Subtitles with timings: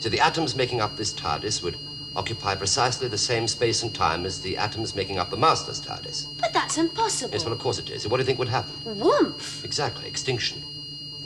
[0.00, 1.76] So the atoms making up this TARDIS would
[2.16, 6.26] occupy precisely the same space and time as the atoms making up the Master's TARDIS.
[6.40, 7.32] But that's impossible.
[7.32, 8.08] Yes, well, of course it is.
[8.08, 8.72] What do you think would happen?
[8.98, 9.62] Woomph.
[9.64, 10.62] Exactly, extinction.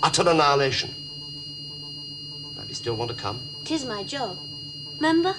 [0.02, 0.92] Utter annihilation.
[2.56, 3.40] Now, you still want to come?
[3.64, 4.38] Tis my job.
[4.96, 5.34] Remember?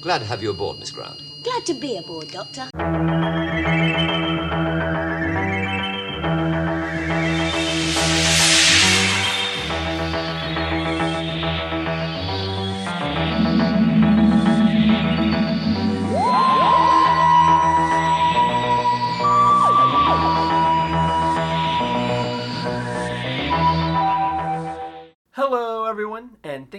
[0.00, 1.20] Glad to have you aboard, Miss Grant.
[1.42, 2.70] Glad to be aboard, Doctor.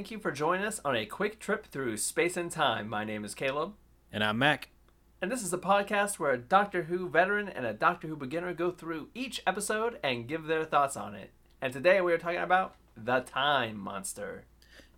[0.02, 2.90] Thank you for joining us on a quick trip through space and time.
[2.90, 3.74] My name is Caleb,
[4.12, 4.70] And I'm Mac.
[5.22, 8.52] and this is a podcast where a Doctor Who veteran and a Doctor Who beginner
[8.56, 11.30] go through each episode and give their thoughts on it.
[11.62, 14.46] And today we are talking about the Time Monster.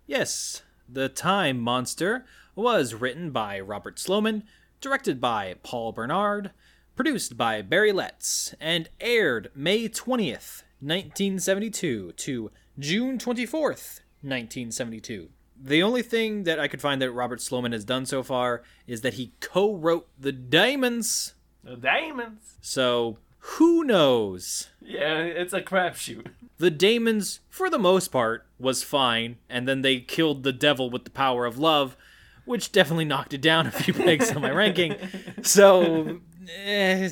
[0.06, 4.44] Yes, The Time Monster was written by Robert Sloman,
[4.80, 6.50] directed by Paul Bernard,
[6.96, 15.28] produced by Barry Letts, and aired May 20th, 1972 to June 24th, 1972.
[15.62, 19.00] The only thing that I could find that Robert Sloman has done so far is
[19.02, 21.34] that he co wrote The Diamonds.
[21.62, 22.56] The Diamonds.
[22.60, 24.68] So, who knows?
[24.80, 26.26] Yeah, it's a crapshoot.
[26.58, 31.04] The Damons, for the most part, was fine, and then they killed the devil with
[31.04, 31.96] the power of love,
[32.44, 34.96] which definitely knocked it down a few pegs on my ranking.
[35.42, 36.20] So,
[36.64, 37.08] eh,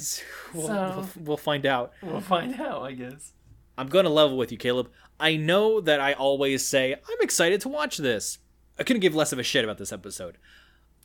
[0.53, 1.93] we'll, So- we'll, we'll find out.
[2.03, 3.33] We'll find out, I guess.
[3.79, 4.91] I'm going to level with you, Caleb.
[5.23, 8.39] I know that I always say, I'm excited to watch this.
[8.77, 10.37] I couldn't give less of a shit about this episode.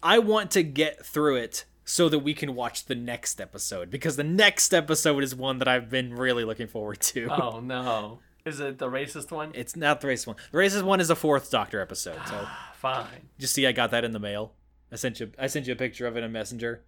[0.01, 4.15] I want to get through it so that we can watch the next episode, because
[4.17, 7.29] the next episode is one that I've been really looking forward to.
[7.29, 8.19] Oh no.
[8.43, 9.51] Is it the racist one?
[9.53, 10.37] It's not the racist one.
[10.51, 12.19] The racist one is a fourth Doctor episode.
[12.25, 13.29] So Fine.
[13.37, 14.53] just see, I got that in the mail.
[14.91, 15.31] I sent you.
[15.37, 16.81] I sent you a picture of it in Messenger.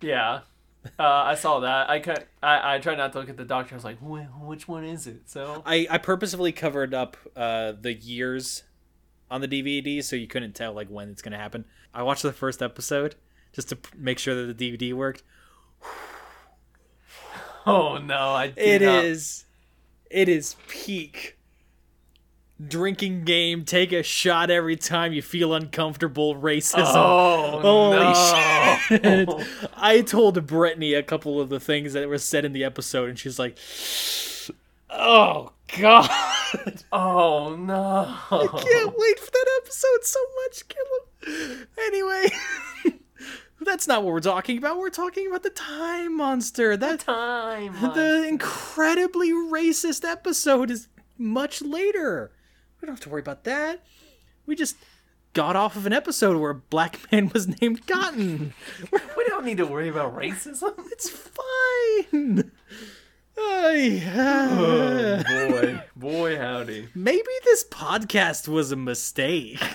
[0.00, 0.40] Yeah.
[0.98, 1.88] Uh, I saw that.
[1.90, 2.24] I could.
[2.42, 3.74] I, I tried not to look at the doctor.
[3.74, 5.28] I was like, which one is it?
[5.28, 8.64] So I I purposefully covered up uh, the years
[9.30, 11.64] on the DVD so you couldn't tell like when it's gonna happen.
[11.94, 13.14] I watched the first episode
[13.52, 15.22] just to p- make sure that the DVD worked.
[17.68, 19.44] Oh no, I It not- is,
[20.10, 21.35] it is peak
[22.64, 23.64] drinking game.
[23.64, 26.34] Take a shot every time you feel uncomfortable.
[26.34, 26.84] Racism.
[26.86, 28.78] Oh Holy no.
[28.88, 29.70] shit.
[29.76, 33.18] I told Brittany a couple of the things that were said in the episode, and
[33.18, 33.58] she's like,
[34.90, 36.10] oh, God.
[36.92, 38.06] Oh no.
[38.30, 41.68] I can't wait for that episode so much, Caleb.
[41.76, 42.28] Anyway,
[43.60, 44.78] that's not what we're talking about.
[44.78, 46.76] We're talking about the Time Monster.
[46.76, 47.72] That Time.
[47.94, 52.30] the incredibly racist episode is much later.
[52.86, 53.82] We don't have to worry about that.
[54.46, 54.76] We just
[55.32, 58.54] got off of an episode where a black man was named Cotton.
[58.92, 60.72] we don't need to worry about racism.
[60.92, 62.52] It's fine.
[63.36, 65.24] Oh ah.
[65.26, 66.88] boy, boy, howdy.
[66.94, 69.58] Maybe this podcast was a mistake.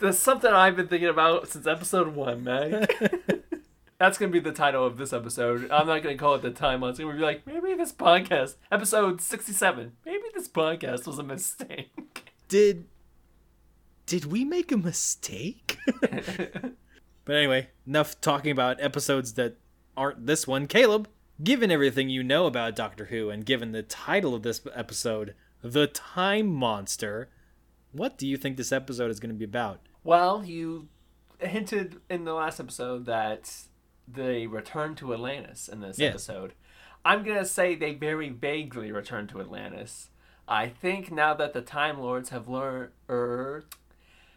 [0.00, 2.86] That's something I've been thinking about since episode one, man.
[3.98, 5.68] That's gonna be the title of this episode.
[5.72, 7.04] I'm not gonna call it the time monster.
[7.04, 12.32] We'll be like, maybe this podcast, episode 67, maybe this podcast was a mistake.
[12.48, 12.86] Did
[14.06, 15.76] did we make a mistake?
[16.00, 19.56] but anyway, enough talking about episodes that
[19.98, 20.66] aren't this one.
[20.66, 21.08] Caleb,
[21.42, 25.88] given everything you know about Doctor Who and given the title of this episode, The
[25.88, 27.28] Time Monster,
[27.92, 29.80] what do you think this episode is going to be about?
[30.04, 30.88] Well, you
[31.38, 33.52] hinted in the last episode that
[34.10, 36.54] they return to Atlantis in this episode.
[37.04, 40.10] I'm gonna say they very vaguely return to Atlantis.
[40.46, 43.64] I think now that the Time Lords have learned or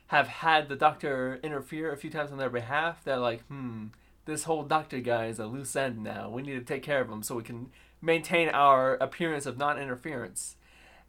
[0.07, 3.87] have had the Doctor interfere a few times on their behalf, they're like, hmm,
[4.25, 6.29] this whole Doctor guy is a loose end now.
[6.29, 7.71] We need to take care of him so we can
[8.01, 10.57] maintain our appearance of non-interference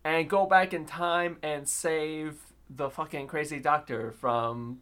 [0.05, 4.81] and go back in time and save the fucking crazy doctor from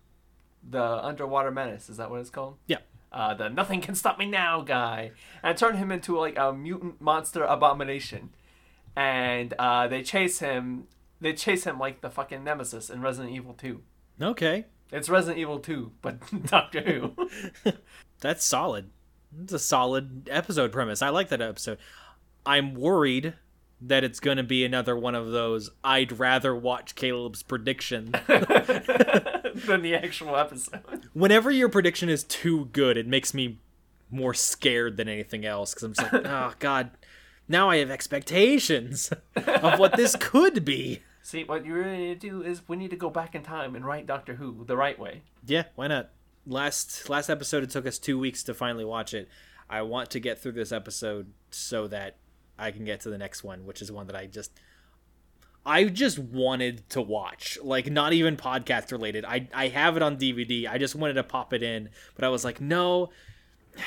[0.69, 1.89] the underwater menace.
[1.89, 2.57] Is that what it's called?
[2.67, 2.79] Yeah.
[3.13, 5.11] Uh, the nothing can stop me now guy,
[5.43, 8.31] and turn him into like a mutant monster abomination.
[8.97, 10.85] And uh, they chase him.
[11.21, 13.81] They chase him like the fucking nemesis in Resident Evil 2.
[14.23, 17.73] Okay, It's Resident Evil 2, but Doctor Who.
[18.21, 18.91] that's solid.
[19.43, 21.03] It's a solid episode premise.
[21.03, 21.79] I like that episode.
[22.45, 23.35] I'm worried
[23.81, 28.13] that it's going to be another one of those I'd rather watch Caleb's prediction
[29.67, 31.09] than the actual episode.
[31.13, 33.59] whenever your prediction is too good, it makes me
[34.11, 36.91] more scared than anything else because I'm just like, oh god,
[37.49, 41.01] now I have expectations of what this could be.
[41.23, 43.77] See, what you really need to do is we need to go back in time
[43.77, 45.23] and write Doctor Who the right way.
[45.47, 46.11] Yeah, why not?
[46.47, 49.29] Last last episode it took us 2 weeks to finally watch it.
[49.69, 52.17] I want to get through this episode so that
[52.59, 54.51] I can get to the next one, which is one that I just
[55.65, 57.59] I just wanted to watch.
[57.63, 59.25] Like not even podcast related.
[59.25, 60.69] I I have it on DVD.
[60.69, 63.11] I just wanted to pop it in, but I was like, "No,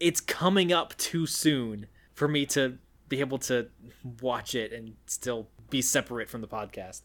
[0.00, 2.78] it's coming up too soon for me to
[3.08, 3.68] be able to
[4.20, 7.02] watch it and still be separate from the podcast."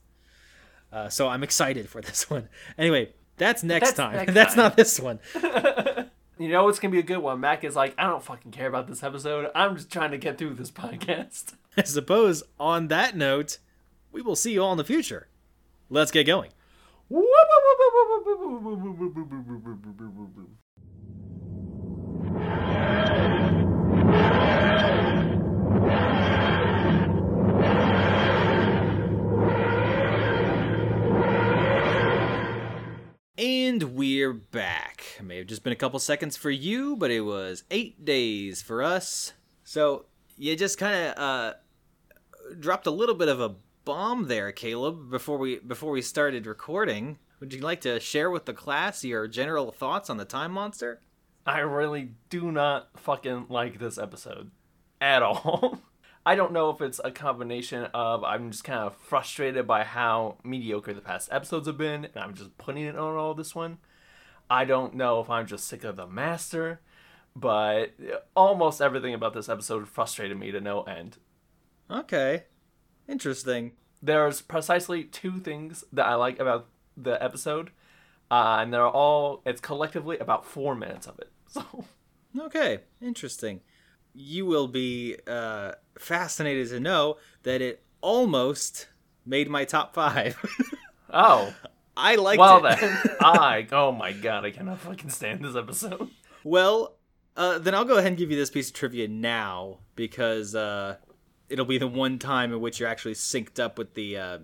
[0.91, 2.47] Uh, so I'm excited for this one.
[2.77, 4.15] Anyway, that's next That's time.
[4.15, 4.63] next that's time.
[4.63, 5.19] not this one.
[6.39, 7.39] You know it's gonna be a good one.
[7.39, 9.49] Mac is like, I don't fucking care about this episode.
[9.55, 11.55] I'm just trying to get through this podcast.
[11.75, 13.57] I suppose on that note,
[14.11, 15.27] we will see you all in the future.
[15.89, 16.51] Let's get going.
[33.39, 35.03] And we're back.
[35.19, 38.61] It may have just been a couple seconds for you, but it was eight days
[38.61, 39.33] for us.
[39.63, 40.05] So
[40.37, 41.53] you just kind of uh,
[42.59, 43.55] dropped a little bit of a
[43.87, 45.09] bomb there, Caleb.
[45.09, 49.29] Before we before we started recording, would you like to share with the class your
[49.29, 50.99] general thoughts on the Time Monster?
[51.45, 54.51] I really do not fucking like this episode
[54.99, 55.79] at all.
[56.25, 60.35] I don't know if it's a combination of I'm just kind of frustrated by how
[60.43, 63.77] mediocre the past episodes have been, and I'm just putting it on all this one.
[64.49, 66.81] I don't know if I'm just sick of the master,
[67.37, 67.93] but
[68.35, 71.19] almost everything about this episode frustrated me to no end.
[71.89, 72.43] Okay,
[73.07, 73.73] interesting.
[74.01, 77.71] There's precisely two things that I like about the episode,
[78.29, 81.31] uh, and they're all, it's collectively about four minutes of it.
[81.49, 81.85] So.
[82.37, 83.61] Okay, interesting.
[84.13, 88.89] You will be uh, fascinated to know that it almost
[89.25, 90.37] made my top five.
[91.09, 91.53] Oh,
[91.95, 92.77] I liked well it.
[92.79, 96.09] then, I oh my god, I cannot fucking stand this episode.
[96.43, 96.97] Well,
[97.37, 100.97] uh, then I'll go ahead and give you this piece of trivia now because uh,
[101.49, 104.37] it'll be the one time in which you're actually synced up with the uh,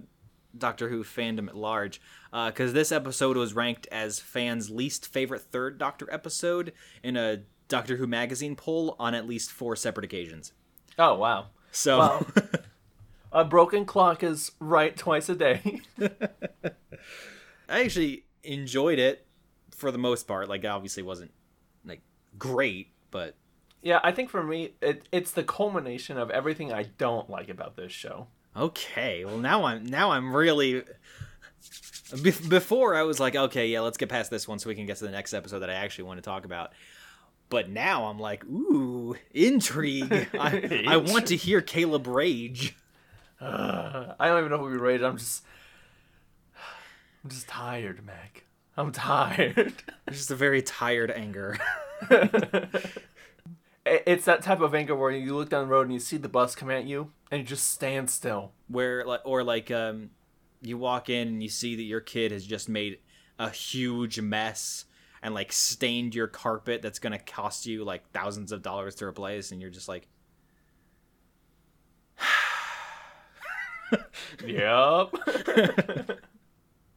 [0.58, 2.02] Doctor Who fandom at large.
[2.32, 6.74] Because this episode was ranked as fans' least favorite third Doctor episode
[7.04, 10.54] in a Doctor Who magazine poll on at least four separate occasions.
[10.98, 12.26] Oh wow, So, Wow.
[13.32, 15.82] a broken clock is right twice a day.
[17.70, 19.26] I actually enjoyed it
[19.72, 20.50] for the most part.
[20.50, 21.32] Like, it obviously wasn't
[21.86, 22.02] like
[22.38, 23.36] great, but
[23.84, 27.76] yeah, I think for me, it, it's the culmination of everything I don't like about
[27.76, 28.28] this show.
[28.56, 30.84] Okay, well now I'm now I'm really.
[32.22, 34.86] Be- before I was like, okay, yeah, let's get past this one so we can
[34.86, 36.72] get to the next episode that I actually want to talk about.
[37.50, 40.30] But now I'm like, ooh, intrigue.
[40.40, 42.76] I, I want to hear Caleb rage.
[43.42, 45.06] Uh, I don't even know who we rated.
[45.06, 45.44] I'm just,
[47.24, 48.44] I'm just tired, Mac.
[48.78, 49.74] I'm tired.
[50.08, 51.58] It's just a very tired anger.
[53.86, 56.18] It- it's that type of anger where you look down the road and you see
[56.18, 58.52] the bus come at you and you just stand still.
[58.68, 60.12] Where like or like um,
[60.62, 63.00] you walk in and you see that your kid has just made
[63.40, 64.86] a huge mess
[65.22, 69.52] and like stained your carpet that's gonna cost you like thousands of dollars to replace,
[69.52, 70.08] and you're just like,
[74.46, 75.10] Yep.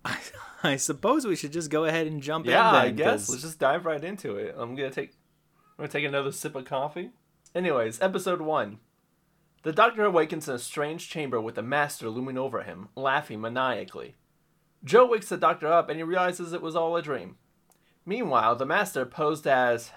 [0.05, 0.19] I,
[0.63, 2.53] I suppose we should just go ahead and jump in.
[2.53, 2.75] Yeah, in.
[2.77, 4.55] I guess 'cause- let's just dive right into it.
[4.57, 5.13] I'm gonna take,
[5.79, 7.11] I'm gonna take another sip of coffee.
[7.55, 8.79] Anyways, episode one.
[9.63, 14.15] The Doctor awakens in a strange chamber with the Master looming over him, laughing maniacally.
[14.85, 17.37] Jo wakes the Doctor up and he realizes it was all a dream.
[18.07, 19.91] Meanwhile, the Master, posed as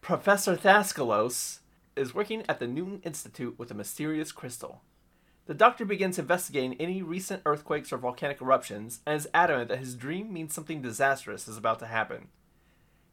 [0.00, 1.58] Professor Thascalos,
[1.96, 4.82] is working at the Newton Institute with a mysterious crystal.
[5.46, 9.96] The Doctor begins investigating any recent earthquakes or volcanic eruptions and is adamant that his
[9.96, 12.28] dream means something disastrous is about to happen.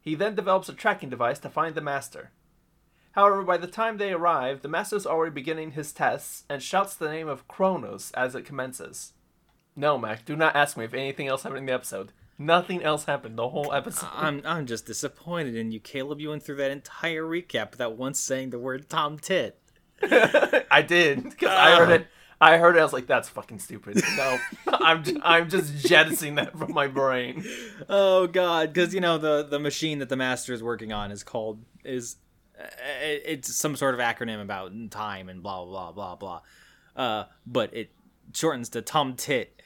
[0.02, 2.32] He then develops a tracking device to find the Master.
[3.12, 6.94] However, by the time they arrive, the Master is already beginning his tests and shouts
[6.94, 9.12] the name of Kronos as it commences.
[9.76, 12.12] No, Mac, do not ask me if anything else happened in the episode.
[12.38, 14.08] Nothing else happened the whole episode.
[14.12, 16.20] I'm I'm just disappointed in you, Caleb.
[16.20, 19.60] You went through that entire recap without once saying the word Tom Tit.
[20.02, 21.78] I did because I ah.
[21.78, 22.06] heard it.
[22.42, 22.80] I heard it.
[22.80, 27.44] I was like, "That's fucking stupid." No, I'm I'm just jettisoning that from my brain.
[27.88, 31.22] Oh God, because you know the the machine that the master is working on is
[31.22, 32.16] called is
[32.60, 32.64] uh,
[33.00, 36.40] it's some sort of acronym about time and blah blah blah blah
[36.96, 37.04] blah.
[37.04, 37.90] Uh, but it
[38.34, 39.62] shortens to Tom Tit.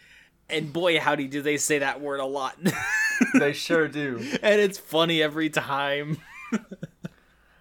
[0.50, 2.56] And boy, howdy, do they say that word a lot.
[3.33, 4.18] They sure do.
[4.42, 6.18] and it's funny every time.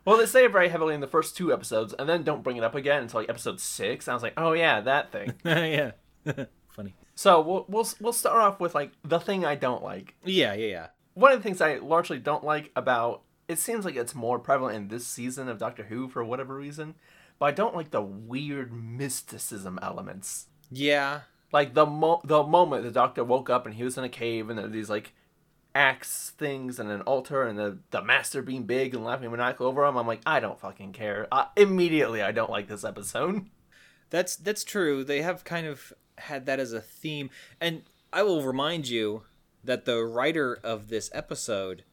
[0.05, 2.57] Well, they say it very heavily in the first two episodes, and then don't bring
[2.57, 4.07] it up again until like episode six.
[4.07, 5.91] And I was like, "Oh yeah, that thing." yeah.
[6.69, 6.93] Funny.
[7.15, 10.15] So we'll we'll we'll start off with like the thing I don't like.
[10.23, 10.87] Yeah, yeah, yeah.
[11.15, 14.75] One of the things I largely don't like about it seems like it's more prevalent
[14.75, 16.95] in this season of Doctor Who for whatever reason,
[17.39, 20.47] but I don't like the weird mysticism elements.
[20.71, 21.21] Yeah.
[21.51, 24.49] Like the mo- the moment the Doctor woke up and he was in a cave
[24.49, 25.13] and there were these like
[25.75, 29.85] axe things and an altar and the the Master being big and laughing maniacal over
[29.85, 29.97] him.
[29.97, 31.27] I'm like, I don't fucking care.
[31.31, 33.45] Uh, immediately, I don't like this episode.
[34.09, 35.03] That's that's true.
[35.03, 37.29] They have kind of had that as a theme,
[37.59, 39.23] and I will remind you
[39.63, 41.83] that the writer of this episode,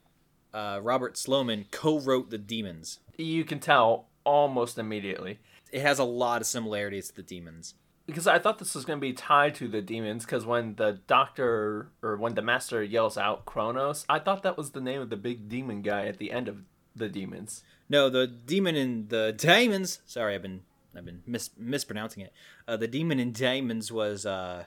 [0.54, 3.00] uh, Robert Sloman, co-wrote the Demons.
[3.16, 5.40] You can tell almost immediately.
[5.72, 7.74] It has a lot of similarities to the Demons.
[8.06, 10.24] Because I thought this was going to be tied to the demons.
[10.24, 14.70] Because when the doctor or when the master yells out Kronos, I thought that was
[14.70, 16.58] the name of the big demon guy at the end of
[16.94, 17.62] the demons.
[17.88, 20.00] No, the demon in the Demons.
[20.06, 20.62] Sorry, I've been
[20.96, 22.32] I've been mis- mispronouncing it.
[22.66, 24.64] Uh, the demon in Demons was uh,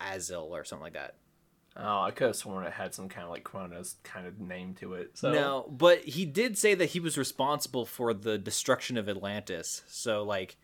[0.00, 1.16] Azil or something like that.
[1.76, 4.74] Oh, I could have sworn it had some kind of like Kronos kind of name
[4.74, 5.10] to it.
[5.14, 9.82] So No, but he did say that he was responsible for the destruction of Atlantis.
[9.88, 10.56] So like,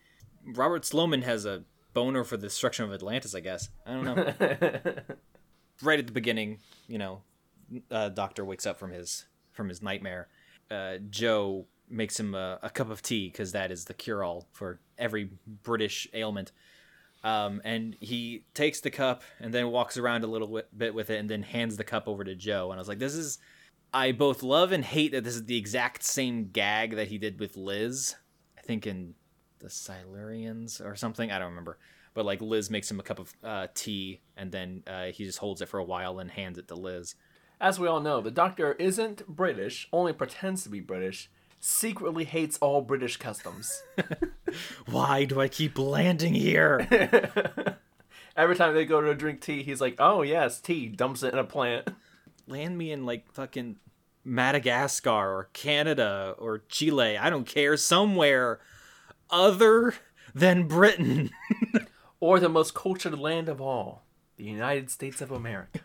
[0.45, 1.63] Robert Sloman has a
[1.93, 3.35] boner for the destruction of Atlantis.
[3.35, 4.15] I guess I don't know.
[5.81, 7.21] right at the beginning, you know,
[7.89, 10.27] uh, Doctor wakes up from his from his nightmare.
[10.69, 14.47] Uh, Jo makes him a, a cup of tea because that is the cure all
[14.53, 15.29] for every
[15.63, 16.51] British ailment.
[17.23, 21.19] Um, and he takes the cup and then walks around a little bit with it
[21.19, 22.71] and then hands the cup over to Jo.
[22.71, 23.39] And I was like, this is.
[23.93, 27.41] I both love and hate that this is the exact same gag that he did
[27.41, 28.15] with Liz.
[28.57, 29.15] I think in
[29.61, 31.31] the Silurians or something.
[31.31, 31.77] I don't remember.
[32.13, 35.39] But like Liz makes him a cup of uh, tea and then uh, he just
[35.39, 37.15] holds it for a while and hands it to Liz.
[37.61, 41.29] as we all know, the doctor isn't British, only pretends to be British.
[41.59, 43.83] Secretly hates all British customs.
[44.87, 46.87] Why do I keep landing here?
[48.35, 51.39] Every time they go to drink tea, he's like, "Oh yes, tea." Dumps it in
[51.39, 51.87] a plant.
[52.47, 53.75] Land me in like fucking
[54.23, 57.17] Madagascar or Canada or Chile.
[57.17, 57.77] I don't care.
[57.77, 58.59] Somewhere
[59.31, 59.93] other
[60.33, 61.29] than Britain.
[62.21, 64.03] Or the most cultured land of all,
[64.37, 65.79] the United States of America.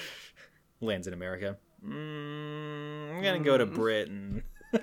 [0.80, 1.56] Lands in America.
[1.84, 4.44] Mm, I'm gonna go to Britain.
[4.72, 4.80] and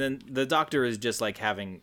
[0.00, 1.82] then the doctor is just like having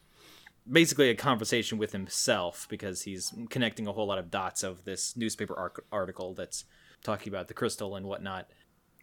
[0.70, 5.16] basically a conversation with himself because he's connecting a whole lot of dots of this
[5.16, 6.66] newspaper arc- article that's
[7.04, 8.50] talking about the crystal and whatnot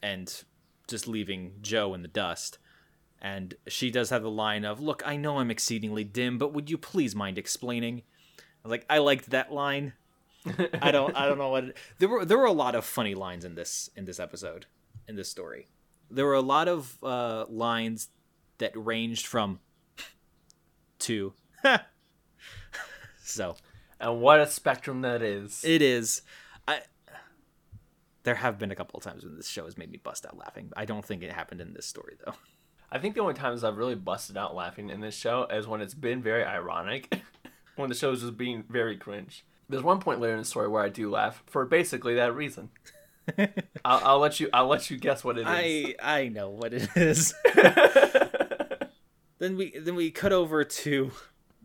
[0.02, 0.44] and
[0.86, 2.58] just leaving joe in the dust
[3.20, 6.70] and she does have the line of look i know i'm exceedingly dim but would
[6.70, 8.02] you please mind explaining?
[8.38, 9.92] I was like i liked that line.
[10.80, 13.14] I don't i don't know what it, there were there were a lot of funny
[13.14, 14.66] lines in this in this episode
[15.06, 15.66] in this story.
[16.10, 18.08] There were a lot of uh lines
[18.58, 19.60] that ranged from
[21.00, 21.32] to
[23.22, 23.56] so.
[24.00, 25.64] And what a spectrum that is.
[25.64, 26.22] it is.
[26.68, 26.82] I
[28.22, 30.36] there have been a couple of times when this show has made me bust out
[30.36, 32.34] laughing i don't think it happened in this story though
[32.90, 35.80] I think the only times I've really busted out laughing in this show is when
[35.80, 37.22] it's been very ironic,
[37.76, 39.44] when the show is just being very cringe.
[39.68, 42.70] There's one point later in the story where I do laugh for basically that reason.
[43.84, 44.48] I'll, I'll let you.
[44.54, 45.46] I'll let you guess what it is.
[45.48, 47.34] i i know what it is
[49.38, 51.10] then we then we cut over to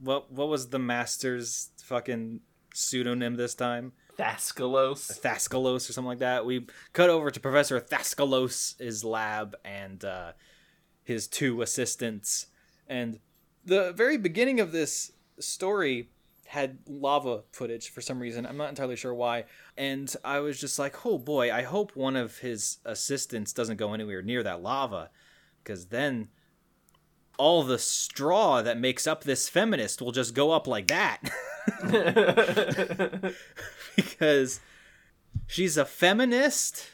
[0.01, 2.41] what what was the master's fucking
[2.73, 5.21] pseudonym this time Thaskalos.
[5.21, 6.45] Thaskalos or something like that.
[6.45, 10.33] We cut over to Professor Thascalos' lab and uh,
[11.03, 12.47] his two assistants.
[12.87, 13.19] And
[13.65, 16.09] the very beginning of this story
[16.47, 18.45] had lava footage for some reason.
[18.45, 19.45] I'm not entirely sure why.
[19.77, 23.93] And I was just like, oh boy, I hope one of his assistants doesn't go
[23.93, 25.09] anywhere near that lava.
[25.63, 26.27] Because then
[27.37, 31.21] all the straw that makes up this feminist will just go up like that.
[33.95, 34.59] because
[35.47, 36.87] she's a feminist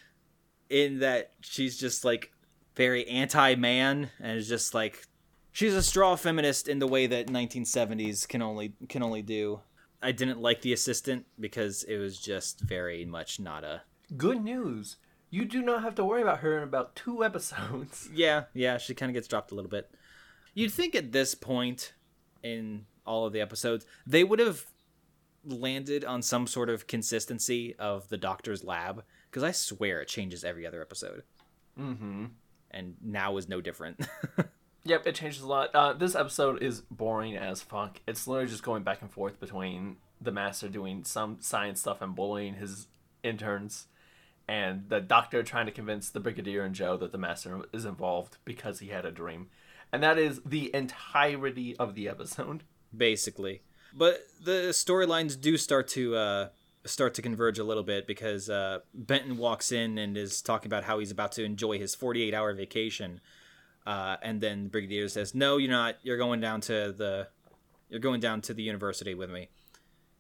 [0.70, 2.32] in that she's just like
[2.80, 5.06] very anti-man and is just like
[5.52, 9.60] she's a straw feminist in the way that 1970s can only can only do.
[10.02, 13.82] I didn't like the assistant because it was just very much not a
[14.16, 14.96] Good news.
[15.30, 18.08] You do not have to worry about her in about two episodes.
[18.14, 19.92] Yeah, yeah, she kind of gets dropped a little bit.
[20.54, 21.94] You'd think at this point
[22.42, 24.68] in all of the episodes, they would have
[25.44, 30.46] landed on some sort of consistency of the doctor's lab because I swear it changes
[30.46, 31.24] every other episode.
[31.78, 32.26] Mm-hmm.
[32.72, 34.08] And now is no different.
[34.86, 35.76] Yep, it changes a lot.
[35.76, 38.00] Uh, this episode is boring as fuck.
[38.08, 42.16] It's literally just going back and forth between the master doing some science stuff and
[42.16, 42.88] bullying his
[43.24, 43.88] interns,
[44.48, 48.38] and the doctor trying to convince the brigadier and Jo that the master is involved
[48.46, 49.50] because he had a dream,
[49.92, 52.64] and that is the entirety of the episode.
[52.96, 53.62] Basically.
[53.94, 56.50] But the storylines do start to uh,
[56.86, 60.84] start to converge a little bit because uh, Benton walks in and is talking about
[60.84, 63.22] how he's about to enjoy his 48 hour vacation,
[63.86, 65.96] uh, and then Brigadier says, "No, you're not.
[66.04, 67.28] You're going down to the,
[67.90, 69.50] you're going down to the university with me,"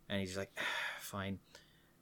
[0.07, 0.51] and he's like,
[0.99, 1.39] "Fine."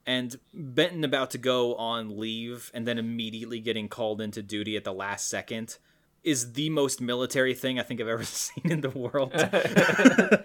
[0.06, 4.84] And Benton about to go on leave and then immediately getting called into duty at
[4.84, 5.76] the last second
[6.24, 9.32] is the most military thing I think I've ever seen in the world.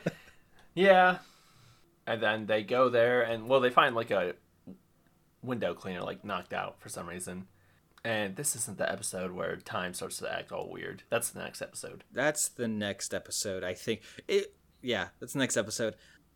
[0.75, 1.19] Yeah.
[2.05, 4.35] And then they go there and well they find like a
[5.41, 7.47] window cleaner like knocked out for some reason.
[8.05, 11.03] And this isn't the episode where time starts to act all weird.
[11.09, 12.03] That's the next episode.
[12.11, 14.01] That's the next episode, I think.
[14.27, 15.95] It yeah, that's the next episode.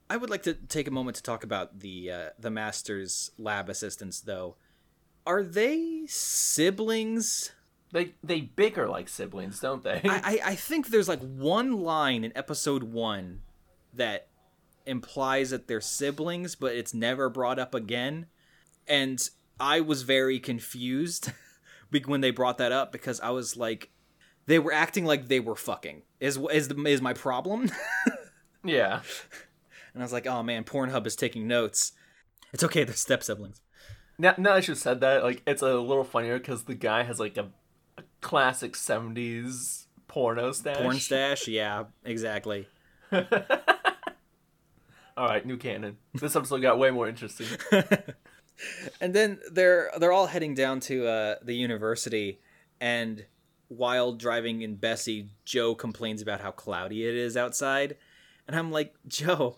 [0.09, 3.69] I would like to take a moment to talk about the uh, the master's lab
[3.69, 4.55] assistants though.
[5.25, 7.51] Are they siblings?
[7.91, 10.01] They they bicker like siblings, don't they?
[10.05, 13.41] I, I, I think there's like one line in episode one
[13.93, 14.26] that
[14.87, 18.27] implies that they're siblings, but it's never brought up again.
[18.87, 19.21] And
[19.59, 21.31] I was very confused
[22.05, 23.89] when they brought that up because I was like,
[24.45, 26.03] they were acting like they were fucking.
[26.19, 27.69] Is is the, is my problem?
[28.63, 29.01] yeah.
[29.93, 31.91] And I was like, oh man, Pornhub is taking notes.
[32.53, 33.61] It's okay, they're step siblings.
[34.17, 37.19] Now, now that you said that, like it's a little funnier because the guy has
[37.19, 37.49] like a,
[37.97, 40.77] a classic '70s porno stash.
[40.77, 42.67] Porn stash, yeah, exactly.
[45.17, 45.97] All right, new canon.
[46.13, 47.47] This episode got way more interesting.
[49.01, 52.39] and then they're they're all heading down to uh, the university,
[52.79, 53.25] and
[53.67, 57.97] while driving in Bessie, Jo complains about how cloudy it is outside,
[58.47, 59.57] and I'm like, Jo,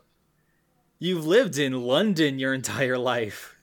[0.98, 3.58] you've lived in London your entire life.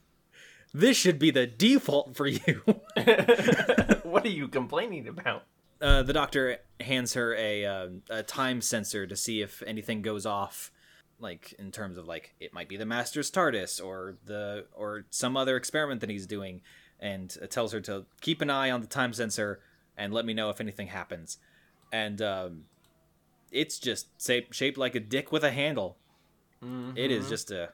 [0.74, 2.60] This should be the default for you.
[4.02, 5.44] what are you complaining about?
[5.80, 10.26] Uh, the doctor hands her a, uh, a time sensor to see if anything goes
[10.26, 10.70] off
[11.18, 15.36] like in terms of like it might be the master's tardis or the or some
[15.36, 16.60] other experiment that he's doing
[17.00, 19.60] and it tells her to keep an eye on the time sensor
[19.96, 21.38] and let me know if anything happens
[21.92, 22.64] and um,
[23.50, 25.96] it's just shaped, shaped like a dick with a handle
[26.64, 26.96] Mm-hmm.
[26.96, 27.70] It is just a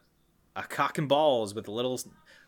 [0.54, 1.98] a cock and balls with a little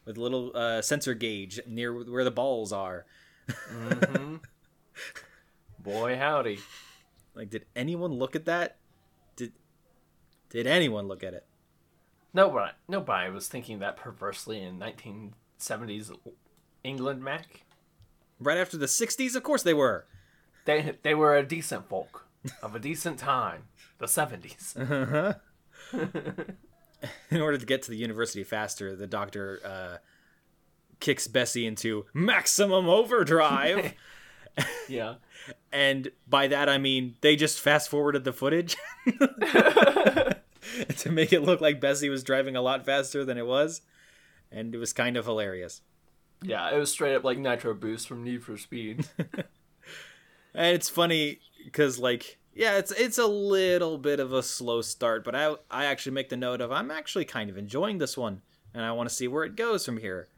[0.04, 3.06] with a little uh, sensor gauge near where the balls are
[3.48, 4.36] mm-hmm.
[5.78, 6.58] Boy, howdy!
[7.34, 8.76] like did anyone look at that
[10.54, 11.44] did anyone look at it
[12.36, 16.10] Nobody, nobody was thinking that perversely in 1970s
[16.82, 17.62] England, Mac.
[18.40, 20.06] right after the 60s of course they were
[20.64, 22.26] They they were a decent folk
[22.62, 23.64] of a decent time,
[23.98, 24.76] the 70s.
[24.76, 25.34] Uh-huh.
[27.30, 29.96] in order to get to the university faster, the doctor uh,
[31.00, 33.94] kicks Bessie into maximum overdrive.
[34.88, 35.14] yeah.
[35.72, 38.76] and by that I mean they just fast forwarded the footage
[40.98, 43.82] to make it look like Bessie was driving a lot faster than it was.
[44.50, 45.80] And it was kind of hilarious.
[46.42, 49.06] Yeah, it was straight up like Nitro Boost from Need for Speed.
[50.54, 55.24] And it's funny because like yeah, it's it's a little bit of a slow start,
[55.24, 58.42] but I I actually make the note of I'm actually kind of enjoying this one,
[58.72, 60.28] and I want to see where it goes from here.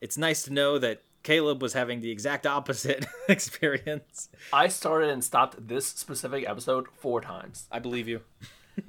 [0.00, 4.28] It's nice to know that Caleb was having the exact opposite experience.
[4.52, 7.68] I started and stopped this specific episode four times.
[7.70, 8.22] I believe you.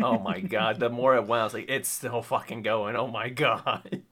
[0.02, 2.96] Oh my god, the more it went, I was like, it's still fucking going.
[2.96, 4.04] Oh my god.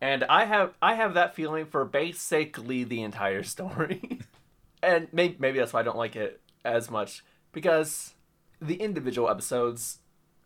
[0.00, 4.20] And I have I have that feeling for basically the entire story.
[4.82, 8.14] and maybe maybe that's why I don't like it as much because
[8.60, 9.98] the individual episodes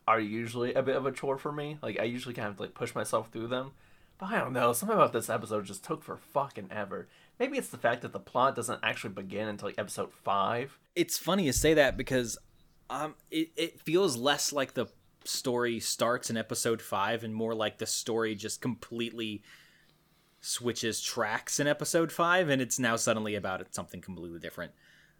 [0.06, 1.78] are usually a bit of a chore for me.
[1.82, 3.72] Like I usually kind of like push myself through them.
[4.18, 7.08] But I don't know, something about this episode just took for fucking ever.
[7.38, 10.78] Maybe it's the fact that the plot doesn't actually begin until like episode 5.
[10.94, 12.38] It's funny you say that because
[12.90, 14.86] um it, it feels less like the
[15.24, 19.42] story starts in episode 5 and more like the story just completely
[20.40, 24.72] switches tracks in episode 5 and it's now suddenly about something completely different.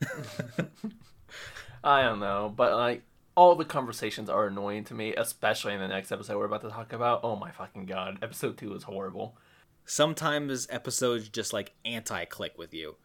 [1.84, 3.02] I don't know, but like
[3.34, 6.68] all the conversations are annoying to me, especially in the next episode we're about to
[6.68, 7.20] talk about.
[7.22, 9.36] Oh my fucking god, episode 2 is horrible.
[9.86, 12.96] Sometimes episodes just like anti-click with you.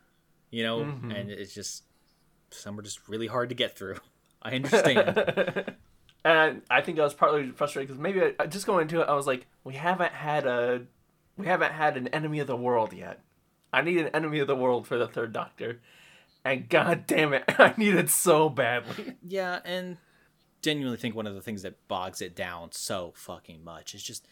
[0.51, 1.83] You know, and it's just
[2.49, 3.97] some are just really hard to get through.
[4.41, 5.75] I understand.
[6.25, 9.13] And I think I was partly frustrated because maybe I, just going into it, I
[9.13, 10.81] was like, we haven't had a,
[11.37, 13.21] we haven't had an enemy of the world yet.
[13.71, 15.79] I need an enemy of the world for the third Doctor,
[16.43, 19.15] and god damn it, I need it so badly.
[19.23, 19.97] Yeah, and
[20.61, 24.27] genuinely think one of the things that bogs it down so fucking much is just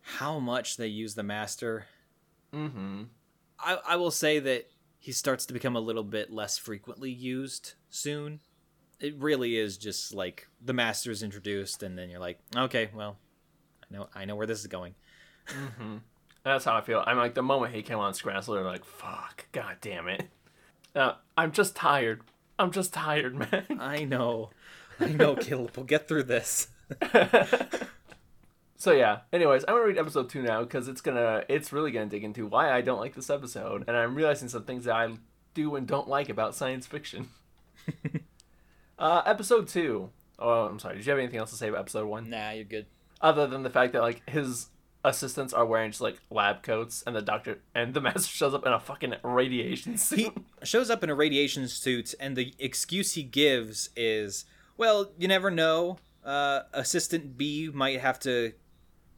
[0.00, 1.86] how much they use the master.
[2.54, 3.02] Mm-hmm.
[3.58, 7.74] I, I will say that he starts to become a little bit less frequently used
[7.90, 8.40] soon.
[9.02, 13.18] It really is just like the master's introduced, and then you're like, okay, well,
[13.82, 14.94] I know I know where this is going.
[16.44, 17.02] That's how I feel.
[17.06, 20.08] I'm like the moment he came on screen, I was literally like, "Fuck, god damn
[20.08, 20.28] it."
[20.94, 22.22] Uh, I'm just tired.
[22.58, 23.78] I'm just tired, man.
[23.80, 24.50] I know,
[24.98, 25.72] I know, Caleb.
[25.76, 26.68] We'll get through this.
[28.82, 29.20] So yeah.
[29.32, 32.48] Anyways, I'm gonna read episode two now because it's gonna, it's really gonna dig into
[32.48, 35.08] why I don't like this episode, and I'm realizing some things that I
[35.54, 37.28] do and don't like about science fiction.
[39.02, 40.10] uh, episode two.
[40.38, 40.96] Oh, I'm sorry.
[40.96, 42.30] Did you have anything else to say about episode one?
[42.30, 42.86] Nah, you're good.
[43.20, 44.68] Other than the fact that like his
[45.04, 48.64] assistants are wearing just like lab coats, and the doctor and the master shows up
[48.64, 50.18] in a fucking radiation suit.
[50.18, 50.30] He
[50.62, 54.44] shows up in a radiation suit, and the excuse he gives is,
[54.76, 55.98] "Well, you never know.
[56.24, 58.52] Uh, Assistant B might have to,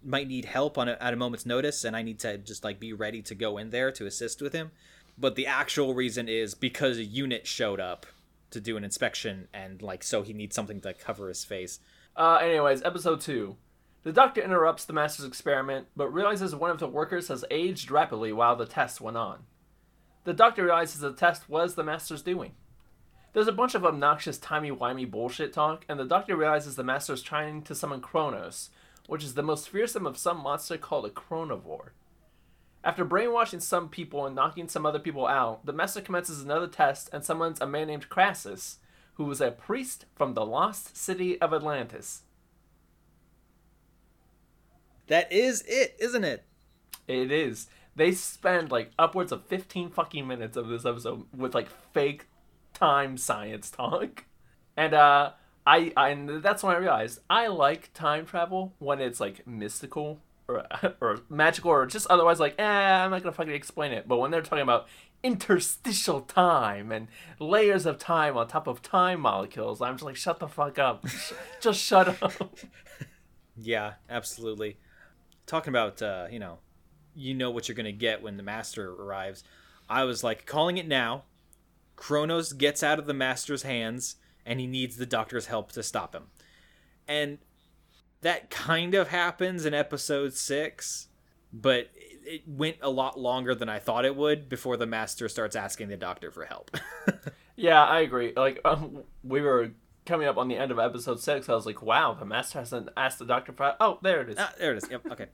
[0.02, 2.80] might need help on a, at a moment's notice, and I need to just like
[2.80, 4.70] be ready to go in there to assist with him."
[5.16, 8.06] But the actual reason is because a unit showed up
[8.54, 11.78] to do an inspection, and like so he needs something to cover his face.
[12.16, 13.56] Uh, anyways, episode two.
[14.02, 18.32] The doctor interrupts the master's experiment, but realizes one of the workers has aged rapidly
[18.32, 19.44] while the test went on.
[20.24, 22.52] The doctor realizes the test was the master's doing.
[23.32, 27.22] There's a bunch of obnoxious timey-wimey bullshit talk, and the doctor realizes the master is
[27.22, 28.70] trying to summon Kronos,
[29.06, 31.90] which is the most fearsome of some monster called a Chronovore.
[32.84, 37.08] After brainwashing some people and knocking some other people out, the master commences another test
[37.14, 38.76] and summons a man named Krasis,
[39.14, 42.22] who is a priest from the lost city of Atlantis.
[45.06, 46.44] That is it, isn't it?
[47.08, 47.68] It is.
[47.96, 52.26] They spend like upwards of 15 fucking minutes of this episode with like fake
[52.74, 54.24] time science talk.
[54.76, 55.30] And uh
[55.64, 60.18] I, I and that's when I realized I like time travel when it's like mystical
[60.48, 60.66] or
[61.00, 64.06] or magical or just otherwise like eh I'm not gonna fucking explain it.
[64.08, 64.86] But when they're talking about
[65.22, 67.08] interstitial time and
[67.40, 71.04] layers of time on top of time molecules, I'm just like shut the fuck up.
[71.60, 72.56] just shut up.
[73.56, 74.78] Yeah, absolutely.
[75.46, 76.58] Talking about, uh, you know,
[77.14, 79.44] you know what you're to get when the master arrives.
[79.88, 81.24] I was like, calling it now.
[81.96, 86.14] Kronos gets out of the master's hands, and he needs the doctor's help to stop
[86.14, 86.24] him.
[87.06, 87.38] And
[88.24, 91.08] that kind of happens in episode six,
[91.52, 91.88] but
[92.26, 95.88] it- went a lot longer than I thought it would before the master starts asking
[95.88, 96.70] the doctor for help.
[97.56, 98.32] Yeah, I agree.
[98.36, 99.70] Like, um, we were
[100.06, 101.48] coming up on the end of episode six.
[101.48, 103.76] I was like, wow, the master hasn't asked the doctor for.
[103.78, 104.36] Oh, there it is.
[104.40, 104.90] Ah, there it is.
[104.90, 105.06] Yep.
[105.12, 105.26] Okay.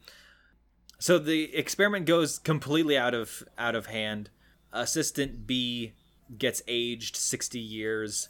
[0.98, 4.29] So the experiment goes completely out of out of hand.
[4.70, 5.94] Assistant B
[6.37, 8.29] gets aged sixty years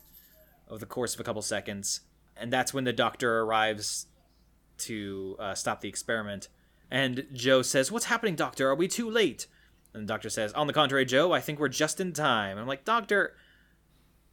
[0.68, 2.02] over the course of a couple seconds,
[2.36, 4.06] and that's when the doctor arrives
[4.80, 6.48] to uh, stop the experiment.
[6.90, 8.68] And Jo says, "What's happening, Doctor?
[8.68, 9.46] Are we too late?"
[9.94, 12.66] And the doctor says, "On the contrary, Jo, I think we're just in time." I'm
[12.66, 13.34] like, "Doctor."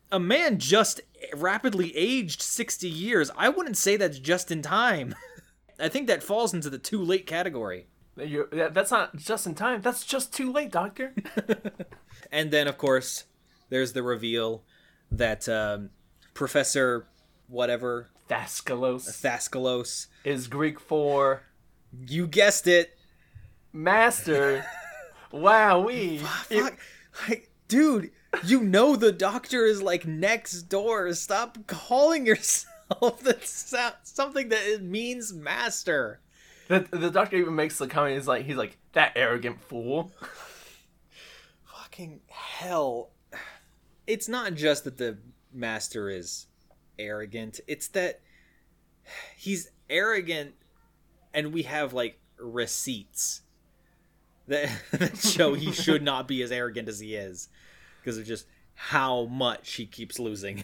[0.09, 1.01] A man just
[1.35, 3.29] rapidly aged 60 years.
[3.35, 5.13] I wouldn't say that's just in time.
[5.81, 7.87] I think that falls into the too late category.
[8.15, 9.81] You're, that's not just in time.
[9.81, 11.13] That's just too late, doctor.
[12.31, 13.25] And then, of course,
[13.69, 14.63] there's the reveal
[15.11, 15.91] that um,
[16.33, 17.07] Professor
[17.47, 21.43] whatever Thascalos Thascalos, is Greek for
[22.07, 22.97] you guessed it.
[23.73, 24.65] master.
[25.31, 26.19] wow, we.
[26.19, 26.77] Fuck,
[27.27, 28.11] like, dude,
[28.43, 31.13] you know the doctor is like next door.
[31.13, 36.19] Stop calling yourself that sound, something that it means master.
[36.67, 38.15] The, the doctor even makes the comment.
[38.15, 40.11] He's like, he's like that arrogant fool.
[41.63, 43.11] Fucking hell.
[44.05, 45.17] It's not just that the
[45.53, 46.47] master is
[46.99, 48.21] arrogant, it's that
[49.35, 50.53] he's arrogant
[51.33, 53.41] and we have like receipts
[54.47, 57.49] that, that show he should not be as arrogant as he is
[58.01, 60.63] because of just how much he keeps losing.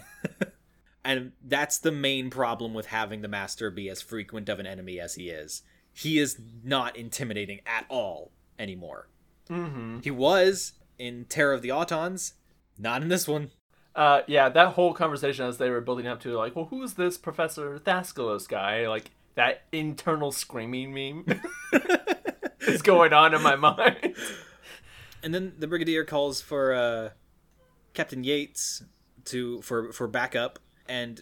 [1.05, 4.99] and that's the main problem with having the master be as frequent of an enemy
[4.99, 5.63] as he is.
[5.91, 9.09] He is not intimidating at all anymore.
[9.49, 9.99] Mm-hmm.
[9.99, 12.33] He was in Terror of the Autons,
[12.77, 13.51] not in this one.
[13.95, 17.17] Uh, yeah, that whole conversation as they were building up to like, well, who's this
[17.17, 18.87] Professor Thaskalos guy?
[18.87, 21.41] Like that internal screaming meme
[22.61, 24.15] is going on in my mind.
[25.21, 27.09] And then the brigadier calls for uh,
[27.93, 28.83] Captain Yates
[29.25, 31.21] to for for backup, and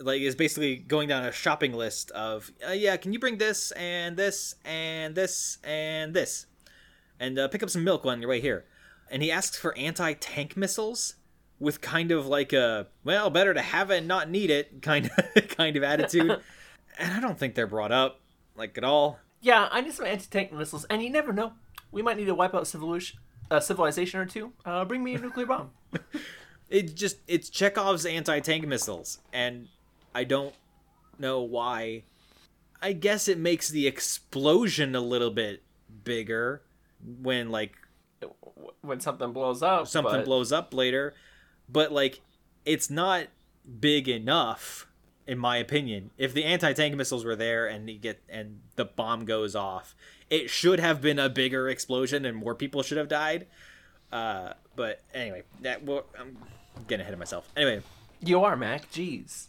[0.00, 3.70] like is basically going down a shopping list of uh, yeah, can you bring this
[3.72, 6.46] and this and this and this,
[7.18, 8.64] and uh, pick up some milk on your way here.
[9.10, 11.14] And he asks for anti tank missiles
[11.60, 15.10] with kind of like a well, better to have it and not need it kind
[15.16, 16.30] of kind of attitude.
[16.98, 18.20] and I don't think they're brought up
[18.56, 19.18] like at all.
[19.40, 21.52] Yeah, I need some anti-tank missiles, and you never know.
[21.92, 24.52] We might need to wipe out civilization, uh, civilization or two.
[24.64, 25.70] Uh, bring me a nuclear bomb.
[26.70, 29.68] It just it's Chekhov's anti-tank missiles, and
[30.14, 30.54] I don't
[31.18, 32.02] know why.
[32.82, 35.62] I guess it makes the explosion a little bit
[36.04, 36.62] bigger
[37.22, 37.72] when like
[38.82, 39.88] when something blows up.
[39.88, 41.14] something but- blows up later,
[41.68, 42.20] but like
[42.64, 43.26] it's not
[43.80, 44.86] big enough
[45.26, 46.10] in my opinion.
[46.16, 49.94] If the anti-tank missiles were there and you get and the bomb goes off,
[50.30, 53.46] it should have been a bigger explosion and more people should have died.
[54.10, 56.36] Uh, but anyway, that well, I'm
[56.88, 57.50] getting ahead of myself.
[57.56, 57.82] Anyway,
[58.20, 58.90] You are, Mac.
[58.90, 59.48] Jeez.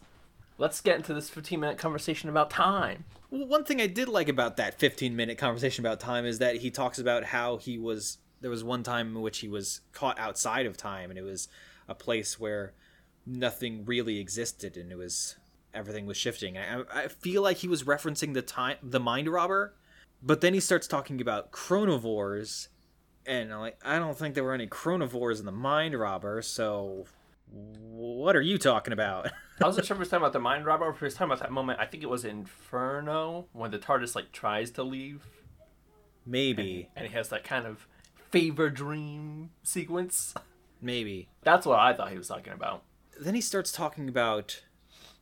[0.57, 3.05] Let's get into this 15 minute conversation about time.
[3.31, 6.57] Well, One thing I did like about that 15 minute conversation about time is that
[6.57, 8.17] he talks about how he was.
[8.41, 11.47] There was one time in which he was caught outside of time, and it was
[11.87, 12.73] a place where
[13.25, 15.35] nothing really existed, and it was
[15.73, 16.57] everything was shifting.
[16.57, 19.75] I, I feel like he was referencing the time, the mind robber,
[20.21, 22.69] but then he starts talking about chronovores,
[23.25, 26.41] and I'm like, I don't think there were any chronovores in the mind robber.
[26.41, 27.05] So,
[27.51, 29.31] what are you talking about?
[29.61, 31.13] I wasn't sure if he was talking about the mind robber or if he was
[31.13, 31.79] talking about that moment.
[31.79, 35.27] I think it was Inferno when the TARDIS like tries to leave
[36.29, 37.87] Maybe, and he has that kind of
[38.31, 40.33] fever dream sequence.
[40.81, 41.29] maybe.
[41.43, 42.83] That's what I thought he was talking about.
[43.19, 44.63] then he starts talking about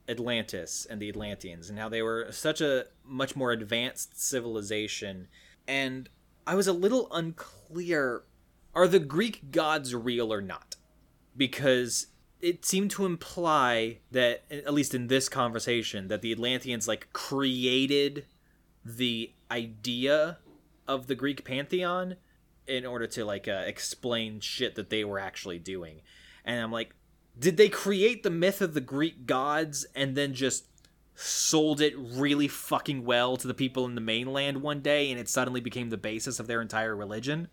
[0.08, 5.28] Atlantis and the Atlanteans and how they were such a much more advanced civilization.
[5.68, 6.10] And
[6.46, 8.24] I was a little unclear
[8.78, 10.76] are the Greek gods real or not?
[11.36, 12.08] Because
[12.40, 18.26] it seemed to imply that, at least in this conversation, that the Atlanteans like created
[18.86, 20.38] the idea
[20.88, 22.18] of the Greek pantheon
[22.68, 26.02] in order to like uh, explain shit that they were actually doing.
[26.46, 26.94] And I'm like,
[27.38, 30.66] did they create the myth of the Greek gods and then just
[31.16, 35.28] sold it really fucking well to the people in the mainland one day and it
[35.28, 37.48] suddenly became the basis of their entire religion?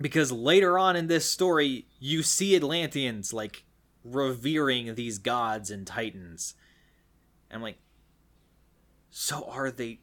[0.00, 3.64] Because later on in this story, you see Atlanteans like
[4.04, 6.54] revering these gods and titans.
[7.50, 7.78] And I'm like,
[9.10, 10.00] so are they.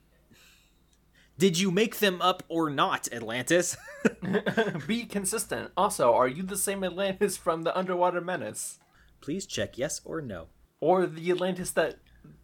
[1.39, 3.77] Did you make them up or not, Atlantis?
[4.87, 5.71] Be consistent.
[5.77, 8.79] Also, are you the same Atlantis from the Underwater Menace?
[9.21, 10.47] Please check yes or no.
[10.81, 11.99] Or the Atlantis that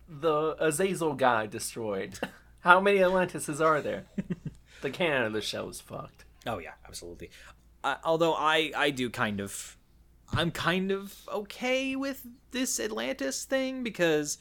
[0.08, 2.18] the Azazel guy destroyed?
[2.62, 4.06] How many Atlantises are there?
[4.82, 6.24] the canon of the show is fucked.
[6.48, 7.32] Oh yeah, absolutely.
[7.84, 9.78] Uh, although I I do kind of
[10.32, 14.38] I'm kind of okay with this Atlantis thing because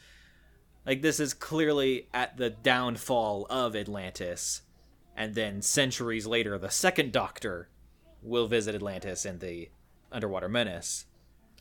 [0.87, 4.63] like this is clearly at the downfall of Atlantis
[5.17, 7.69] and then centuries later the second doctor
[8.23, 9.69] will visit Atlantis in the
[10.13, 11.07] Underwater Menace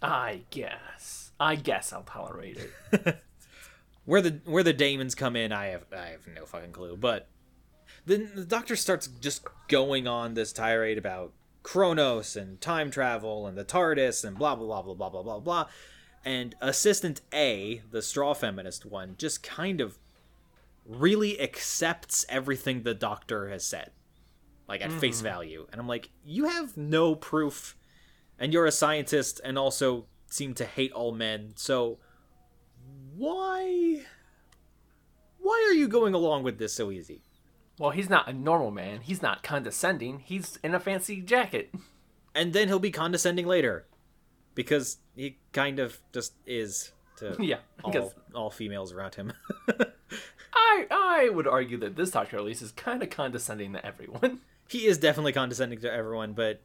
[0.02, 1.32] I guess.
[1.40, 2.58] I guess I'll tolerate
[2.92, 3.24] it.
[4.06, 7.28] where the where the daemons come in I have I have no fucking clue but
[8.06, 11.32] then the doctor starts just going on this tirade about
[11.64, 15.40] Kronos and time travel and the TARDIS and blah blah blah blah blah blah blah
[15.40, 15.66] blah
[16.26, 19.98] and assistant A the straw feminist one just kind of
[20.86, 23.92] really accepts everything the doctor has said
[24.68, 25.26] like at face mm-hmm.
[25.26, 27.78] value and I'm like you have no proof
[28.40, 32.00] and you're a scientist and also seem to hate all men so
[33.16, 34.02] why
[35.40, 37.22] why are you going along with this so easy
[37.80, 39.02] well, he's not a normal man.
[39.02, 40.20] He's not condescending.
[40.20, 41.74] He's in a fancy jacket.
[42.36, 43.86] and then he'll be condescending later
[44.56, 49.34] because he kind of just is to Yeah, all, all females around him
[50.56, 54.42] I I would argue that this Doctor at least is kind of condescending to everyone.
[54.68, 56.62] he is definitely condescending to everyone but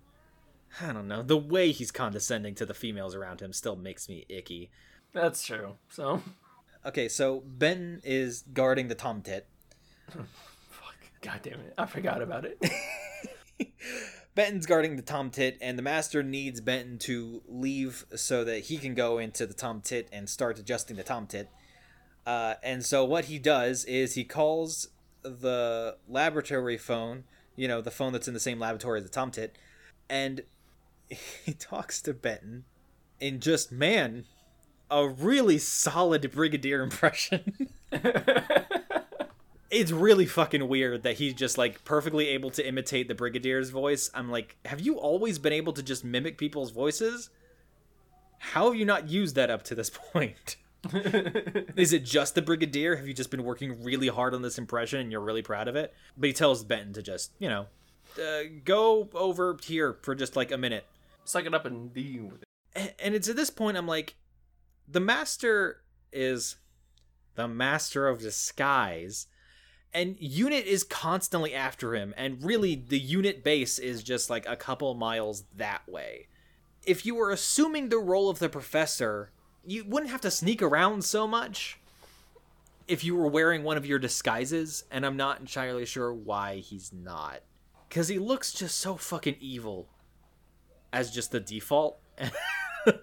[0.80, 4.24] i don't know the way he's condescending to the females around him still makes me
[4.28, 4.70] icky
[5.12, 5.74] That's true.
[5.90, 6.22] So,
[6.84, 9.42] okay so ben is guarding the tomtit
[10.10, 10.94] fuck.
[11.20, 11.74] God damn it.
[11.76, 12.62] I forgot about it.
[14.38, 18.78] Benton's guarding the Tom Tit, and the Master needs Benton to leave so that he
[18.78, 21.50] can go into the Tom Tit and start adjusting the Tom Tit.
[22.24, 24.90] Uh, and so what he does is he calls
[25.22, 27.24] the laboratory phone,
[27.56, 29.58] you know, the phone that's in the same laboratory as the Tom Tit,
[30.08, 30.42] and
[31.44, 32.62] he talks to Benton
[33.18, 34.24] in just, man,
[34.88, 37.70] a really solid Brigadier impression.
[39.70, 44.10] it's really fucking weird that he's just like perfectly able to imitate the brigadier's voice.
[44.14, 47.30] I'm like have you always been able to just mimic people's voices?
[48.38, 50.56] How have you not used that up to this point?
[51.76, 52.96] Is it just the brigadier?
[52.96, 55.74] Have you just been working really hard on this impression and you're really proud of
[55.76, 55.92] it?
[56.16, 57.66] But he tells benton to just you know
[58.18, 60.86] uh, go over here for just like a minute.
[61.24, 62.48] Suck it up and deal with it.
[62.74, 64.14] and, and it's at this point I'm like,
[64.86, 66.56] the master is
[67.34, 69.26] the master of disguise,
[69.94, 74.56] and unit is constantly after him, and really the unit base is just like a
[74.56, 76.28] couple miles that way.
[76.86, 79.30] if you were assuming the role of the professor,
[79.66, 81.78] you wouldn't have to sneak around so much
[82.86, 86.90] if you were wearing one of your disguises, and I'm not entirely sure why he's
[86.92, 87.40] not.
[87.88, 89.88] Because he looks just so fucking evil
[90.92, 91.98] as just the default.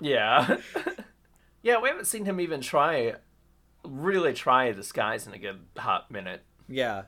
[0.01, 0.57] Yeah.
[1.61, 3.13] yeah, we haven't seen him even try,
[3.83, 6.41] really try a disguise in a good hot minute.
[6.67, 7.03] Yeah.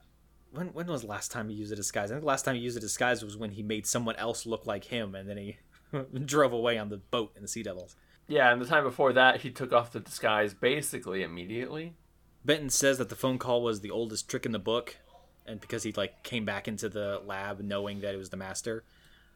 [0.51, 2.09] When, when was the last time he used a disguise?
[2.09, 4.45] I think the last time he used a disguise was when he made someone else
[4.45, 5.57] look like him and then he
[6.25, 7.95] drove away on the boat in the Sea Devils.
[8.27, 11.93] Yeah, and the time before that, he took off the disguise basically immediately.
[12.43, 14.97] Benton says that the phone call was the oldest trick in the book,
[15.45, 18.83] and because he like came back into the lab knowing that it was the master,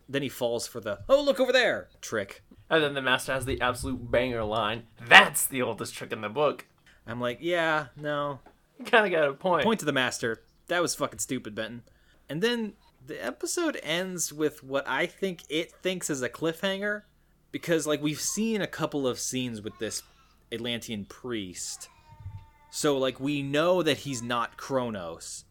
[0.10, 2.44] then he falls for the "oh look over there" trick.
[2.70, 6.30] And then the master has the absolute banger line That's the oldest trick in the
[6.30, 6.68] book.
[7.06, 8.40] I'm like, yeah, no,
[8.86, 9.64] kind of got a point.
[9.64, 10.44] point to the master.
[10.68, 11.84] That was fucking stupid, Benton.
[12.30, 12.74] And then
[13.06, 17.04] the episode ends with what I think it thinks is a cliffhanger,
[17.52, 20.04] because like we've seen a couple of scenes with this
[20.52, 21.90] Atlantean priest.
[22.70, 25.46] So like we know that he's not Kronos.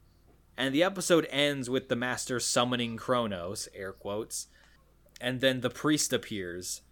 [0.57, 4.47] And the episode ends with the master summoning Kronos, air quotes.
[5.21, 6.83] And then the priest appears.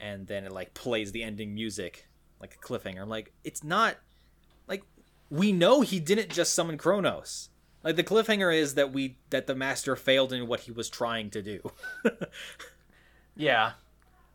[0.00, 2.08] And then it like plays the ending music
[2.40, 3.00] like a cliffhanger.
[3.00, 3.96] I'm like, it's not
[5.30, 7.50] we know he didn't just summon Kronos.
[7.84, 11.30] Like the cliffhanger is that we that the master failed in what he was trying
[11.30, 11.60] to do.
[13.36, 13.72] Yeah.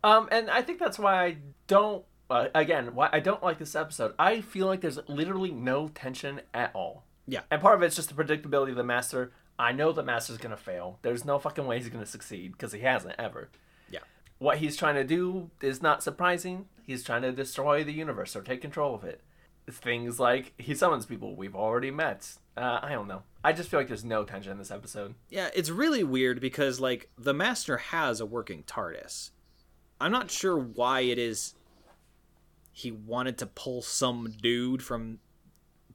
[0.04, 3.76] Um, and I think that's why I don't, uh, again, why I don't like this
[3.76, 4.14] episode.
[4.18, 7.04] I feel like there's literally no tension at all.
[7.28, 7.42] Yeah.
[7.52, 9.32] And part of it's just the predictability of the master.
[9.58, 11.00] I know the master's going to fail.
[11.04, 13.50] There's no fucking way he's going to succeed because he hasn't ever.
[13.90, 14.00] yeah.
[14.40, 16.66] What he's trying to do is not surprising.
[16.86, 19.22] He's trying to destroy the universe or take control of it.
[19.70, 22.34] Things like he summons people we've already met.
[22.58, 23.24] Uh, I don't know.
[23.44, 25.16] I just feel like there's no tension in this episode.
[25.30, 29.32] Yeah, it's really weird because like the master has a working TARDIS.
[30.02, 31.56] I'm not sure why it is
[32.72, 35.20] he wanted to pull some dude from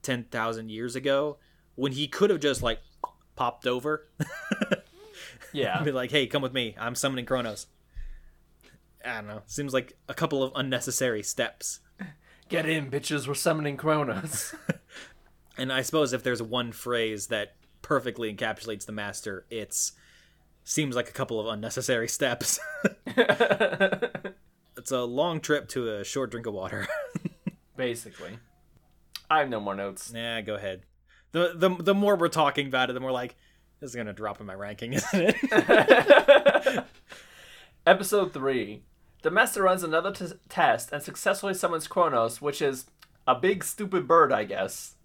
[0.01, 1.37] 10,000 years ago
[1.75, 2.79] when he could have just like
[3.35, 4.07] popped over.
[5.53, 5.81] Yeah.
[5.83, 6.75] be like, "Hey, come with me.
[6.79, 7.67] I'm summoning Kronos."
[9.03, 9.41] I don't know.
[9.45, 11.79] Seems like a couple of unnecessary steps.
[12.49, 13.27] Get in, bitches.
[13.27, 14.55] We're summoning Kronos.
[15.57, 19.91] And I suppose if there's one phrase that perfectly encapsulates the master, it's
[20.63, 22.61] seems like a couple of unnecessary steps.
[23.05, 26.87] it's a long trip to a short drink of water.
[27.75, 28.39] Basically.
[29.29, 30.13] I have no more notes.
[30.13, 30.83] nah, go ahead.
[31.33, 33.35] The the the more we're talking about it, the more like
[33.81, 36.85] this is gonna drop in my ranking, isn't it?
[37.85, 38.81] Episode 3.
[39.21, 42.85] The Master runs another t- test and successfully summons Kronos, which is
[43.27, 44.95] a big stupid bird, I guess.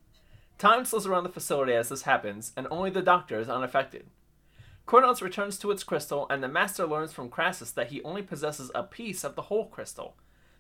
[0.57, 4.07] Time slows around the facility as this happens, and only the Doctor is unaffected.
[4.87, 8.71] Kronos returns to its crystal, and the Master learns from Krasis that he only possesses
[8.73, 10.17] a piece of the whole crystal.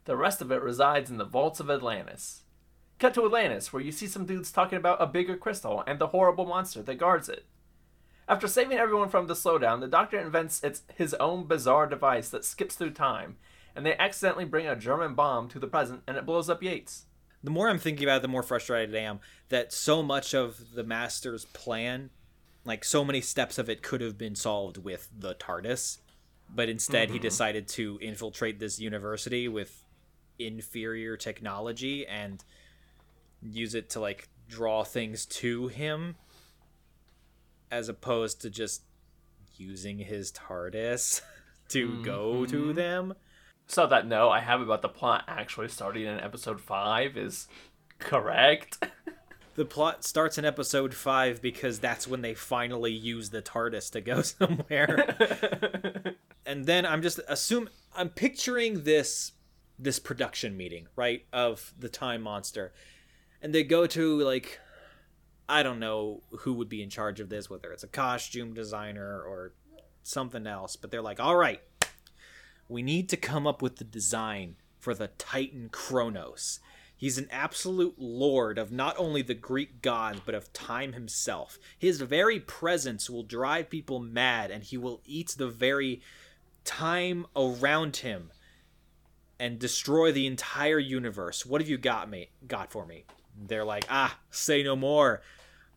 [0.06, 2.42] The rest of it resides in the vaults of Atlantis.
[2.98, 6.08] Cut to Atlantis, where you see some dudes talking about a bigger crystal and the
[6.08, 7.44] horrible monster that guards it.
[8.26, 12.44] After saving everyone from the slowdown, the Doctor invents its, his own bizarre device that
[12.44, 13.36] skips through time,
[13.76, 17.04] and they accidentally bring a German bomb to the present, and it blows up Yates.
[17.42, 20.74] the more I'm thinking about it, the more frustrated I am that so much of
[20.74, 22.08] the master's plan,
[22.64, 25.98] like so many steps of it, could have been solved with the TARDIS,
[26.54, 27.22] but instead he mm-hmm.
[27.22, 29.84] decided to infiltrate this university with
[30.38, 32.42] inferior technology and
[33.42, 36.16] use it to like draw things to him,
[37.70, 38.82] as opposed to just
[39.56, 41.20] using his TARDIS
[41.68, 42.74] to go to mm-hmm.
[42.74, 43.14] them.
[43.66, 47.48] So that note I have about the plot actually starting in episode 5 is
[47.98, 48.84] correct.
[49.54, 54.00] The plot starts in episode five because that's when they finally use the TARDIS to
[54.00, 56.16] go somewhere.
[56.44, 59.32] and then I'm just assume I'm picturing this
[59.78, 62.72] this production meeting, right, of the Time Monster.
[63.42, 64.60] And they go to like
[65.48, 69.22] I don't know who would be in charge of this, whether it's a costume designer
[69.22, 69.52] or
[70.02, 71.62] something else, but they're like, "All right,
[72.68, 76.60] we need to come up with the design for the Titan Kronos.
[76.96, 81.58] He's an absolute lord of not only the Greek gods, but of time himself.
[81.78, 86.00] His very presence will drive people mad, and he will eat the very
[86.64, 88.30] time around him
[89.38, 91.44] and destroy the entire universe.
[91.44, 93.04] What have you got me got for me?
[93.36, 95.22] They're like, ah, say no more.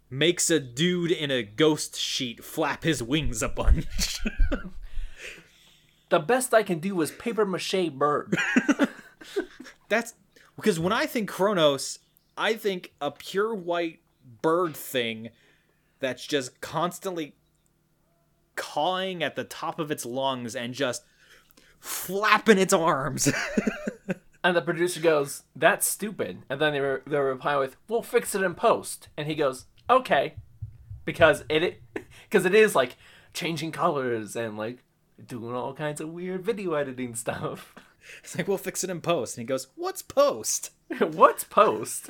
[0.10, 4.20] Makes a dude in a ghost sheet flap his wings a bunch.
[6.10, 8.38] the best I can do is paper mache bird.
[9.90, 10.14] That's
[10.56, 12.00] because when I think Kronos,
[12.38, 14.00] I think a pure white
[14.42, 15.30] bird thing
[16.00, 17.36] that's just constantly
[18.56, 21.04] cawing at the top of its lungs and just
[21.80, 23.32] flapping its arms.
[24.44, 28.36] And the producer goes, "That's stupid." And then they re- they reply with, "We'll fix
[28.36, 30.36] it in post." And he goes, "Okay,"
[31.06, 31.82] because it
[32.30, 32.98] because it is like
[33.34, 34.84] changing colors and like
[35.26, 37.74] doing all kinds of weird video editing stuff.
[38.24, 42.10] it's like we'll fix it in post, and he goes, "What's post?" What's post?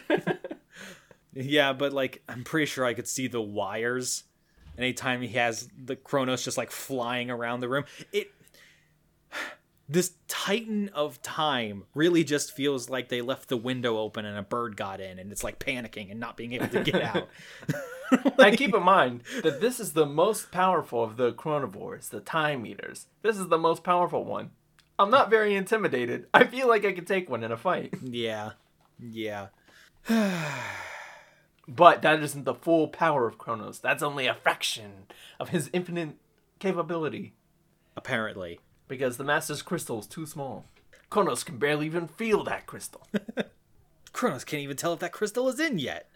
[1.34, 4.24] Yeah, but like I'm pretty sure I could see the wires.
[4.78, 8.32] Anytime he has the Kronos just like flying around the room, it
[9.90, 14.42] this Titan of time really just feels like they left the window open and a
[14.42, 17.30] bird got in and it's like panicking and not being able to get out.
[18.40, 22.66] and keep in mind that this is the most powerful of the chronovores, the time
[22.66, 23.08] eaters.
[23.22, 24.52] This is the most powerful one.
[25.00, 26.28] I'm not very intimidated.
[26.34, 27.94] I feel like I could take one in a fight.
[28.04, 28.52] yeah.
[29.00, 29.48] Yeah.
[31.70, 33.80] But that isn't the full power of Kronos.
[33.80, 35.08] That's only a fraction
[35.38, 36.16] of his infinite
[36.60, 37.34] capability.
[37.98, 38.62] Apparently.
[38.88, 40.66] Because the Master's crystal is too small.
[41.10, 43.08] Kronos can barely even feel that crystal.
[44.14, 46.10] Kronos can't even tell if that crystal is in yet.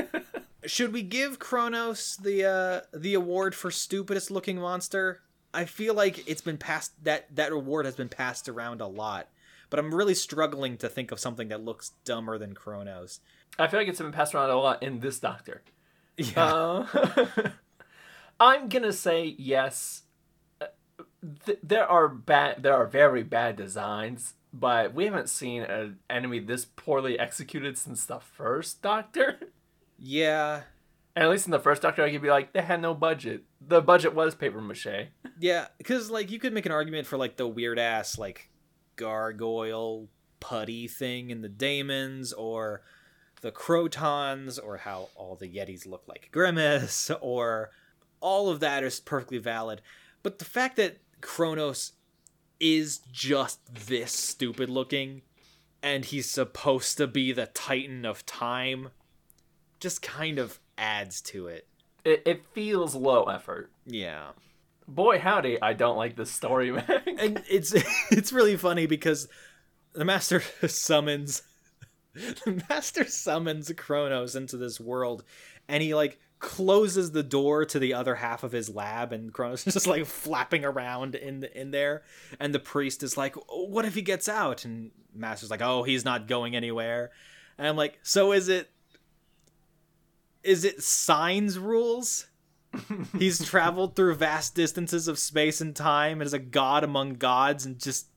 [0.66, 5.20] Should we give Kronos the uh, the award for stupidest looking monster?
[5.52, 9.28] I feel like it's been passed that that award has been passed around a lot,
[9.70, 13.20] but I'm really struggling to think of something that looks dumber than Kronos.
[13.58, 15.62] I feel like it's been passed around a lot in this Doctor.
[16.16, 16.44] Yeah.
[16.44, 17.16] Uh,
[18.40, 20.02] I'm gonna say yes.
[21.46, 22.62] Th- there are bad.
[22.62, 28.04] There are very bad designs, but we haven't seen an enemy this poorly executed since
[28.04, 29.38] the first Doctor.
[29.98, 30.62] yeah.
[31.16, 33.44] At least in the first Doctor, I could be like, they had no budget.
[33.60, 35.10] The budget was paper mache.
[35.38, 38.50] Yeah, because like you could make an argument for like the weird ass like
[38.96, 40.08] gargoyle
[40.40, 42.82] putty thing in the Daemons, or
[43.40, 47.70] the Krotons, or how all the Yetis look like Grimace, or
[48.20, 49.80] all of that is perfectly valid.
[50.22, 51.92] But the fact that Kronos
[52.60, 53.58] is just
[53.88, 55.22] this stupid looking,
[55.82, 58.90] and he's supposed to be the Titan of time,
[59.80, 61.66] just kind of adds to it.
[62.04, 63.70] It, it feels low effort.
[63.86, 64.28] Yeah.
[64.86, 67.02] Boy, howdy, I don't like this story, man.
[67.18, 67.74] and it's
[68.10, 69.26] it's really funny because
[69.94, 71.42] the master summons
[72.12, 75.24] the master summons Kronos into this world
[75.68, 79.66] and he like closes the door to the other half of his lab and Kronos
[79.66, 82.02] is just like flapping around in the, in there.
[82.38, 84.66] And the priest is like what if he gets out?
[84.66, 87.12] And master's like oh he's not going anywhere.
[87.56, 88.70] And I'm like so is it
[90.42, 92.26] is it signs rules?
[93.18, 97.64] He's traveled through vast distances of space and time and is a god among gods
[97.64, 98.08] and just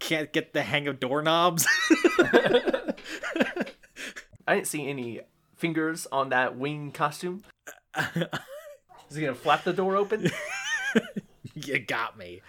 [0.00, 1.64] can't get the hang of doorknobs.
[4.48, 5.20] I didn't see any
[5.56, 7.42] fingers on that wing costume.
[7.96, 10.30] Is he gonna flap the door open?
[11.54, 12.42] you got me.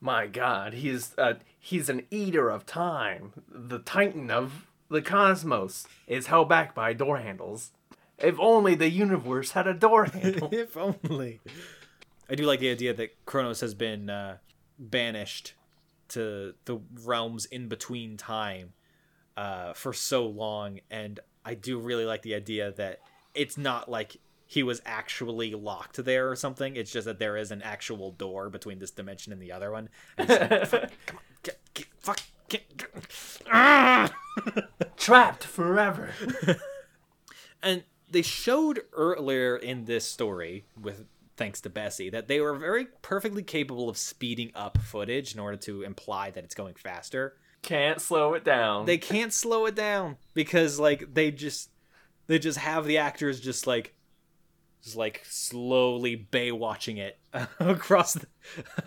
[0.00, 3.32] My God, he's uh, he's an eater of time.
[3.48, 7.72] The titan of the cosmos is held back by door handles.
[8.18, 10.48] If only the universe had a door handle.
[10.52, 11.40] if only.
[12.28, 14.38] I do like the idea that Kronos has been uh,
[14.78, 15.54] banished
[16.08, 18.72] to the realms in between time
[19.36, 23.00] uh, for so long, and I do really like the idea that
[23.34, 24.16] it's not like
[24.46, 26.76] he was actually locked there or something.
[26.76, 29.88] It's just that there is an actual door between this dimension and the other one.
[30.18, 30.28] Like,
[30.66, 32.90] "Fuck, come on, get, get, fuck, get, get."
[33.52, 34.14] Ah!
[34.96, 36.10] Trapped forever.
[37.62, 41.04] and they showed earlier in this story with
[41.36, 45.56] thanks to Bessie that they were very perfectly capable of speeding up footage in order
[45.56, 47.36] to imply that it's going faster.
[47.64, 48.84] Can't slow it down.
[48.86, 51.70] They can't slow it down because like they just
[52.26, 53.94] they just have the actors just like
[54.82, 57.18] just like slowly bay watching it
[57.58, 58.26] across the,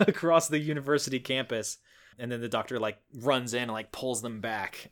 [0.00, 1.78] across the university campus
[2.18, 4.90] and then the doctor like runs in and like pulls them back.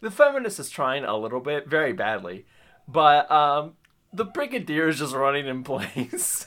[0.00, 2.44] the feminist is trying a little bit, very badly,
[2.86, 3.74] but um,
[4.12, 6.46] the brigadier is just running in place,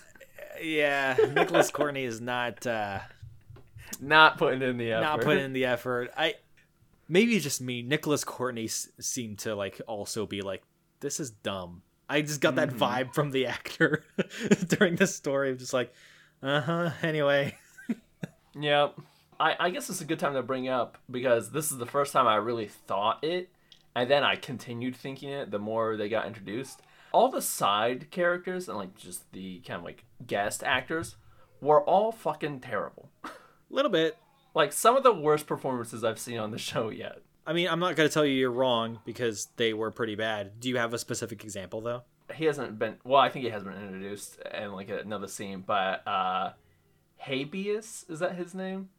[0.61, 2.99] Yeah, Nicholas Courtney is not uh
[3.99, 5.01] not putting in the effort.
[5.01, 6.11] not putting in the effort.
[6.15, 6.35] I
[7.09, 7.81] maybe it's just me.
[7.81, 10.63] Nicholas Courtney s- seemed to like also be like,
[11.01, 14.03] "This is dumb." I just got that vibe from the actor
[14.67, 15.51] during this story.
[15.51, 15.93] of just like,
[16.41, 16.89] uh huh.
[17.03, 17.55] Anyway,
[18.59, 18.99] Yep.
[19.39, 22.11] I, I guess it's a good time to bring up because this is the first
[22.13, 23.49] time I really thought it,
[23.95, 26.81] and then I continued thinking it the more they got introduced.
[27.11, 31.15] All the side characters and like just the kind of like guest actors
[31.61, 33.09] were all fucking terrible.
[33.23, 33.29] a
[33.69, 34.17] little bit.
[34.53, 37.19] Like some of the worst performances I've seen on the show yet.
[37.45, 40.59] I mean, I'm not gonna tell you you're wrong because they were pretty bad.
[40.59, 42.03] Do you have a specific example though?
[42.33, 46.07] He hasn't been well, I think he has been introduced in like another scene, but
[46.07, 46.51] uh
[47.17, 48.89] Habeas, is that his name?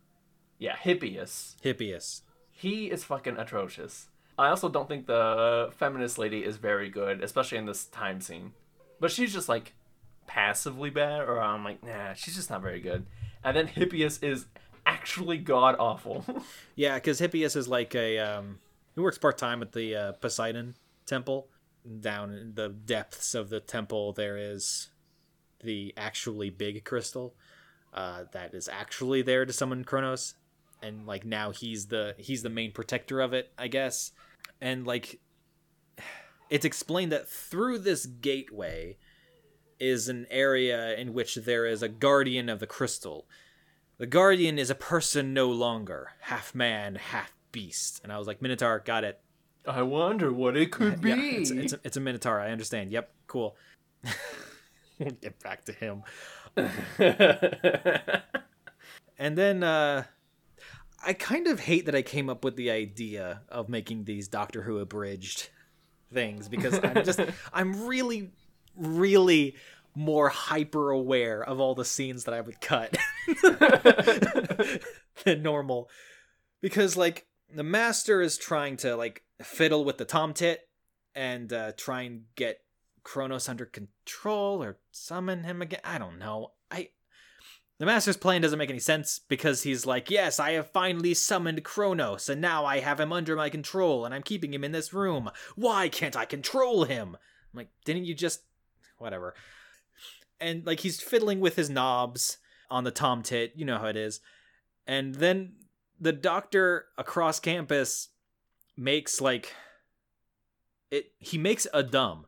[0.58, 1.56] Yeah, Hippias.
[1.62, 2.22] Hippias.
[2.50, 4.08] He is fucking atrocious.
[4.38, 8.52] I also don't think the feminist lady is very good, especially in this time scene.
[8.98, 9.74] But she's just like
[10.26, 13.06] passively bad, or I'm like, nah, she's just not very good.
[13.42, 14.46] And then Hippias is
[14.86, 16.24] actually god awful.
[16.76, 18.58] Yeah, because Hippias is like a um,
[18.94, 20.76] he works part time at the uh, Poseidon
[21.06, 21.48] Temple.
[22.00, 24.90] Down in the depths of the temple, there is
[25.62, 27.34] the actually big crystal
[27.92, 30.34] uh, that is actually there to summon Kronos,
[30.82, 34.12] and like now he's the he's the main protector of it, I guess.
[34.60, 35.20] And like,
[36.50, 38.96] it's explained that through this gateway
[39.78, 43.26] is an area in which there is a guardian of the crystal.
[44.00, 48.00] The guardian is a person no longer, half man, half beast.
[48.02, 49.20] And I was like, Minotaur, got it.
[49.66, 51.10] I wonder what it could be.
[51.10, 52.40] Yeah, it's, it's, a, it's a Minotaur.
[52.40, 52.92] I understand.
[52.92, 53.56] Yep, cool.
[54.98, 56.02] we'll get back to him.
[59.20, 60.04] And then uh,
[61.04, 64.62] I kind of hate that I came up with the idea of making these Doctor
[64.62, 65.50] Who abridged
[66.10, 67.20] things because I'm just
[67.52, 68.30] I'm really
[68.74, 69.56] really
[69.94, 72.96] more hyper aware of all the scenes that I would cut
[75.24, 75.90] than normal
[76.60, 80.58] because like the master is trying to like fiddle with the tomtit
[81.14, 82.60] and uh, try and get
[83.02, 85.80] Kronos under control or summon him again.
[85.84, 86.52] I don't know.
[86.70, 86.90] I
[87.78, 91.64] the master's plan doesn't make any sense because he's like, "Yes, I have finally summoned
[91.64, 94.92] Kronos and now I have him under my control and I'm keeping him in this
[94.92, 95.30] room.
[95.56, 97.16] Why can't I control him?"
[97.52, 98.42] I'm like, "Didn't you just
[98.98, 99.34] whatever?"
[100.40, 102.38] And like he's fiddling with his knobs
[102.70, 104.20] on the tomtit, you know how it is.
[104.86, 105.52] And then
[106.00, 108.08] the doctor across campus
[108.76, 109.54] makes like
[110.90, 112.26] it he makes a dumb.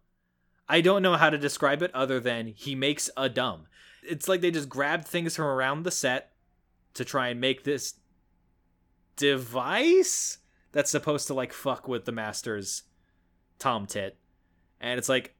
[0.69, 3.67] I don't know how to describe it other than he makes a dumb.
[4.03, 6.33] It's like they just grabbed things from around the set
[6.95, 7.95] to try and make this
[9.17, 10.39] device
[10.73, 12.85] that's supposed to like fuck with the master's
[13.59, 14.19] tom tit.
[14.81, 15.35] And it's like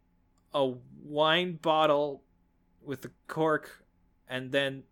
[0.55, 2.23] a wine bottle
[2.85, 3.85] with the cork
[4.29, 4.83] and then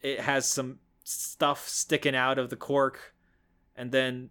[0.00, 3.14] it has some stuff sticking out of the cork
[3.76, 4.30] and then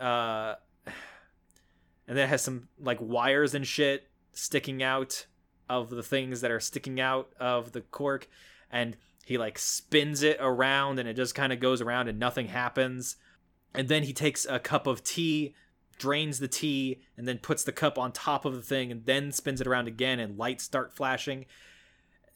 [0.00, 0.54] uh
[0.86, 5.26] and then it has some like wires and shit sticking out
[5.68, 8.28] of the things that are sticking out of the cork
[8.70, 8.96] and
[9.26, 13.16] he like spins it around and it just kind of goes around and nothing happens.
[13.74, 15.52] And then he takes a cup of tea
[15.98, 19.32] drains the tea and then puts the cup on top of the thing and then
[19.32, 21.46] spins it around again and lights start flashing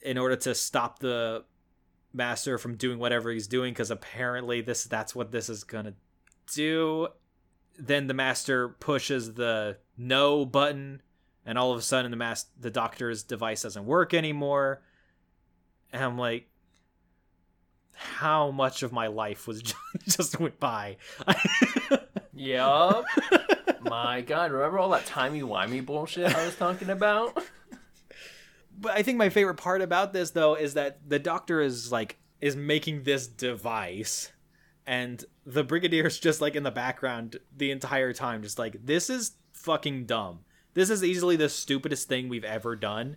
[0.03, 1.45] in order to stop the
[2.13, 5.95] master from doing whatever he's doing because apparently this that's what this is gonna
[6.53, 7.09] do.
[7.79, 11.03] Then the master pushes the no button
[11.47, 14.83] and all of a sudden the mas- the doctor's device doesn't work anymore.
[15.93, 16.47] And i'm like
[18.01, 19.77] how much of my life was just,
[20.09, 20.97] just went by?
[22.33, 23.05] Yup.
[23.91, 27.43] My god, remember all that timey-wimey bullshit I was talking about?
[28.79, 32.17] but i think my favorite part about this though is that the doctor is like
[32.41, 34.33] is making this device
[34.87, 39.33] and the brigadier's just like in the background the entire time just like this is
[39.53, 40.41] fucking dumb.
[40.75, 43.17] This is easily the stupidest thing we've ever done.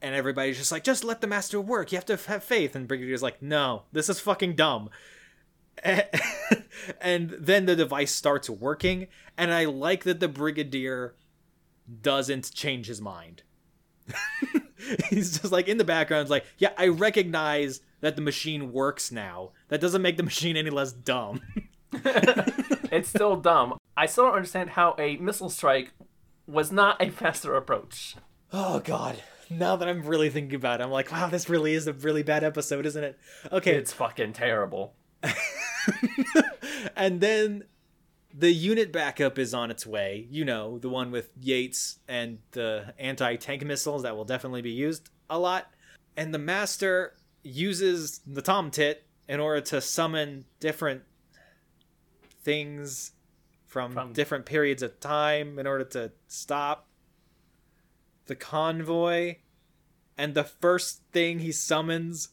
[0.00, 1.92] And everybody's just like just let the master work.
[1.92, 2.74] You have to have faith.
[2.74, 4.90] And brigadier's like no this is fucking dumb
[7.00, 9.06] and then the device starts working
[9.36, 11.14] and i like that the brigadier
[12.02, 13.42] doesn't change his mind
[15.10, 19.50] he's just like in the background like yeah i recognize that the machine works now
[19.68, 21.40] that doesn't make the machine any less dumb
[22.90, 23.76] it's still dumb.
[23.96, 25.92] I still don't understand how a missile strike
[26.46, 28.16] was not a faster approach.
[28.52, 31.86] oh god now that i'm really thinking about it i'm like wow this really is
[31.86, 33.18] a really bad episode isn't it
[33.52, 34.94] okay It's fucking terrible.
[36.96, 37.64] and then
[38.34, 40.26] the unit backup is on its way.
[40.30, 44.70] You know, the one with Yates and the anti tank missiles that will definitely be
[44.70, 45.70] used a lot.
[46.16, 51.02] And the master uses the Tom Tit in order to summon different
[52.42, 53.12] things
[53.66, 56.86] from, From- different periods of time in order to stop
[58.26, 59.36] the convoy.
[60.18, 62.28] And the first thing he summons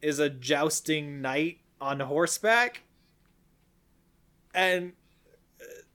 [0.00, 2.82] is a jousting knight on horseback
[4.54, 4.92] and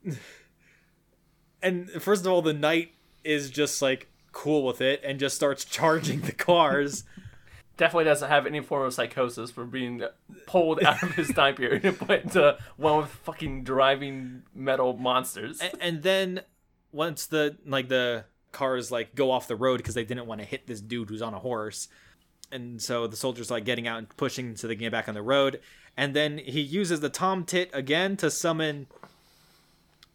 [0.07, 0.13] uh,
[1.61, 5.65] and first of all the knight is just like cool with it and just starts
[5.65, 7.03] charging the cars
[7.77, 10.03] Definitely doesn't have any form of psychosis for being
[10.45, 15.59] pulled out of his time period and put into one with fucking driving metal monsters.
[15.61, 16.41] A- and then
[16.91, 20.45] once the like the cars like go off the road because they didn't want to
[20.45, 21.87] hit this dude who's on a horse
[22.51, 25.13] and so the soldiers like getting out and pushing so they can get back on
[25.13, 25.59] the road.
[25.97, 28.87] And then he uses the Tom Tit again to summon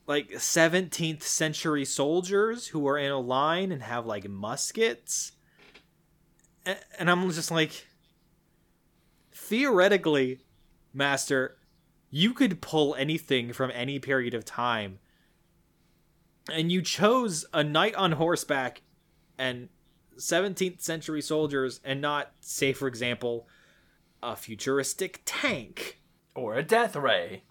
[0.06, 5.32] like 17th century soldiers who are in a line and have like muskets.
[6.98, 7.86] And I'm just like,
[9.32, 10.40] theoretically,
[10.92, 11.56] Master,
[12.10, 14.98] you could pull anything from any period of time.
[16.52, 18.82] And you chose a knight on horseback
[19.36, 19.68] and
[20.18, 23.46] 17th century soldiers and not, say, for example,
[24.22, 26.00] a futuristic tank.
[26.34, 27.42] Or a death ray.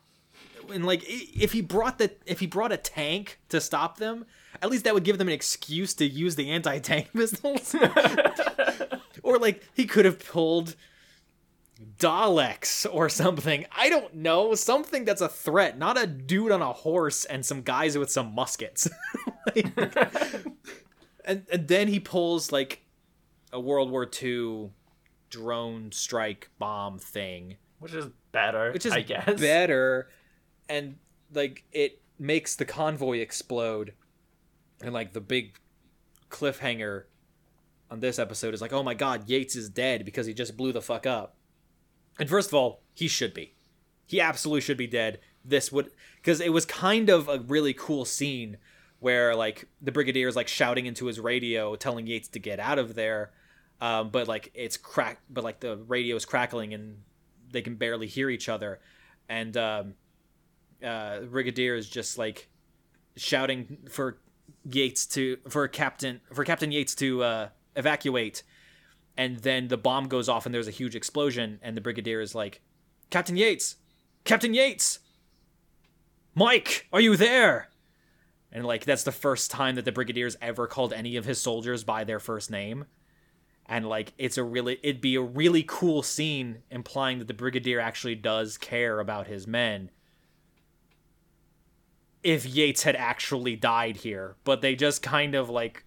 [0.72, 4.26] and like if he brought the if he brought a tank to stop them
[4.62, 7.76] at least that would give them an excuse to use the anti-tank missiles.
[9.24, 10.76] Or like he could have pulled
[11.98, 13.66] daleks or something.
[13.76, 14.54] I don't know.
[14.56, 18.34] Something that's a threat not a dude on a horse and some guys with some
[18.36, 18.88] muskets.
[19.56, 20.46] Like-
[21.26, 22.82] and, and then he pulls like
[23.52, 24.70] a world war ii
[25.30, 27.58] drone strike bomb thing.
[27.80, 29.40] Which is better, which is I guess.
[29.40, 30.10] better
[30.70, 30.96] and
[31.34, 33.94] like it makes the convoy explode
[34.82, 35.58] and like the big
[36.30, 37.04] cliffhanger
[37.92, 40.72] on this episode is like oh my god yates is dead because he just blew
[40.72, 41.36] the fuck up.
[42.20, 43.56] And first of all he should be.
[44.08, 45.20] He absolutely should be dead.
[45.44, 48.58] This would because it was kind of a really cool scene
[49.06, 52.80] where like the brigadier is like shouting into his radio telling yates to get out
[52.80, 53.30] of there.
[53.80, 57.04] Um, but like it's crack but like the radio is crackling and
[57.52, 58.80] they can barely hear each other.
[59.30, 59.94] And um,
[60.84, 62.50] uh, brigadier is just like
[63.16, 64.18] shouting for
[64.72, 68.42] yates to for captain for captain yates to uh, evacuate.
[69.16, 72.34] And then the bomb goes off and there's a huge explosion and the brigadier is
[72.34, 72.64] like
[73.12, 73.76] captain yates!
[74.24, 74.98] Captain yates!
[76.34, 77.70] Mike are you there
[78.56, 81.84] and like that's the first time that the brigadier's ever called any of his soldiers
[81.84, 82.86] by their first name.
[83.68, 87.80] And like it's a really it'd be a really cool scene implying that the brigadier
[87.80, 89.92] actually does care about his men
[92.24, 94.38] if yates had actually died here.
[94.44, 95.84] But they just kind of like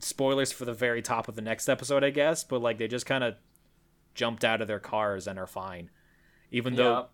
[0.00, 3.06] spoilers for the very top of the next episode i guess but like they just
[3.06, 3.36] kind of
[4.14, 5.90] jumped out of their cars and are fine.
[6.50, 7.08] Even though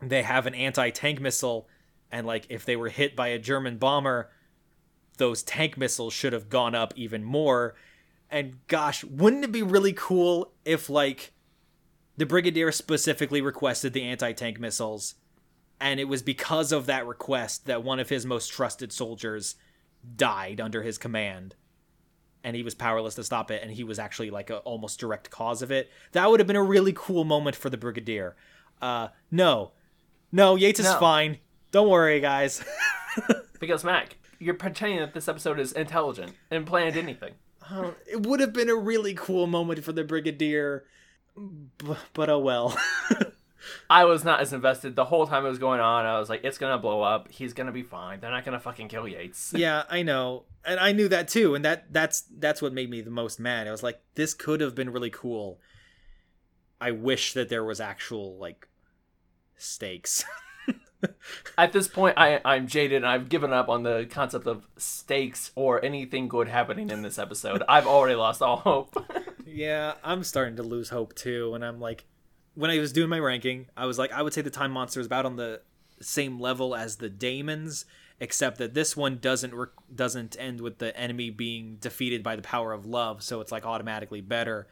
[0.00, 1.66] they have an anti-tank missile
[2.10, 4.30] and like if they were hit by a german bomber
[5.16, 7.74] those tank missiles should have gone up even more.
[8.30, 11.32] And gosh wouldn't it be really cool if like
[12.16, 15.14] the brigadier specifically requested the anti-tank missiles
[15.80, 19.56] and it was because of that request that one of his most trusted soldiers
[20.16, 21.54] died under his command
[22.42, 25.30] and he was powerless to stop it and he was actually like a almost direct
[25.30, 25.90] cause of it?
[26.12, 28.34] That would have been a really cool moment for the brigadier.
[28.82, 29.72] Uh no.
[30.32, 30.98] No yates is No.
[30.98, 31.38] fine
[31.76, 32.64] don't worry guys
[33.60, 37.34] Because Mac, you're pretending that this episode is intelligent and planned anything.
[37.70, 40.84] Uh, it would have been a really cool moment for the brigadier
[41.36, 42.78] b- but oh well
[43.90, 46.06] I was not as invested the whole time it was going on.
[46.06, 47.30] I was like, it's gonna blow up.
[47.30, 48.20] He's gonna be fine.
[48.20, 49.52] They're not gonna fucking kill Yates.
[49.56, 53.02] yeah i know and i knew that too and that that's that's what made me
[53.02, 55.60] the most mad i was like this could have been really cool
[56.80, 58.66] i wish that there was actual like
[59.56, 60.24] stakes
[61.58, 65.52] At this point, I I'm jaded and I've given up on the concept of stakes
[65.54, 67.62] or anything good happening in this episode.
[67.68, 68.96] I've already lost all hope.
[69.46, 72.04] yeah i'm starting to lose hope too and i'm like
[72.54, 75.00] when i was doing my ranking i was like i would say the time monster
[75.00, 75.60] is about on the
[76.00, 77.86] same level as the daemons
[78.18, 82.42] except that this one doesn't re- doesn't end with the enemy being defeated by the
[82.42, 84.66] power of love so it's like automatically better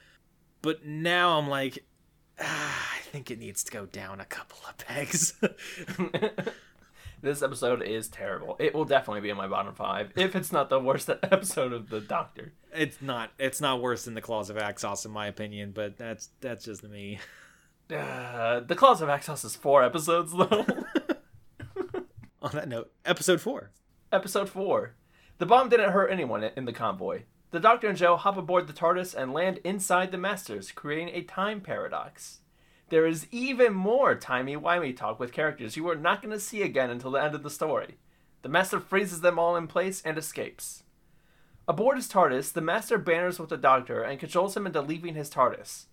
[0.61, 1.85] but now i'm like
[2.41, 2.84] ah,
[3.15, 5.35] think it needs to go down a couple of pegs
[7.23, 8.57] this episode is terrible.
[8.59, 11.89] It will definitely be in my bottom five if it's not the worst episode of
[11.91, 12.53] the Doctor.
[12.75, 16.31] it's not it's not worse than the claws of axos in my opinion but that's
[16.41, 17.19] that's just me
[17.89, 20.67] Uh, the Claws of Axos is four episodes though.
[22.43, 23.71] on that note episode four
[24.11, 24.95] Episode 4.
[25.39, 27.23] The bomb didn't hurt anyone in the convoy.
[27.51, 31.23] The Doctor and Jo hop aboard the TARDIS and land inside the Masters, creating a
[31.23, 32.39] time paradox.
[32.91, 36.91] There is even more timey-wimey talk with characters you are not going to see again
[36.91, 37.97] until the end of the story.
[38.43, 40.83] The Master freezes them all in place and escapes.
[41.67, 45.31] Aboard his TARDIS, the Master banners with the Doctor and controls him into leaving his
[45.31, 45.87] TARDIS.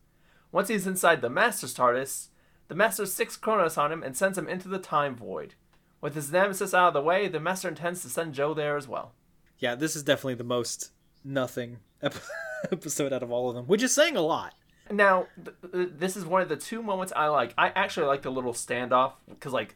[0.52, 2.28] Once he's inside the Master's TARDIS,
[2.68, 5.56] the Master sics Kronos on him and sends him into the Time Void.
[6.02, 8.88] With his nemesis out of the way, the Master intends to send Jo there as
[8.88, 9.14] well.
[9.60, 10.92] yeah this is definitely the most
[11.24, 11.78] nothing
[12.72, 14.54] episode out of all of them which is saying a lot
[14.92, 17.54] Now, th- th- this is one of the two moments I like.
[17.58, 19.76] I actually like the little standoff because, like,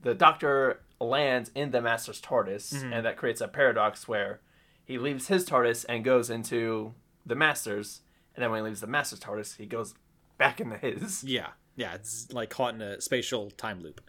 [0.00, 2.92] the Doctor lands in the Master's TARDIS, mm-hmm.
[2.92, 4.40] and that creates a paradox where
[4.84, 6.94] he leaves his TARDIS and goes into
[7.24, 8.00] the Master's,
[8.34, 9.94] and then when he leaves the Master's TARDIS, he goes
[10.38, 11.24] back into his.
[11.24, 14.00] Yeah, yeah, it's like caught in a spatial time loop.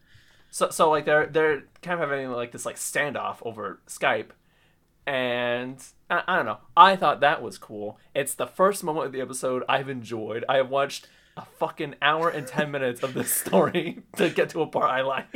[0.50, 4.30] So, so like they're they're kind of having like this like standoff over Skype,
[5.06, 6.60] and I, I don't know.
[6.76, 8.00] I thought that was cool.
[8.14, 10.46] It's the first moment of the episode I've enjoyed.
[10.48, 14.62] I have watched a fucking hour and ten minutes of this story to get to
[14.62, 15.28] a part I like.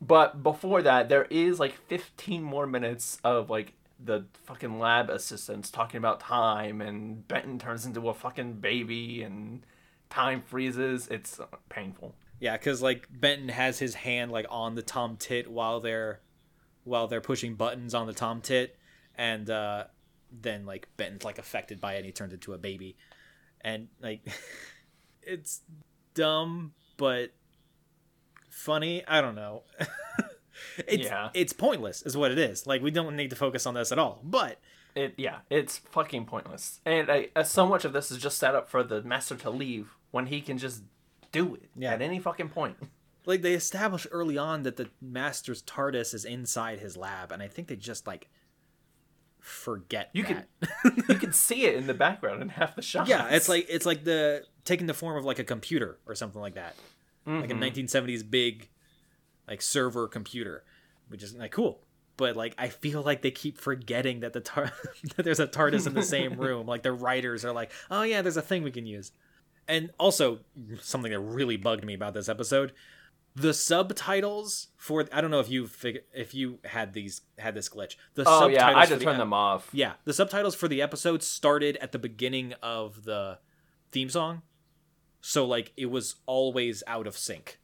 [0.00, 5.70] But before that, there is like 15 more minutes of like the fucking lab assistants
[5.70, 9.60] talking about time, and Benton turns into a fucking baby, and
[10.08, 11.06] time freezes.
[11.08, 12.14] It's painful.
[12.40, 16.20] Yeah, because like Benton has his hand like on the Tom Tit while they're
[16.84, 18.76] while they're pushing buttons on the Tom Tit,
[19.16, 19.84] and uh,
[20.32, 22.96] then like Benton's like affected by it, and he turns into a baby,
[23.60, 24.20] and like
[25.22, 25.60] it's
[26.14, 27.30] dumb but
[28.48, 29.04] funny.
[29.06, 29.62] I don't know.
[30.86, 31.30] it's Yeah.
[31.34, 32.66] it's pointless, is what it is.
[32.66, 34.20] Like we don't need to focus on this at all.
[34.24, 34.58] But
[34.94, 36.80] It yeah, it's fucking pointless.
[36.84, 39.50] And I, uh, so much of this is just set up for the master to
[39.50, 40.82] leave when he can just
[41.32, 41.92] do it Yeah.
[41.92, 42.76] at any fucking point.
[43.26, 47.48] like they establish early on that the master's TARDIS is inside his lab, and I
[47.48, 48.28] think they just like
[49.38, 50.48] forget You that.
[50.82, 53.08] can you can see it in the background in half the shots.
[53.08, 56.40] yeah, it's like it's like the taking the form of like a computer or something
[56.40, 56.76] like that,
[57.26, 57.62] like a mm-hmm.
[57.62, 58.68] 1970s big
[59.48, 60.64] like server computer,
[61.08, 61.80] which is like cool.
[62.16, 64.72] But like I feel like they keep forgetting that the tar-
[65.16, 66.66] that there's a TARDIS in the same room.
[66.66, 69.12] Like the writers are like, oh yeah, there's a thing we can use.
[69.66, 70.40] And also
[70.80, 72.72] something that really bugged me about this episode,
[73.40, 77.68] the subtitles for I don't know if you fig- if you had these had this
[77.68, 77.96] glitch.
[78.14, 79.68] The oh yeah, I subtitles had the turn ep- them off.
[79.72, 83.38] yeah, the subtitles for the episode started at the beginning of the
[83.92, 84.42] theme song.
[85.20, 87.58] So like it was always out of sync.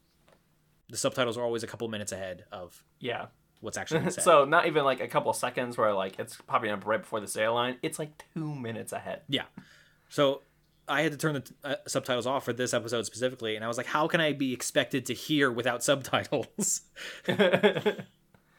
[0.89, 3.27] The subtitles are always a couple minutes ahead of Yeah.
[3.61, 4.23] what's actually said.
[4.23, 7.27] So not even like a couple seconds where like it's popping up right before the
[7.27, 7.79] sail line.
[7.83, 9.23] It's like two minutes ahead.
[9.29, 9.45] yeah.
[10.09, 10.43] So
[10.89, 13.77] I had to turn the uh, subtitles off for this episode specifically and I was
[13.77, 16.83] like how can I be expected to hear without subtitles?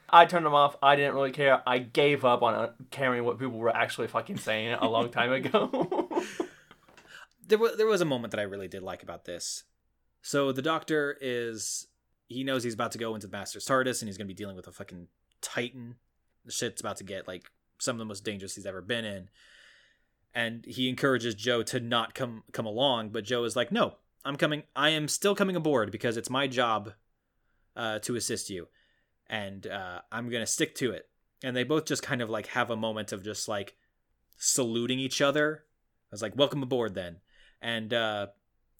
[0.09, 0.77] I turned them off.
[0.81, 1.61] I didn't really care.
[1.67, 5.31] I gave up on uh, caring what people were actually fucking saying a long time
[5.31, 6.09] ago.
[7.47, 9.63] there was there was a moment that I really did like about this.
[10.21, 11.87] So the doctor is
[12.27, 14.55] he knows he's about to go into the Master's TARDIS and he's gonna be dealing
[14.55, 15.07] with a fucking
[15.41, 15.95] Titan.
[16.45, 19.29] The shit's about to get like some of the most dangerous he's ever been in.
[20.37, 24.35] And he encourages Jo to not come come along, but Jo is like, "No, I'm
[24.35, 24.63] coming.
[24.75, 26.93] I am still coming aboard because it's my job
[27.75, 28.67] uh, to assist you,
[29.25, 31.09] and uh, I'm gonna stick to it."
[31.43, 33.77] And they both just kind of like have a moment of just like
[34.37, 35.63] saluting each other.
[35.65, 37.17] I was like, "Welcome aboard," then
[37.59, 38.27] and uh,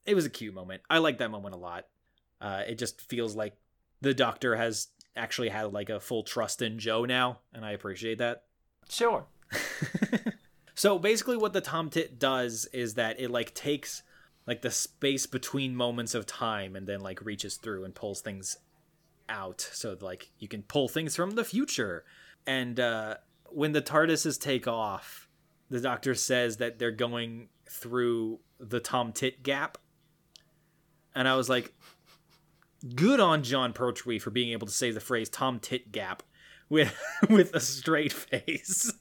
[0.05, 0.83] it was a cute moment.
[0.91, 1.87] I like that moment a lot.
[2.39, 3.57] Uh, it just feels like
[4.01, 8.19] the Doctor has actually had like a full trust in Jo now, and I appreciate
[8.19, 8.43] that.
[8.89, 9.25] sure.
[10.77, 14.03] so basically, what the Tom Tit does is that it like takes
[14.45, 18.57] like the space between moments of time and then like reaches through and pulls things
[19.27, 22.05] out, so like you can pull things from the future.
[22.45, 23.15] And uh,
[23.49, 25.27] when the TARDISes take off,
[25.67, 29.79] the Doctor says that they're going through the Tom Tit gap,
[31.15, 31.73] and I was like,
[32.93, 36.21] good on Jon Pertwee for being able to say the phrase Tom Tit gap
[36.69, 36.95] with
[37.29, 38.91] with a straight face.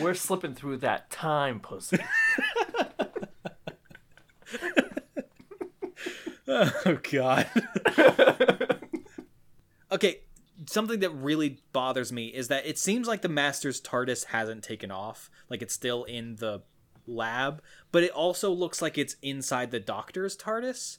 [0.00, 1.98] We're slipping through that time, pussy.
[6.48, 7.48] oh god.
[9.92, 10.20] okay,
[10.66, 14.90] something that really bothers me is that it seems like the Master's TARDIS hasn't taken
[14.90, 15.30] off.
[15.48, 16.62] Like it's still in the
[17.06, 20.98] lab, but it also looks like it's inside the Doctor's TARDIS.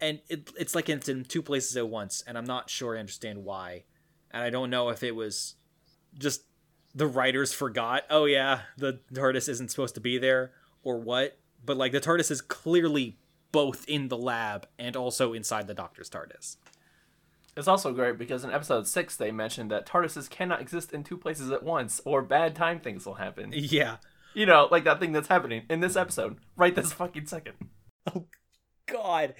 [0.00, 3.00] And it, it's like it's in two places at once, and I'm not sure I
[3.00, 3.82] understand why.
[4.30, 5.54] And I don't know if it was
[6.18, 6.42] just
[6.94, 10.52] the writers forgot, oh yeah, the TARDIS isn't supposed to be there,
[10.82, 11.38] or what.
[11.64, 13.18] But like the TARDIS is clearly
[13.52, 16.56] both in the lab and also inside the Doctor's TARDIS.
[17.56, 21.16] It's also great because in episode six they mentioned that TARDISes cannot exist in two
[21.16, 23.52] places at once, or bad time things will happen.
[23.54, 23.96] Yeah.
[24.34, 27.54] You know, like that thing that's happening in this episode, right this fucking second.
[28.14, 28.24] Oh
[28.86, 29.34] God.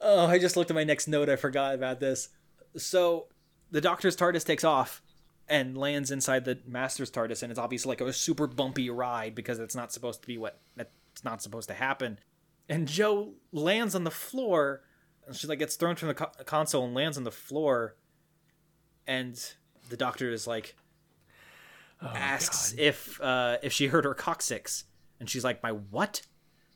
[0.00, 1.28] Oh, I just looked at my next note.
[1.28, 2.30] I forgot about this.
[2.76, 3.28] So
[3.74, 5.02] the Doctor's TARDIS takes off
[5.48, 9.58] and lands inside the Master's TARDIS, and it's obviously like a super bumpy ride because
[9.58, 12.20] it's not supposed to be what it's not supposed to happen.
[12.68, 14.82] And Jo lands on the floor.
[15.26, 17.96] And she like gets thrown from the co- console and lands on the floor.
[19.08, 19.42] And
[19.88, 20.76] the Doctor is like
[22.00, 24.84] asks if uh, if she hurt her coccyx,
[25.18, 26.22] and she's like, "My what?"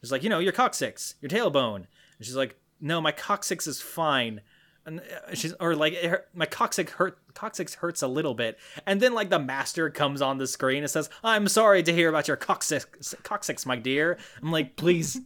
[0.01, 3.81] She's like, "You know, your coccyx, your tailbone." And she's like, "No, my coccyx is
[3.81, 4.41] fine.
[4.89, 9.03] And uh, she's or like hurt, my coccyx hurt coccyx hurts a little bit, and
[9.03, 12.27] then like the master comes on the screen and says, "I'm sorry to hear about
[12.27, 15.21] your coccyx, coccyx, my dear." I'm like, please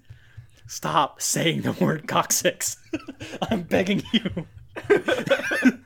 [0.66, 2.76] stop saying the word coccyx.
[3.50, 4.46] I'm begging you.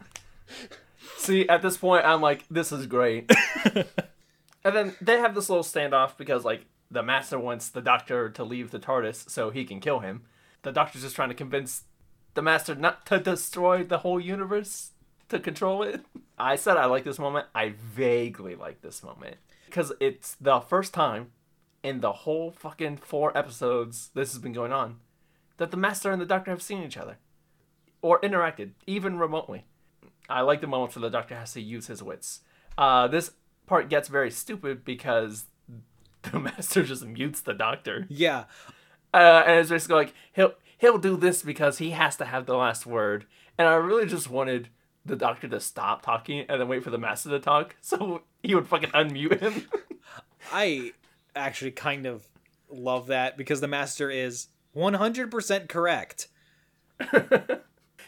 [1.18, 3.31] See, at this point, I'm like, this is great.
[4.64, 8.43] and then they have this little standoff because, like, the master wants the doctor to
[8.43, 10.22] leave the TARDIS so he can kill him.
[10.62, 11.83] The doctor's just trying to convince
[12.37, 14.93] the master not to destroy the whole universe,
[15.28, 16.05] to control it.
[16.39, 17.47] I said I like this moment.
[17.55, 19.37] I vaguely like this moment.
[19.64, 21.32] Because it's the first time
[21.82, 24.97] in the whole fucking four episodes this has been going on
[25.57, 27.16] that the master and the doctor have seen each other
[28.03, 29.64] or interacted, even remotely.
[30.28, 32.41] I like the moments where the doctor has to use his wits.
[32.76, 33.32] Uh, this
[33.66, 35.47] part gets very stupid because
[36.22, 38.45] the master just mutes the doctor, Yeah,
[39.14, 42.57] uh, and it's basically like he'll he'll do this because he has to have the
[42.57, 43.27] last word.
[43.59, 44.68] And I really just wanted
[45.05, 48.55] the doctor to stop talking and then wait for the master to talk, so he
[48.55, 49.68] would fucking unmute him.
[50.53, 50.93] I
[51.35, 52.27] actually kind of
[52.68, 56.29] love that because the master is 100% correct.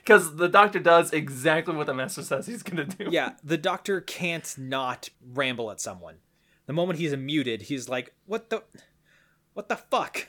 [0.08, 3.08] Because the doctor does exactly what the master says he's gonna do.
[3.10, 6.14] Yeah, the doctor can't not ramble at someone.
[6.64, 8.62] The moment he's muted, he's like, "What the
[9.52, 10.28] What the fuck?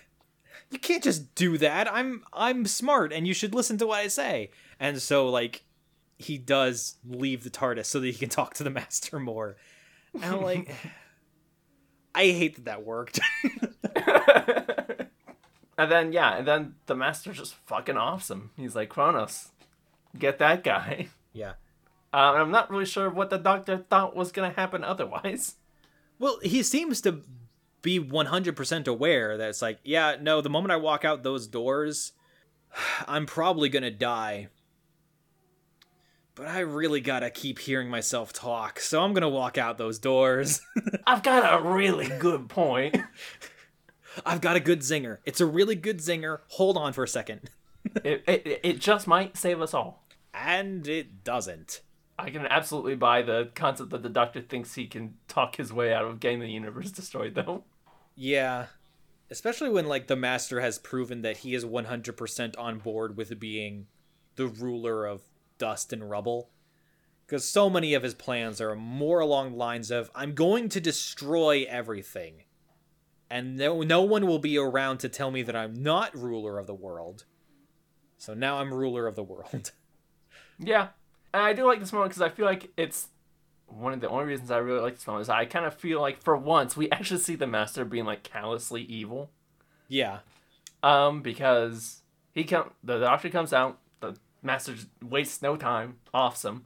[0.71, 1.91] You can't just do that.
[1.91, 5.63] I'm I'm smart and you should listen to what I say." And so like
[6.17, 9.55] he does leave the TARDIS so that he can talk to the master more.
[10.13, 10.69] And I'm like
[12.15, 13.19] I hate that that worked.
[15.79, 18.51] And then yeah, and then the master's just fucking awesome.
[18.57, 19.47] He's like Kronos,
[20.17, 21.07] get that guy.
[21.31, 21.53] yeah.
[22.11, 25.55] Uh, I'm not really sure what the doctor thought was gonna happen otherwise.
[26.19, 27.21] Well, he seems to
[27.81, 32.13] be 100% aware that it's like, yeah, no, the moment I walk out those doors,
[33.07, 34.49] I'm probably going to die.
[36.35, 39.77] But I really got to keep hearing myself talk, so I'm going to walk out
[39.77, 40.61] those doors.
[41.07, 42.95] I've got a really good point.
[44.25, 45.17] I've got a good zinger.
[45.25, 46.39] It's a really good zinger.
[46.51, 47.49] Hold on for a second.
[48.03, 50.05] it, it it just might save us all.
[50.33, 51.81] And it doesn't.
[52.19, 55.93] I can absolutely buy the concept that the doctor thinks he can talk his way
[55.93, 57.63] out of getting the universe destroyed, though.
[58.15, 58.67] Yeah.
[59.31, 63.87] Especially when like the master has proven that he is 100% on board with being
[64.35, 65.21] the ruler of
[65.57, 66.49] dust and rubble.
[67.25, 70.81] Because so many of his plans are more along the lines of I'm going to
[70.81, 72.43] destroy everything.
[73.29, 76.65] And no, no one will be around to tell me that I'm not ruler of
[76.65, 77.25] the world.
[78.17, 79.71] So now I'm ruler of the world.
[80.61, 80.89] Yeah,
[81.33, 83.07] and I do like this moment because I feel like it's
[83.67, 86.01] one of the only reasons I really like this moment is I kind of feel
[86.01, 89.29] like for once we actually see the master being like callously evil.
[89.87, 90.19] yeah.
[90.81, 92.03] Um, because
[92.33, 96.65] he come the doctor comes out, the master just wastes no time, awesome.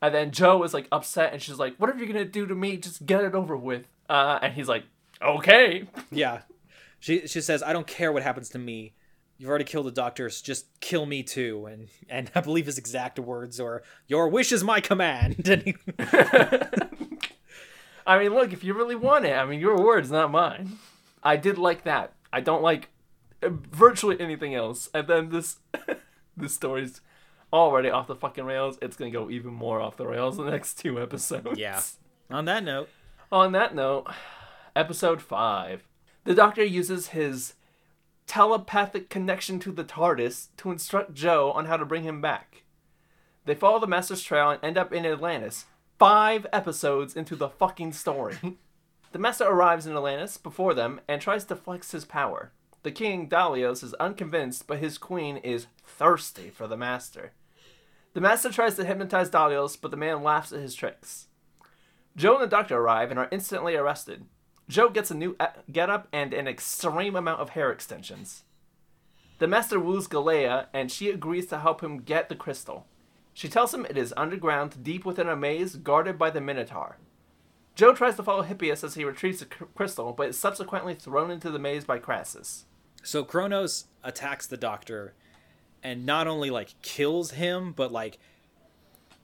[0.00, 2.78] And then Jo is like upset and she's like, Whatever you're gonna do to me,
[2.78, 3.86] just get it over with.
[4.08, 4.84] Uh and he's like,
[5.22, 5.86] Okay.
[6.10, 6.40] Yeah.
[7.00, 8.94] She she says, I don't care what happens to me.
[9.36, 11.66] You've already killed the doctors, just kill me too.
[11.66, 15.44] And and I believe his exact words are Your wish is my command.
[18.06, 20.78] I mean, look, if you really want it, I mean, your words, not mine.
[21.22, 22.12] I did like that.
[22.32, 22.90] I don't like
[23.42, 24.90] uh, virtually anything else.
[24.92, 25.56] And then this,
[26.36, 27.00] this story's
[27.52, 28.78] already off the fucking rails.
[28.82, 31.58] It's gonna go even more off the rails in the next two episodes.
[31.58, 31.80] yeah.
[32.30, 32.88] On that note,
[33.32, 34.06] On that note,
[34.76, 35.84] episode five,
[36.24, 37.54] the Doctor uses his
[38.26, 42.64] telepathic connection to the TARDIS to instruct Jo on how to bring him back.
[43.44, 45.66] They follow the Master's trail and end up in Atlantis,
[45.98, 48.38] five episodes into the fucking story.
[49.12, 52.52] the Master arrives in Atlantis before them and tries to flex his power.
[52.82, 57.32] The king, Dalios, is unconvinced, but his queen is thirsty for the Master.
[58.12, 61.28] The Master tries to hypnotize Dalios, but the man laughs at his tricks.
[62.16, 64.26] Jo and the doctor arrive and are instantly arrested.
[64.68, 68.44] Jo gets a new uh, getup and an extreme amount of hair extensions.
[69.38, 72.86] The master woos Galleia and she agrees to help him get the crystal.
[73.34, 76.98] She tells him it is underground, deep within a maze guarded by the Minotaur.
[77.74, 81.50] Jo tries to follow Hippias as he retrieves the crystal, but is subsequently thrown into
[81.50, 82.64] the maze by Krasis.
[83.02, 85.14] so Kronos attacks the doctor
[85.82, 88.18] and not only like kills him, but like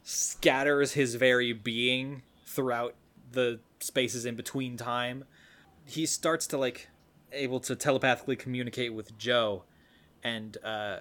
[0.03, 2.95] scatters his very being throughout
[3.30, 5.24] the spaces in between time.
[5.91, 6.88] He starts to like
[7.32, 9.64] able to telepathically communicate with Jo
[10.24, 10.99] and uh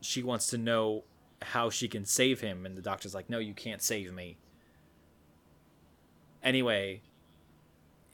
[0.00, 1.04] she wants to know
[1.40, 4.36] how she can save him and the doctor's like no you can't save me
[6.42, 7.00] anyway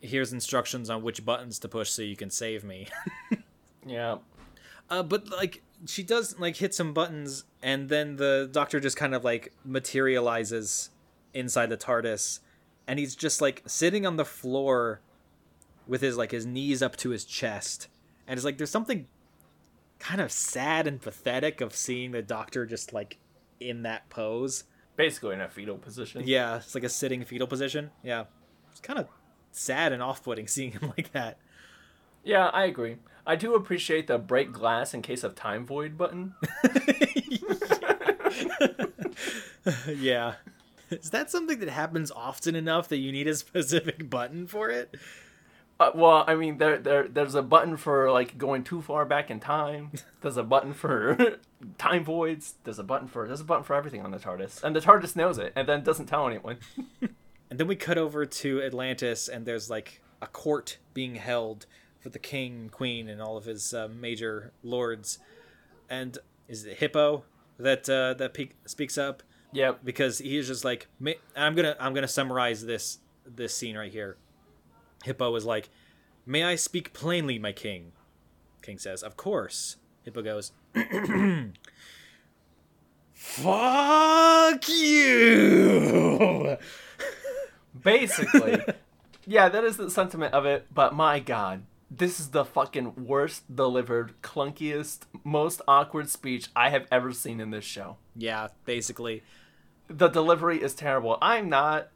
[0.01, 2.87] here's instructions on which buttons to push so you can save me
[3.87, 4.19] Yeah.
[4.89, 9.15] Uh, but like she does like hit some buttons, and then the doctor just kind
[9.15, 10.91] of like materializes
[11.33, 12.41] inside the TARDIS,
[12.87, 15.01] and he's just like sitting on the floor
[15.91, 17.89] with his like his knees up to his chest,
[18.29, 19.09] and it's like there's something
[19.99, 23.19] kind of sad and pathetic of seeing the doctor just like
[23.59, 24.65] in that pose.
[24.95, 26.23] Basically in a fetal position.
[26.25, 27.91] Yeah, it's like a sitting fetal position.
[28.05, 28.25] Yeah,
[28.71, 29.09] it's kind of
[29.51, 31.39] sad and off-putting seeing him like that.
[32.23, 32.99] Yeah, I agree.
[33.27, 36.35] I do appreciate the break glass in case of time void button.
[39.97, 40.35] yeah.
[40.91, 44.97] Is that something that happens often enough that you need a specific button for it?
[45.81, 49.31] Uh, well, I mean, there, there, there's a button for like going too far back
[49.31, 49.93] in time.
[50.21, 51.39] There's a button for
[51.79, 52.57] time voids.
[52.65, 55.17] There's a button for there's a button for everything on the TARDIS, and the TARDIS
[55.17, 56.59] knows it, and then doesn't tell anyone.
[57.01, 61.65] and then we cut over to Atlantis, and there's like a court being held
[61.99, 65.19] for the king, queen, and all of his uh, major lords.
[65.89, 67.25] And is it Hippo
[67.59, 69.23] that uh, that pe- speaks up?
[69.53, 69.81] Yep.
[69.83, 70.89] Because he's just like,
[71.35, 74.19] I'm gonna I'm gonna summarize this this scene right here.
[75.05, 75.71] Hippo is like,
[76.27, 77.93] May I speak plainly, my king?
[78.63, 79.77] King says, Of course.
[80.03, 80.53] Hippo goes,
[83.13, 86.57] Fuck you!
[87.83, 88.63] Basically.
[89.27, 91.65] yeah, that is the sentiment of it, but my god.
[91.91, 97.51] This is the fucking worst delivered, clunkiest, most awkward speech I have ever seen in
[97.51, 97.97] this show.
[98.15, 99.25] Yeah, basically.
[99.89, 101.19] The delivery is terrible.
[101.21, 101.89] I'm not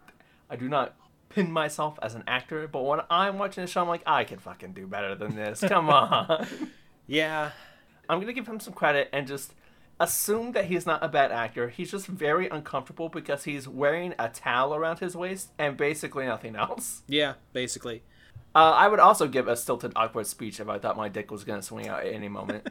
[0.50, 0.94] I do not
[1.34, 4.38] pin myself as an actor, but when I'm watching the show, I'm like, I can
[4.38, 5.60] fucking do better than this.
[5.60, 6.46] Come on.
[7.06, 7.50] yeah.
[8.08, 9.54] I'm gonna give him some credit and just
[9.98, 11.68] assume that he's not a bad actor.
[11.68, 16.56] He's just very uncomfortable because he's wearing a towel around his waist and basically nothing
[16.56, 17.02] else.
[17.08, 18.02] Yeah, basically.
[18.54, 21.42] Uh, I would also give a stilted, awkward speech if I thought my dick was
[21.42, 22.68] gonna swing out at any moment.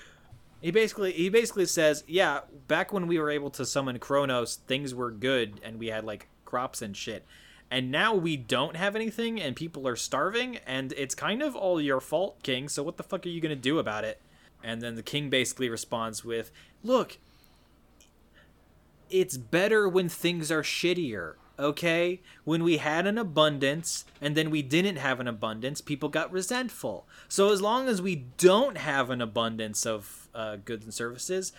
[0.60, 4.94] he basically he basically says, "Yeah, back when we were able to summon Kronos, things
[4.94, 7.24] were good and we had like crops and shit."
[7.70, 11.80] And now we don't have anything and people are starving and it's kind of all
[11.80, 14.20] your fault king so what the fuck are you going to do about it?
[14.62, 16.50] And then the king basically responds with
[16.82, 17.18] look
[19.10, 22.20] it's better when things are shittier okay?
[22.42, 27.06] When we had an abundance and then we didn't have an abundance people got resentful.
[27.28, 31.52] So as long as we don't have an abundance of uh, goods and services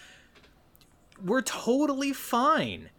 [1.23, 2.89] we're totally fine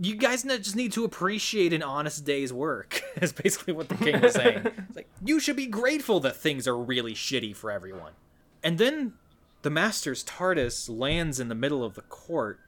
[0.00, 3.02] you guys just need to appreciate an honest day's work.
[3.22, 4.66] is basically what the king was saying.
[4.88, 8.12] It's like you should be grateful that things are really shitty for everyone.
[8.62, 9.14] And then
[9.62, 12.60] the master's TARDIS lands in the middle of the court.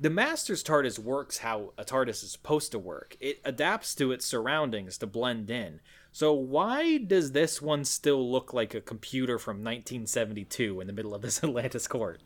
[0.00, 3.16] The master's TARDIS works how a TARDIS is supposed to work.
[3.20, 5.80] It adapts to its surroundings to blend in.
[6.12, 11.14] So why does this one still look like a computer from 1972 in the middle
[11.14, 12.20] of this Atlantis court?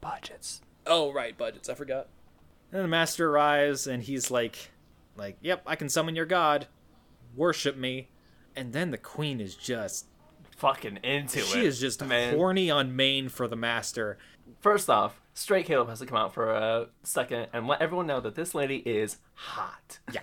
[0.00, 0.62] Budgets.
[0.86, 1.68] Oh right, budgets.
[1.68, 2.08] I forgot.
[2.72, 4.70] And the master arrives and he's like
[5.16, 6.66] like, "Yep, I can summon your god.
[7.34, 8.08] Worship me."
[8.54, 10.06] And then the queen is just
[10.56, 11.62] fucking into she it.
[11.62, 12.34] She is just man.
[12.34, 14.18] horny on main for the master.
[14.60, 18.20] First off, Straight Caleb has to come out for a second and let everyone know
[18.20, 20.00] that this lady is hot.
[20.12, 20.22] Yeah.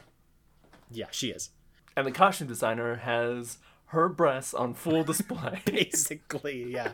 [0.91, 1.51] Yeah, she is.
[1.95, 5.61] And the costume designer has her breasts on full display.
[5.65, 6.91] Basically, yeah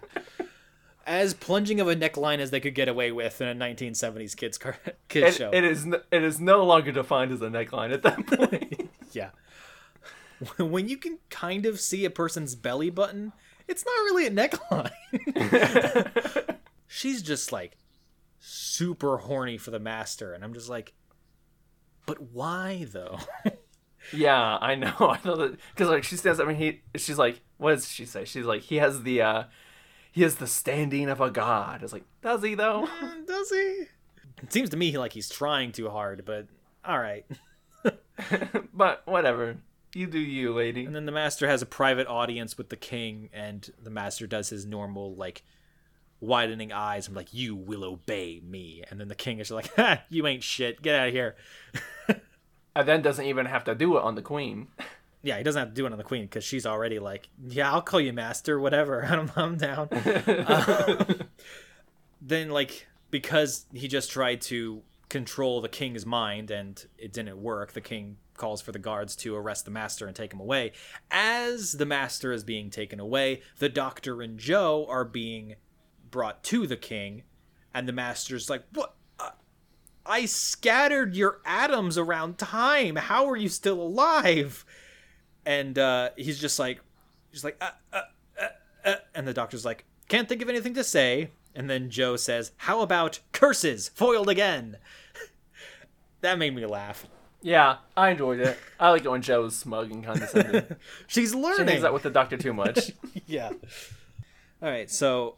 [1.05, 4.57] as plunging of a neckline as they could get away with in a 1970s kids
[4.57, 4.77] car-
[5.09, 5.49] kids it, show.
[5.51, 8.89] It is it is no longer defined as a neckline at that point.
[9.11, 9.29] yeah.
[10.57, 13.31] When you can kind of see a person's belly button,
[13.67, 14.89] it's not really a neckline.
[16.87, 17.77] She's just like
[18.39, 20.93] super horny for the master and I'm just like
[22.07, 23.19] but why though?
[24.11, 24.95] yeah, I know.
[24.99, 28.05] I know that cuz like she stands I mean he she's like what does she
[28.05, 28.25] say?
[28.25, 29.43] She's like he has the uh
[30.11, 31.83] he has the standing of a god.
[31.83, 32.87] It's like, does he though?
[32.87, 33.85] Mm, does he?
[34.43, 36.47] It seems to me like he's trying too hard, but
[36.85, 37.25] all right.
[38.73, 39.57] but whatever.
[39.93, 40.85] You do you, lady.
[40.85, 44.49] And then the master has a private audience with the king, and the master does
[44.49, 45.43] his normal like
[46.21, 47.07] widening eyes.
[47.07, 48.83] I'm like, you will obey me.
[48.89, 50.81] And then the king is like, ha, you ain't shit.
[50.81, 51.35] Get out of here.
[52.75, 54.67] and then doesn't even have to do it on the queen.
[55.23, 57.71] Yeah, he doesn't have to do it on the queen because she's already like, yeah,
[57.71, 59.05] I'll call you master, whatever.
[59.09, 59.87] I'm, I'm down.
[60.47, 61.21] um,
[62.21, 67.73] then, like, because he just tried to control the king's mind and it didn't work,
[67.73, 70.71] the king calls for the guards to arrest the master and take him away.
[71.11, 75.55] As the master is being taken away, the doctor and Jo are being
[76.09, 77.23] brought to the king,
[77.73, 78.95] and the master's like, what?
[79.19, 79.29] Uh,
[80.05, 82.95] I scattered your atoms around time.
[82.95, 84.65] How are you still alive?
[85.45, 86.79] And uh, he's just like,
[87.31, 88.01] he's like, uh, uh,
[88.39, 88.47] uh,
[88.85, 91.31] uh, and the doctor's like, can't think of anything to say.
[91.53, 94.77] And then Jo says, How about curses foiled again?
[96.21, 97.07] that made me laugh.
[97.41, 98.57] Yeah, I enjoyed it.
[98.79, 100.75] I like it when Jo Jo's smug and condescending.
[101.07, 101.67] She's learning.
[101.67, 102.91] she hangs out with the doctor too much.
[103.25, 103.49] yeah.
[104.61, 105.37] All right, so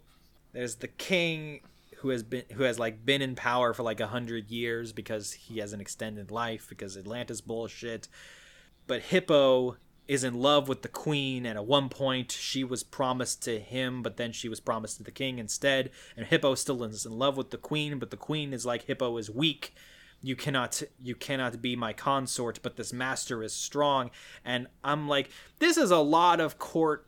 [0.51, 1.62] there's the king
[1.97, 5.32] who has been who has like been in power for like a hundred years because
[5.32, 8.10] he has an extended life because Atlantis bullshit.
[8.86, 9.78] But Hippo
[10.08, 14.04] is in love with the queen, and at one point she was promised to him,
[14.04, 15.91] but then she was promised to the king instead.
[16.18, 19.18] And Hippo still is in love with the queen, but the queen is like Hippo
[19.18, 19.74] is weak.
[20.22, 24.12] You cannot you cannot be my consort, but this master is strong.
[24.43, 25.30] And I'm like,
[25.60, 27.08] this is a lot of court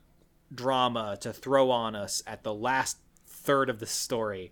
[0.53, 4.51] drama to throw on us at the last third of the story.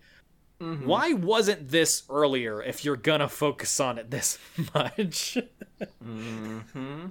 [0.85, 4.37] Why wasn't this earlier if you're gonna focus on it this
[4.73, 5.37] much?
[6.01, 7.07] mm-hmm.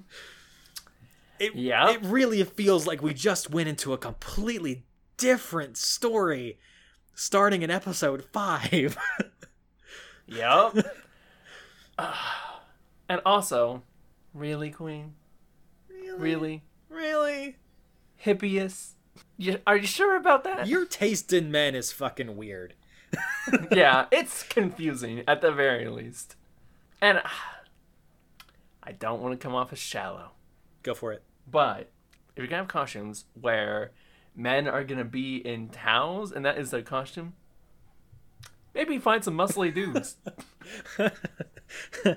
[1.43, 1.91] It, Yeah.
[1.91, 4.85] it really feels like we just went into a completely
[5.17, 6.59] different story
[7.15, 8.97] starting in episode 5.
[10.29, 10.87] Yep.
[13.09, 13.83] and also,
[14.33, 15.15] really, Queen?
[16.17, 16.63] Really?
[16.89, 17.57] Really?
[18.25, 18.93] Hippias?
[19.37, 20.69] You, are you sure about that?
[20.69, 22.75] Your taste in men is fucking weird.
[23.73, 26.37] yeah, it's confusing at the very least.
[27.03, 27.21] And
[28.83, 30.31] I don't want to come off as shallow,
[30.83, 31.23] Go for it.
[31.51, 31.91] But
[32.35, 33.93] if you're gonna have costumes where
[34.35, 37.35] men are gonna be in towels and that is their costume,
[38.75, 40.17] maybe find some muscly dudes.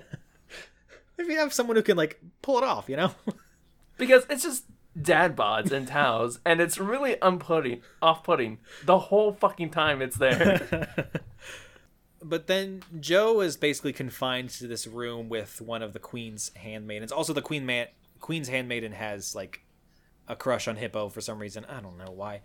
[1.17, 3.11] If you have someone who can like pull it off, you know?
[3.97, 4.65] because it's just
[4.99, 10.87] dad bods and towels, and it's really unputting, off-putting the whole fucking time it's there.
[12.23, 17.11] but then Jo is basically confined to this room with one of the queen's handmaidens.
[17.11, 17.87] Also, the queen man,
[18.25, 19.61] queen's handmaiden has like
[20.27, 21.63] a crush on Hippo for some reason.
[21.65, 22.41] I don't know why.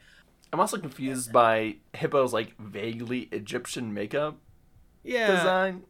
[0.52, 4.36] I'm also confused by Hippo's like vaguely Egyptian makeup
[5.02, 5.84] Yeah, design.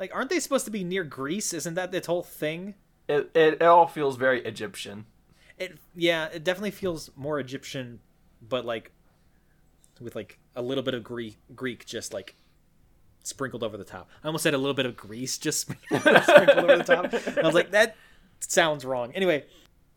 [0.00, 1.52] like aren't they supposed to be near Greece?
[1.54, 2.74] Isn't that its whole thing?
[3.06, 5.06] It, it, it all feels very Egyptian.
[5.56, 8.00] It yeah, it definitely feels more Egyptian,
[8.42, 8.90] but like
[10.00, 12.34] with like a little bit of Greek Greek just like
[13.22, 14.10] sprinkled over the top.
[14.24, 17.38] I almost said a little bit of grease just sprinkled over the top.
[17.38, 17.94] I was like, that
[18.48, 19.12] sounds wrong.
[19.14, 19.44] Anyway,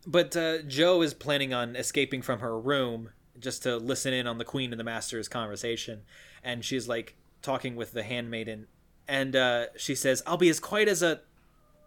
[0.06, 4.38] but uh, Jo is planning on escaping from her room just to listen in on
[4.38, 6.02] the queen and the master's conversation,
[6.42, 8.66] and she's like talking with the handmaiden,
[9.06, 11.20] and uh, she says, "I'll be as quiet as a."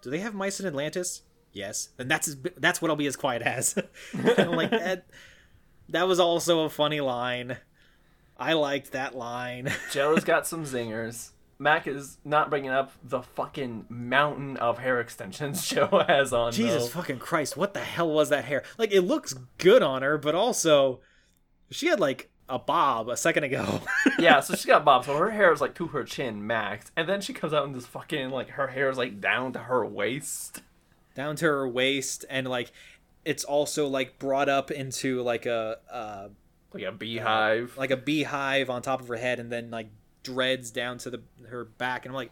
[0.01, 1.21] Do they have mice in Atlantis?
[1.53, 1.89] Yes.
[1.97, 3.75] Then that's that's what I'll be as quiet as.
[4.13, 5.05] And like that.
[5.89, 7.57] That was also a funny line.
[8.37, 9.71] I liked that line.
[9.91, 11.31] Jo's got some zingers.
[11.61, 16.51] Mac is not bringing up the fucking mountain of hair extensions Jo has on.
[16.51, 16.99] Jesus though.
[17.01, 18.63] fucking Christ, what the hell was that hair?
[18.79, 21.01] Like it looks good on her, but also
[21.69, 23.81] she had like a bob a second ago.
[24.19, 27.07] yeah, so she's got bob, so her hair is like to her chin max, and
[27.07, 29.85] then she comes out in this fucking like her hair is like down to her
[29.85, 30.63] waist.
[31.13, 32.71] Down to her waist and like
[33.23, 36.29] it's also like brought up into like a uh
[36.73, 37.75] Like a beehive.
[37.77, 39.89] like a beehive on top of her head and then like
[40.23, 42.31] dreads down to the her back and I'm like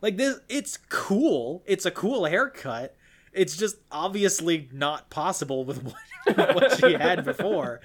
[0.00, 1.62] like this it's cool.
[1.66, 2.96] It's a cool haircut.
[3.32, 5.82] It's just obviously not possible with
[6.24, 7.80] what, what she had before.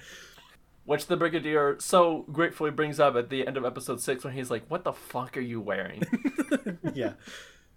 [0.84, 4.50] Which the Brigadier so gratefully brings up at the end of episode six when he's
[4.50, 6.02] like, What the fuck are you wearing?
[6.94, 7.14] yeah.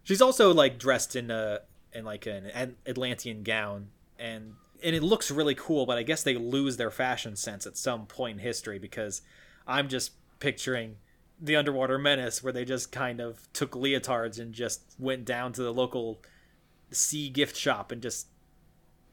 [0.04, 1.62] She's also like dressed in a
[1.94, 3.88] in like an Atlantean gown
[4.20, 4.54] and
[4.84, 8.06] and it looks really cool, but I guess they lose their fashion sense at some
[8.06, 9.22] point in history because
[9.66, 10.98] I'm just picturing
[11.40, 15.64] the underwater menace where they just kind of took leotards and just went down to
[15.64, 16.20] the local
[16.92, 18.28] sea gift shop and just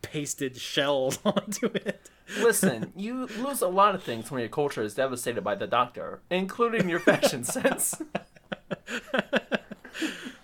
[0.03, 2.11] pasted shells onto it.
[2.39, 6.20] Listen, you lose a lot of things when your culture is devastated by the doctor,
[6.31, 8.01] including your fashion sense.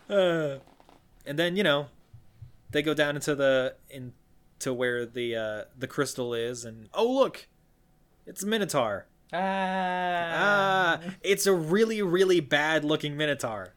[0.08, 0.58] Uh,
[1.24, 1.86] and then you know
[2.72, 7.46] they go down into the into where the uh the crystal is and oh look
[8.26, 13.74] it's a minotaur ah it's a really really bad looking minotaur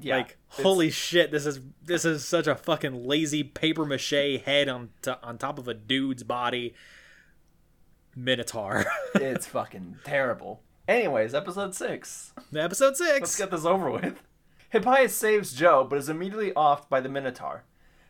[0.00, 4.68] yeah, like holy shit this is this is such a fucking lazy paper mache head
[4.68, 6.74] on to, on top of a dude's body
[8.14, 8.84] minotaur
[9.14, 10.62] it's fucking terrible.
[10.88, 12.32] Anyways, episode six.
[12.56, 14.22] episode 6 Let's get this over with.
[14.72, 17.64] Hippias saves Jo, but is immediately offed by the Minotaur.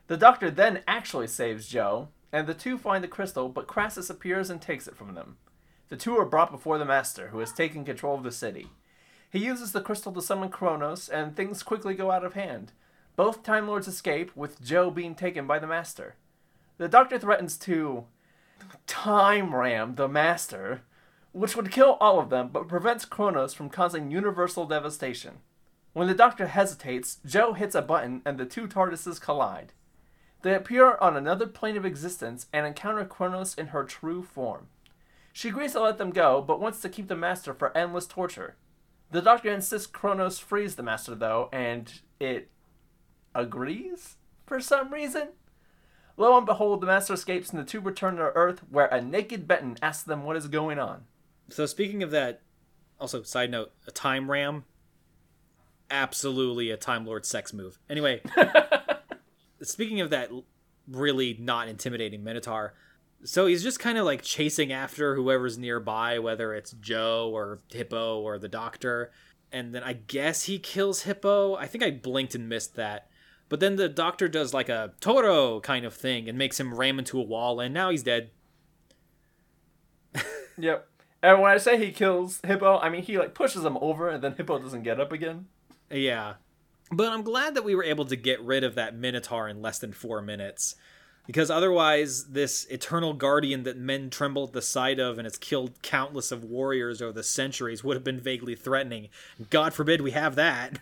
[0.07, 4.49] The doctor then actually saves Jo, and the two find the crystal, but Krasis appears
[4.49, 5.39] and takes it from them.
[5.89, 8.69] The two are brought before the Master, who has taken control of the city.
[9.31, 12.73] He uses the crystal to summon Kronos, and things quickly go out of hand.
[13.17, 16.17] Both Time Lords escape, with Jo being taken by the Master.
[16.77, 18.05] The Doctor threatens to
[18.87, 20.83] time ram the Master,
[21.33, 25.39] which would kill all of them but prevents Kronos from causing universal devastation.
[25.93, 29.73] When the Doctor hesitates, Jo hits a button and the two TARDISes collide.
[30.43, 34.69] They appear on another plane of existence and encounter Kronos in her true form.
[35.39, 38.57] She agrees to let them go, but wants to keep the Master for endless torture.
[39.13, 42.51] The Doctor insists Kronos frees the Master, though, and it
[43.37, 44.17] agrees
[44.47, 45.29] for some reason.
[46.17, 49.47] Lo and behold, the Master escapes and the two return to Earth, where a naked
[49.47, 51.05] Benton asks them what is going on.
[51.51, 52.43] So speaking of that,
[52.99, 54.65] also side note, a time ram,
[55.89, 57.79] absolutely a Time Lord sex move.
[57.89, 58.23] Anyway,
[59.63, 60.33] speaking of that
[60.89, 62.75] really not intimidating Minotaur,
[63.25, 68.21] so he's just kind of like chasing after whoever's nearby, whether it's Jo or Hippo
[68.21, 69.11] or the Doctor.
[69.51, 71.57] And then I guess he kills Hippo.
[71.57, 73.09] I think I blinked and missed that.
[73.49, 76.99] But then the Doctor does like a Toro kind of thing and makes him ram
[76.99, 78.31] into a wall, and now he's dead.
[80.59, 80.89] Yep.
[81.23, 84.23] And when I say he kills Hippo, I mean he like pushes him over and
[84.23, 85.47] then Hippo doesn't get up again.
[85.91, 86.35] Yeah.
[86.91, 89.79] But I'm glad that we were able to get rid of that Minotaur in less
[89.79, 90.75] than four minutes.
[91.29, 95.83] Because otherwise, this eternal guardian that men tremble at the sight of and has killed
[95.83, 99.11] countless of warriors over the centuries would have been vaguely threatening.
[99.51, 100.79] God forbid we have that.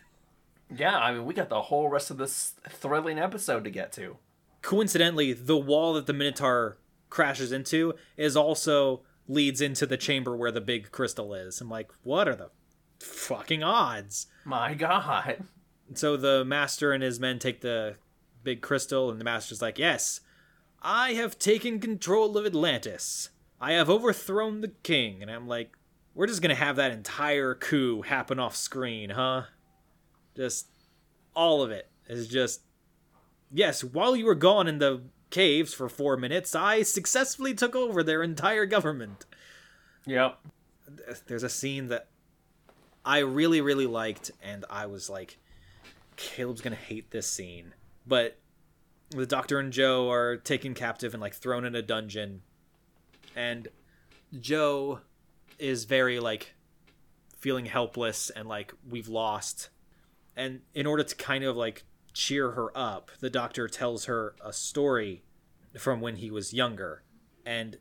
[0.74, 4.18] Yeah, I mean we got the whole rest of this thrilling episode to get to.
[4.62, 6.76] Coincidentally, the wall that the Minotaur
[7.10, 11.60] crashes into is also leads into the chamber where the big crystal is.
[11.60, 12.50] I'm like, what are the
[13.00, 14.28] fucking odds?
[14.44, 15.44] My God.
[15.94, 17.96] So the master and his men take the
[18.44, 20.20] big crystal, and the master's like, Yes,
[20.82, 23.30] I have taken control of Atlantis.
[23.60, 25.22] I have overthrown the king.
[25.22, 25.76] And I'm like,
[26.14, 29.44] We're just going to have that entire coup happen off screen, huh?
[30.36, 30.68] Just
[31.34, 32.62] all of it is just.
[33.52, 38.02] Yes, while you were gone in the caves for four minutes, I successfully took over
[38.02, 39.24] their entire government
[40.06, 40.38] Yep.
[41.26, 42.08] there's a scene that
[43.04, 45.38] I really really liked and I was like
[46.16, 47.74] Caleb's going to hate this scene.
[48.06, 48.38] But
[49.10, 52.42] the doctor and Jo are taken captive and like thrown in a dungeon.
[53.34, 53.68] And
[54.40, 55.00] Jo
[55.58, 56.54] is very like
[57.38, 59.70] feeling helpless and like we've lost.
[60.36, 64.52] And in order to kind of like cheer her up, the doctor tells her a
[64.52, 65.22] story
[65.78, 67.02] from when he was younger.
[67.44, 67.78] And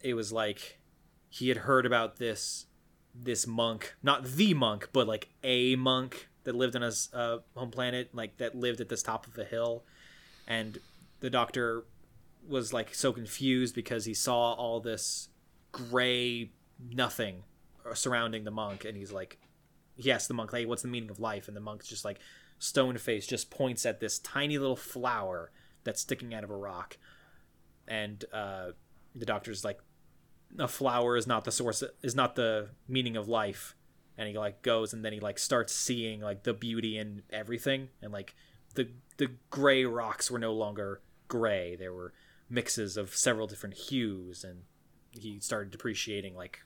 [0.00, 0.80] it was like
[1.28, 2.66] he had heard about this
[3.14, 7.70] this monk, not the monk, but like a monk that lived on his uh, home
[7.70, 9.84] planet, like that lived at this top of a hill,
[10.48, 10.78] and
[11.20, 11.84] the doctor
[12.48, 15.28] was like so confused because he saw all this
[15.70, 16.50] gray
[16.90, 17.44] nothing
[17.94, 19.38] surrounding the monk, and he's like,
[19.94, 22.18] he asked the monk, "Hey, what's the meaning of life?" And the monk's just like,
[22.58, 25.52] stone face, just points at this tiny little flower
[25.84, 26.96] that's sticking out of a rock,
[27.86, 28.70] and uh,
[29.14, 29.78] the doctor's like,
[30.58, 33.74] a flower is not the source is not the meaning of life.
[34.16, 37.88] And he like goes and then he like starts seeing like the beauty in everything.
[38.02, 38.34] And like
[38.74, 38.88] the
[39.18, 41.76] the gray rocks were no longer gray.
[41.76, 42.14] There were
[42.48, 44.62] mixes of several different hues and
[45.10, 46.60] he started appreciating like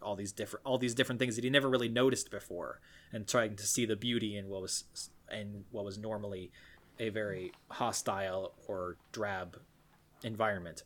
[0.00, 2.80] all these different all these different things that he never really noticed before
[3.12, 4.84] and trying to see the beauty in what was
[5.30, 6.50] in what was normally
[6.98, 9.58] a very hostile or drab
[10.22, 10.82] environment.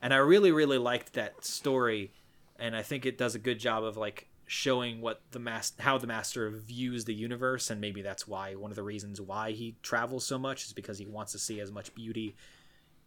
[0.00, 2.12] And I really really liked that story,
[2.58, 5.98] and I think it does a good job of like showing what the mas- how
[5.98, 9.76] the master views the universe, and maybe that's why one of the reasons why he
[9.82, 12.36] travels so much is because he wants to see as much beauty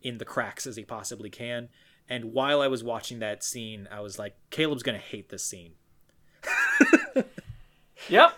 [0.02, 1.70] in the cracks as he possibly can.
[2.10, 5.74] And while I was watching that scene, I was like, Caleb's gonna hate this scene.
[8.10, 8.34] Yep.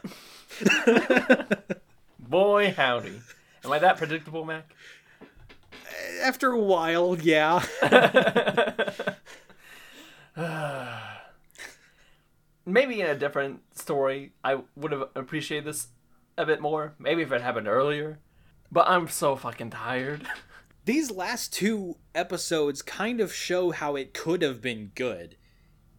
[2.20, 3.22] Boy, howdy.
[3.64, 4.74] Am I that predictable, Mac?
[6.24, 7.64] After a while, yeah.
[12.74, 15.88] Maybe in a different story, I would have appreciated this
[16.38, 16.96] a bit more.
[17.00, 18.20] Maybe if it happened earlier.
[18.72, 20.28] But I'm so fucking tired.
[20.86, 25.36] these last two episodes kind of show how it could have been good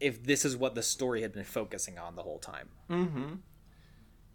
[0.01, 2.69] if this is what the story had been focusing on the whole time.
[2.89, 3.35] Mm-hmm.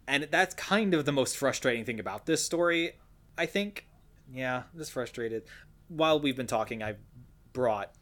[0.06, 2.92] And that's kind of the most frustrating thing about this story,
[3.36, 3.88] I think.
[4.32, 5.42] Yeah, I'm just frustrated.
[5.88, 6.94] While we've been talking, I
[7.52, 7.92] brought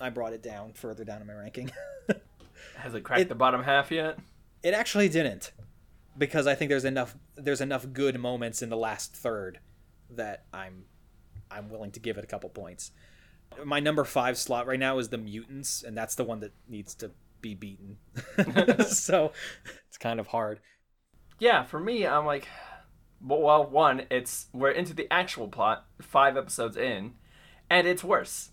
[0.00, 1.70] I brought it down further down in my ranking.
[2.76, 4.18] Has it cracked It- the bottom half yet?
[4.62, 5.52] it actually didn't
[6.16, 9.58] because I think there's enough there's enough good moments in the last third
[10.10, 10.84] that I'm
[11.50, 12.90] I'm willing to give it a couple points.
[13.64, 16.94] My number 5 slot right now is the mutants and that's the one that needs
[16.96, 17.10] to
[17.40, 17.98] be beaten.
[18.88, 19.32] so
[19.86, 20.60] it's kind of hard.
[21.38, 22.48] Yeah, for me, I'm like,
[23.20, 27.14] well, well, one, it's we're into the actual plot, five episodes in,
[27.68, 28.50] and it's worse.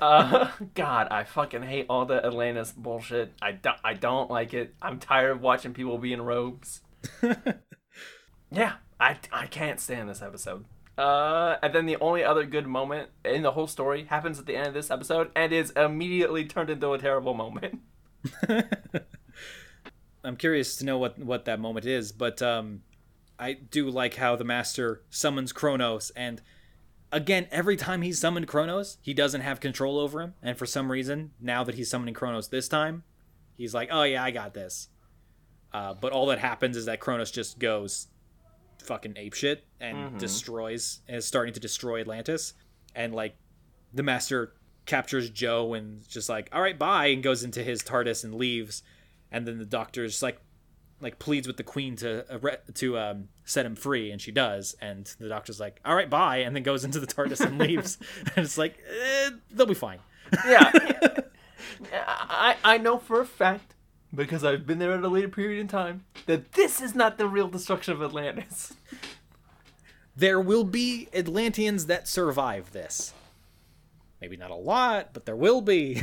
[0.00, 3.32] Uh, God, I fucking hate all the Atlantis bullshit.
[3.40, 4.74] I, do- I don't like it.
[4.80, 6.80] I'm tired of watching people be in robes.
[8.50, 10.64] yeah, I, I can't stand this episode.
[10.96, 14.54] Uh, and then the only other good moment in the whole story happens at the
[14.54, 17.80] end of this episode and is immediately turned into a terrible moment.
[20.24, 22.82] I'm curious to know what what that moment is, but um,
[23.38, 26.40] I do like how the master summons Kronos, and
[27.14, 30.90] again, every time he's summoned Kronos, he doesn't have control over him, and for some
[30.90, 33.04] reason, now that he's summoning Kronos this time,
[33.56, 34.88] he's like, "Oh yeah, I got this."
[35.72, 38.08] Uh, but all that happens is that Kronos just goes
[38.82, 42.54] fucking apeshit and destroys, and is starting to destroy Atlantis,
[42.94, 43.36] and like
[43.92, 44.54] the master
[44.86, 48.82] captures Jo and just like, "All right, bye," and goes into his TARDIS and leaves.
[49.30, 50.40] And then the doctor just like
[51.00, 54.74] like pleads with the queen to arre- to um, set him free, and she does.
[54.80, 57.98] And the doctor's like, "All right, bye," and then goes into the TARDIS and leaves.
[58.36, 59.98] and it's like eh, they'll be fine.
[60.46, 60.70] Yeah.
[61.92, 63.74] I, I know for a fact,
[64.14, 67.28] because I've been there at a later period in time, that this is not the
[67.28, 68.74] real destruction of Atlantis.
[70.16, 73.12] There will be Atlanteans that survive this.
[74.20, 76.02] Maybe not a lot, but there will be.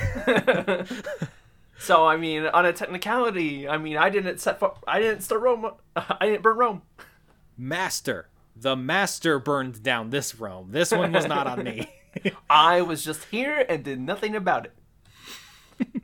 [1.82, 5.41] So I mean, on a technicality, I mean, I didn't set for, I didn't start
[5.41, 5.72] Rome.
[5.95, 6.82] I didn't burn Rome.
[7.58, 10.70] master, the master burned down this Rome.
[10.72, 11.91] This one was not on me.
[12.49, 16.02] I was just here and did nothing about it.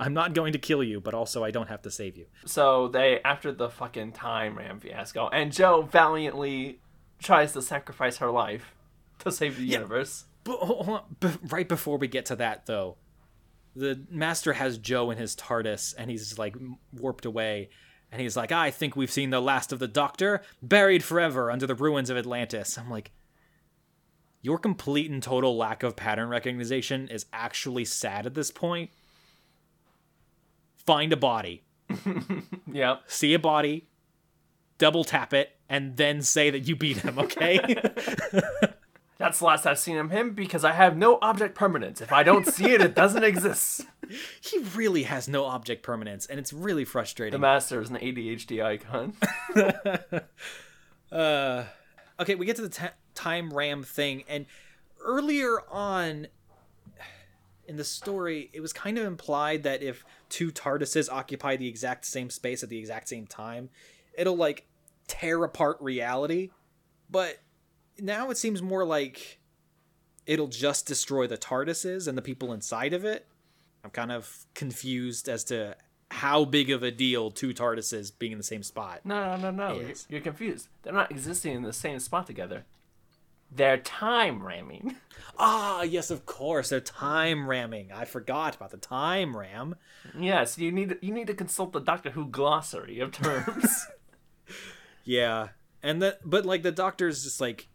[0.00, 2.26] I'm not going to kill you, but also I don't have to save you.
[2.46, 6.78] So they, after the fucking time ram fiasco, and Jo valiantly
[7.20, 8.74] tries to sacrifice her life
[9.18, 10.24] to save the universe.
[10.44, 12.96] But be- right before we get to that, though,
[13.78, 16.56] the master has Jo in his TARDIS, and he's like
[16.92, 17.70] warped away,
[18.10, 21.66] and he's like, "I think we've seen the last of the Doctor, buried forever under
[21.66, 23.12] the ruins of Atlantis." I'm like,
[24.40, 28.90] your complete and total lack of pattern recognition is actually sad at this point.
[30.86, 31.64] Find a body,
[32.72, 33.02] Yep.
[33.08, 33.88] see a body,
[34.78, 37.18] double tap it, and then say that you beat him.
[37.18, 37.58] Okay.
[39.18, 42.00] That's the last I've seen of him because I have no object permanence.
[42.00, 43.84] If I don't see it, it doesn't exist.
[44.40, 47.32] he really has no object permanence, and it's really frustrating.
[47.32, 49.14] The master is an ADHD icon.
[51.12, 51.64] uh,
[52.20, 54.46] okay, we get to the ta time ram thing, and
[55.04, 56.28] earlier on
[57.66, 62.06] in the story, it was kind of implied that if two TARDISes occupy the exact
[62.06, 63.68] same space at the exact same time,
[64.14, 64.66] it'll like
[65.08, 66.50] tear apart reality.
[67.10, 67.38] But
[68.00, 69.38] now it seems more like
[70.26, 73.26] it'll just destroy the TARDISes and the people inside of it.
[73.84, 75.76] I'm kind of confused as to
[76.10, 79.00] how big of a deal two TARDISes being in the same spot.
[79.04, 79.80] No, no, no, no.
[79.80, 80.68] You're, you're confused.
[80.82, 82.64] They're not existing in the same spot together.
[83.50, 84.96] They're time ramming.
[85.40, 86.70] Ah, yes, of course.
[86.70, 87.92] They're time ramming.
[87.92, 89.76] I forgot about the time ram.
[90.18, 93.86] Yes, you need you need to consult the Doctor Who glossary of terms.
[95.04, 95.48] Yeah,
[95.82, 97.68] and that, but like the doctor's just like,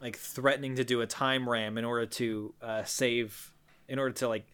[0.00, 3.52] like threatening to do a time ram in order to uh, save,
[3.88, 4.46] in order to like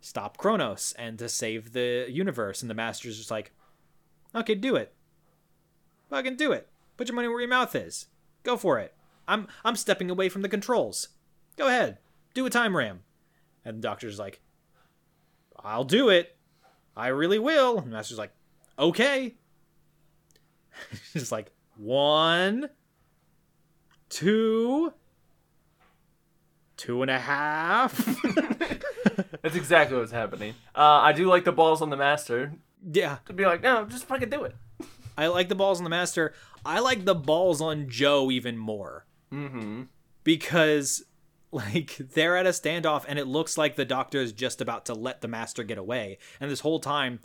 [0.00, 2.62] stop Kronos and to save the universe.
[2.62, 3.52] And the master's just like,
[4.34, 4.94] okay, do it.
[6.10, 6.68] Fucking do it.
[6.96, 8.06] Put your money where your mouth is.
[8.42, 8.94] Go for it.
[9.26, 11.08] I'm I'm stepping away from the controls.
[11.56, 11.98] Go ahead.
[12.34, 13.00] Do a time ram.
[13.64, 14.40] And the doctor's like,
[15.58, 16.36] I'll do it.
[16.96, 17.78] I really will.
[17.78, 18.32] And the master's like,
[18.78, 19.34] okay.
[21.12, 22.68] Just like one,
[24.14, 24.92] two,
[26.76, 27.96] two and a half.
[29.42, 30.54] That's exactly what's happening.
[30.74, 32.52] Uh, I do like the balls on the master
[32.92, 34.54] yeah, to be like, no, just fucking do it.
[35.18, 36.32] I like the balls on the master.
[36.66, 39.82] I like the balls on Jo even more Mm-hmm.
[40.22, 41.02] because
[41.50, 44.94] like they're at a standoff and it looks like the doctor is just about to
[44.94, 46.18] let the master get away.
[46.40, 47.18] And this whole time,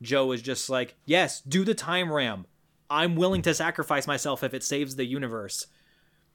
[0.00, 2.46] Jo is just like, "Yes, do the time ram.
[2.88, 5.66] I'm willing to sacrifice myself if it saves the universe."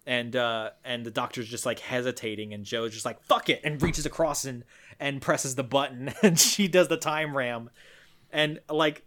[0.05, 3.81] And uh and the doctor's just like hesitating and Jo's just like, "Fuck it." and
[3.81, 4.63] reaches across and
[4.99, 7.69] and presses the button and she does the time ram.
[8.31, 9.03] And like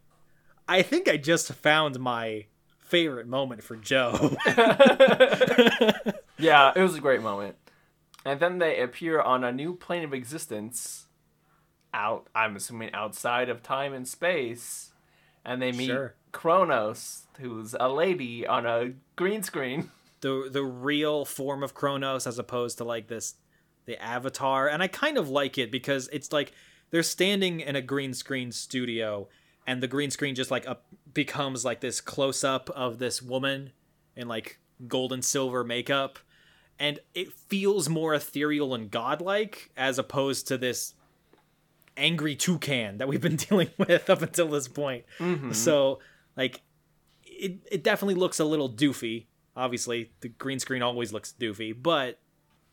[0.68, 2.46] I think I just found my
[2.78, 4.36] favorite moment for Jo.
[6.36, 7.56] Yeah, it was a great moment.
[8.24, 11.06] And then they appear on a new plane of existence
[11.92, 14.92] out I'm assuming outside of time and space.
[15.44, 16.14] And they meet Sure.
[16.32, 19.90] Kronos, who's a lady on a green screen.
[20.24, 23.34] The the real form of Kronos as opposed to like this
[23.84, 26.52] the avatar and I kind of like it because it's like
[26.90, 29.28] they're standing in a green screen studio
[29.66, 33.72] and the green screen just like up becomes like this close up of this woman
[34.16, 36.18] in like gold and silver makeup
[36.78, 40.94] and it feels more ethereal and godlike as opposed to this
[41.98, 45.04] angry toucan that we've been dealing with up until this point.
[45.18, 45.52] Mm-hmm.
[45.52, 46.00] So,
[46.34, 46.62] like,
[47.24, 49.26] it it definitely looks a little doofy.
[49.56, 52.18] Obviously, the green screen always looks doofy, but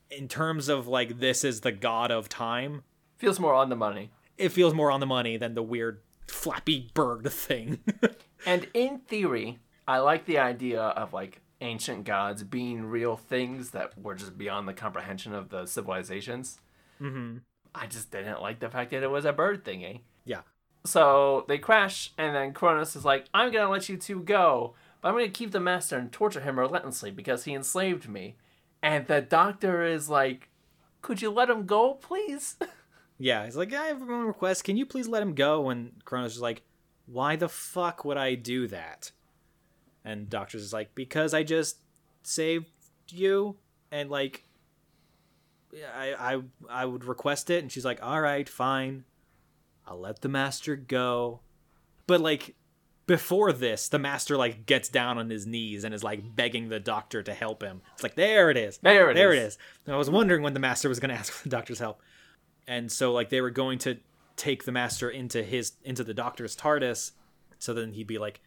[0.09, 2.83] in terms of like this is the god of time,
[3.17, 4.09] Feels more on the money.
[4.37, 7.79] it feels more on the money than the weird flappy bird thing.
[8.43, 13.95] And in theory, I like the idea of like ancient gods being real things that
[14.01, 16.59] were just beyond the comprehension of the civilizations.
[16.99, 17.37] Mm-hmm.
[17.75, 20.01] I just didn't like the fact that it was a bird thingy.
[20.25, 20.41] yeah.
[20.83, 25.09] So they crash, and then Kronos is like, I'm gonna let you two go, but
[25.09, 28.35] I'm gonna keep the master and torture him relentlessly because he enslaved me.
[28.83, 30.49] And the doctor is like,
[31.01, 32.57] Could you let him go, please?
[33.23, 34.63] Yeah, he's like, I have one request.
[34.63, 35.69] Can you please let him go?
[35.69, 36.63] And Kronos is like,
[37.05, 39.11] Why the fuck would I do that?
[40.03, 41.77] And Doctor's is like, Because I just
[42.23, 42.65] saved
[43.09, 43.57] you,
[43.91, 44.43] and like,
[45.95, 47.61] I I I would request it.
[47.61, 49.03] And she's like, All right, fine,
[49.85, 51.41] I'll let the master go.
[52.07, 52.55] But like,
[53.11, 56.79] before this, the master like gets down on his knees and is like begging the
[56.79, 57.81] doctor to help him.
[57.93, 59.39] It's like, there it is, There it there is.
[59.39, 59.57] it is.
[59.85, 62.01] And I was wondering when the master was going to ask for the doctor's help
[62.67, 63.97] and so like they were going to
[64.37, 67.11] take the master into his into the doctor's TARDIS,
[67.59, 68.39] so then he'd be like,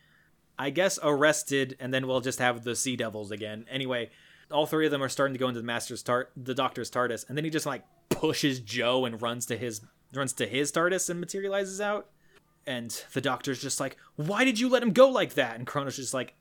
[0.58, 3.66] I guess arrested, and then we'll just have the Sea Devils again.
[3.70, 4.10] Anyway,
[4.50, 7.28] all three of them are starting to go into the master's tar- the doctor's TARDIS,
[7.28, 9.80] and then he just like pushes Jo and runs to his
[10.14, 12.08] runs to his TARDIS and materializes out.
[12.66, 15.98] And the doctor's just like, "Why did you let him go like that?" And Kronos
[15.98, 16.34] is like,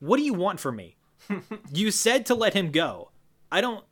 [0.00, 0.96] "What do you want from me?
[1.72, 3.10] you said to let him go.
[3.50, 3.84] I don't.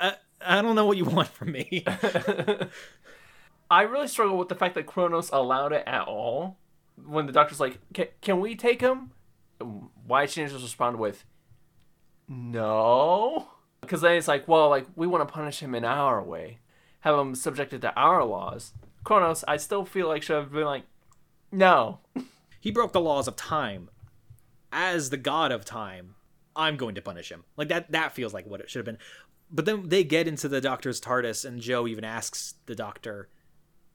[0.00, 1.84] I, I don't know what you want from me."
[3.70, 6.56] I really struggle with the fact that Kronos allowed it at all.
[7.06, 7.78] When the doctor's like,
[8.22, 9.12] "Can we take him?"
[10.06, 11.24] Why didn't just respond with,
[12.28, 13.48] "No,"
[13.82, 16.60] because then it's like, "Well, like we want to punish him in our way,
[17.00, 18.72] have him subjected to our laws."
[19.08, 20.84] Kronos, I still feel like should have been like,
[21.50, 22.00] "No."
[22.60, 23.88] he broke the laws of time.
[24.70, 26.14] As the god of time
[26.54, 27.44] i'm going to punish him.
[27.56, 28.98] Like that that feels like what it should have been.
[29.50, 33.30] But then they get into the doctor's tardis and jo even asks the doctor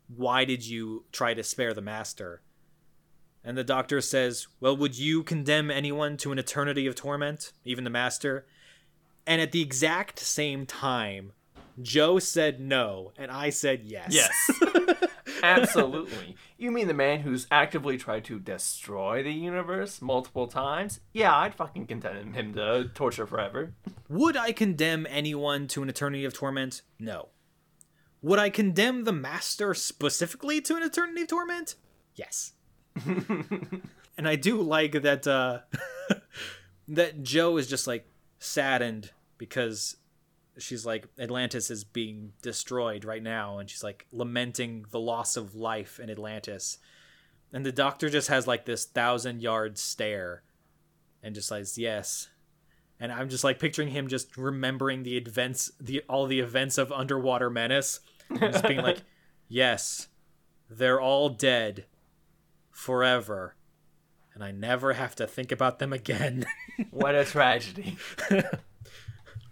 [0.08, 2.42] why did you try to spare the master?
[3.44, 7.84] And the doctor says well would you condemn anyone to an eternity of torment even
[7.84, 8.48] the master?
[9.28, 11.34] And at the exact same time
[11.82, 14.62] jo said no and i said yes Yes.
[15.44, 16.36] Absolutely.
[16.58, 21.02] You mean the man who's actively tried to destroy the universe multiple times?
[21.12, 23.74] Yeah, I'd fucking condemn him to torture forever.
[24.08, 26.82] Would I condemn anyone to an eternity of torment?
[26.98, 27.30] No.
[28.22, 31.76] Would I condemn the master specifically to an eternity of torment?
[32.16, 32.54] Yes.
[33.06, 35.60] and I do like that uh
[36.88, 38.08] that Jo is just like
[38.40, 39.98] saddened because
[40.58, 45.56] she's like Atlantis is being destroyed right now and she's like lamenting the loss of
[45.56, 46.78] life in Atlantis.
[47.52, 50.44] And the doctor just has like this thousand yard stare
[51.22, 52.30] and just says yes
[53.04, 56.90] and I'm just like picturing him just remembering the events, the all the events of
[56.92, 58.00] Underwater Menace,
[58.30, 59.02] and just being like,
[59.50, 60.08] "Yes,
[60.70, 61.86] they're all dead,
[62.72, 63.56] forever,
[64.34, 66.46] and I never have to think about them again."
[66.92, 67.98] What a tragedy.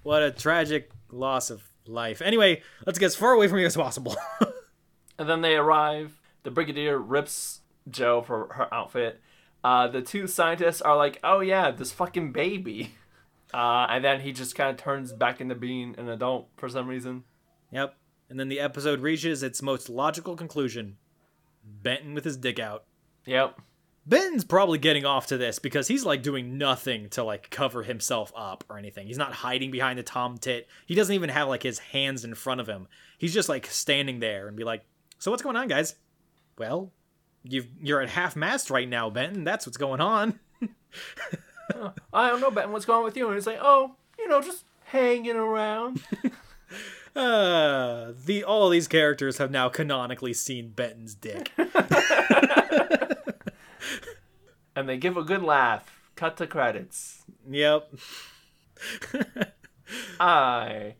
[0.03, 2.21] what a tragic loss of life.
[2.21, 4.15] Anyway, let's get as far away from you as possible.
[5.19, 6.19] And then they arrive.
[6.41, 9.21] The Brigadier rips Jo for her outfit.
[9.63, 12.95] Uh, the two scientists are like, oh yeah, this fucking baby.
[13.53, 16.87] Uh, and then he just kind of turns back into being an adult for some
[16.87, 17.25] reason.
[17.69, 17.97] yep.
[18.29, 20.95] And then the episode reaches its most logical conclusion:
[21.61, 22.85] Benton with his dick out.
[23.25, 23.59] Yep.
[24.05, 28.31] Ben's probably getting off to this because he's like doing nothing to like cover himself
[28.35, 29.07] up or anything.
[29.07, 30.63] He's not hiding behind the TOMTIT.
[30.85, 32.87] He doesn't even have like his hands in front of him.
[33.17, 34.83] He's just like standing there and be like,
[35.19, 35.95] "So what's going on, guys?"
[36.57, 36.91] Well,
[37.43, 39.43] you've you're at half mast right now, Benton.
[39.43, 40.39] That's what's going on.
[42.13, 42.71] I don't know, Benton.
[42.71, 43.27] what's going on with you?
[43.27, 46.01] And he's like, oh, you know, just hanging around.
[47.13, 51.51] Uh, the all these characters have now canonically seen Benton's dick.
[54.75, 56.01] and they give a good laugh.
[56.15, 57.23] Cut to credits.
[57.49, 57.91] yep.
[60.19, 60.95] I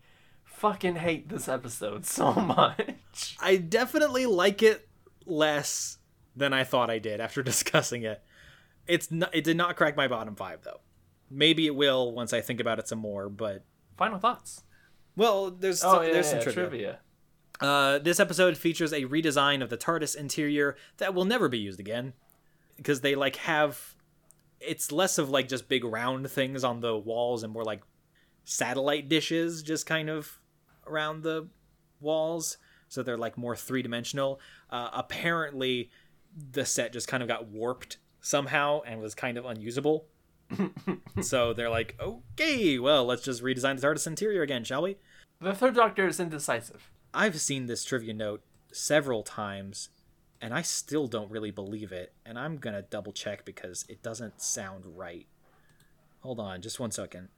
[0.46, 3.36] fucking hate this episode so much.
[3.42, 4.88] I definitely like it
[5.26, 5.98] less
[6.36, 8.22] than I thought I did after discussing it.
[8.88, 10.82] It's not, it did not crack my bottom five though.
[11.30, 13.30] Maybe it will once I think about it some more.
[13.30, 13.64] But
[13.98, 14.64] Final thoughts.
[15.16, 16.60] well, there's Oh, some, yeah, there's yeah, some trivia.
[16.70, 17.00] trivia.
[17.62, 21.80] Uh, this episode features a redesign of the TARDIS interior that will never be used
[21.80, 22.14] again
[22.82, 23.96] because they like have
[24.60, 27.82] it's less of like just big round things on the walls and more like
[28.44, 30.40] satellite dishes just kind of
[30.88, 31.48] around the
[32.00, 34.40] walls, so they're like more three dimensional.
[34.70, 35.90] Uh, apparently,
[36.52, 40.06] the set just kind of got warped somehow and was kind of unusable.
[41.22, 44.98] so they're like, okay, well, let's just redesign the TARDIS interior again, shall we?
[45.40, 46.92] The third Doctor is indecisive.
[47.14, 49.90] I've seen this trivia note several times,
[50.42, 52.14] and I still don't really believe it.
[52.26, 55.28] And I'm gonna double check because it doesn't sound right.
[56.22, 57.30] Hold on, just one second.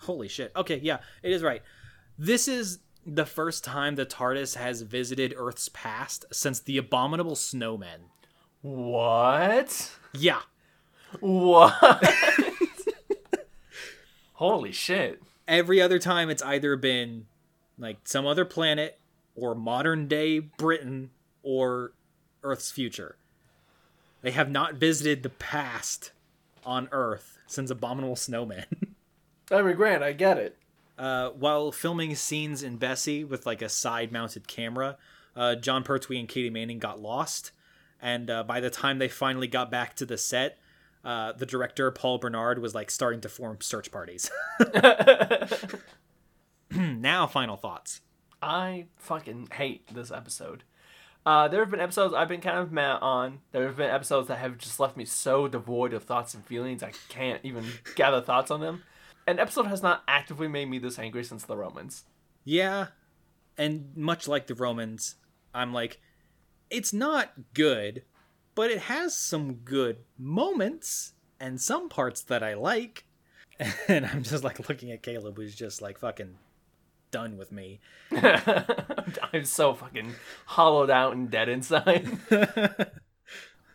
[0.00, 0.52] Holy shit.
[0.54, 1.62] Okay, yeah, it is right.
[2.18, 8.10] This is the first time the TARDIS has visited Earth's past since the Abominable Snowmen.
[8.62, 9.92] What?
[10.12, 10.40] Yeah.
[11.20, 12.04] What?
[14.34, 15.22] Holy shit.
[15.46, 17.26] Every other time it's either been
[17.78, 18.98] like some other planet
[19.34, 21.10] or modern day Britain
[21.42, 21.92] or
[22.46, 23.16] Earth's future.
[24.22, 26.12] They have not visited the past
[26.64, 28.64] on Earth since Abominable Snowmen.
[29.50, 30.56] I mean, Grant, I get it.
[30.98, 34.96] Uh, while filming scenes in Bessie with like a side mounted camera,
[35.34, 37.52] uh, Jon Pertwee and Katy Manning got lost.
[38.00, 40.58] And uh, by the time they finally got back to the set,
[41.04, 44.30] uh, the director, Paul Bernard, was like starting to form search parties.
[46.70, 48.00] now, final thoughts.
[48.42, 50.64] I fucking hate this episode.
[51.26, 53.40] Uh, there have been episodes I've been kind of mad on.
[53.50, 56.84] There have been episodes that have just left me so devoid of thoughts and feelings
[56.84, 57.64] I can't even
[57.96, 58.84] gather thoughts on them.
[59.26, 62.04] An episode has not actively made me this angry since the Romans.
[62.44, 62.86] Yeah,
[63.58, 65.16] and much like the Romans,
[65.52, 66.00] I'm like,
[66.70, 68.04] it's not good,
[68.54, 73.04] but it has some good moments and some parts that I like.
[73.88, 76.36] And I'm just like looking at Caleb, who's just like fucking
[77.16, 77.80] done with me.
[78.12, 80.12] I'm so fucking
[80.44, 82.06] hollowed out and dead inside.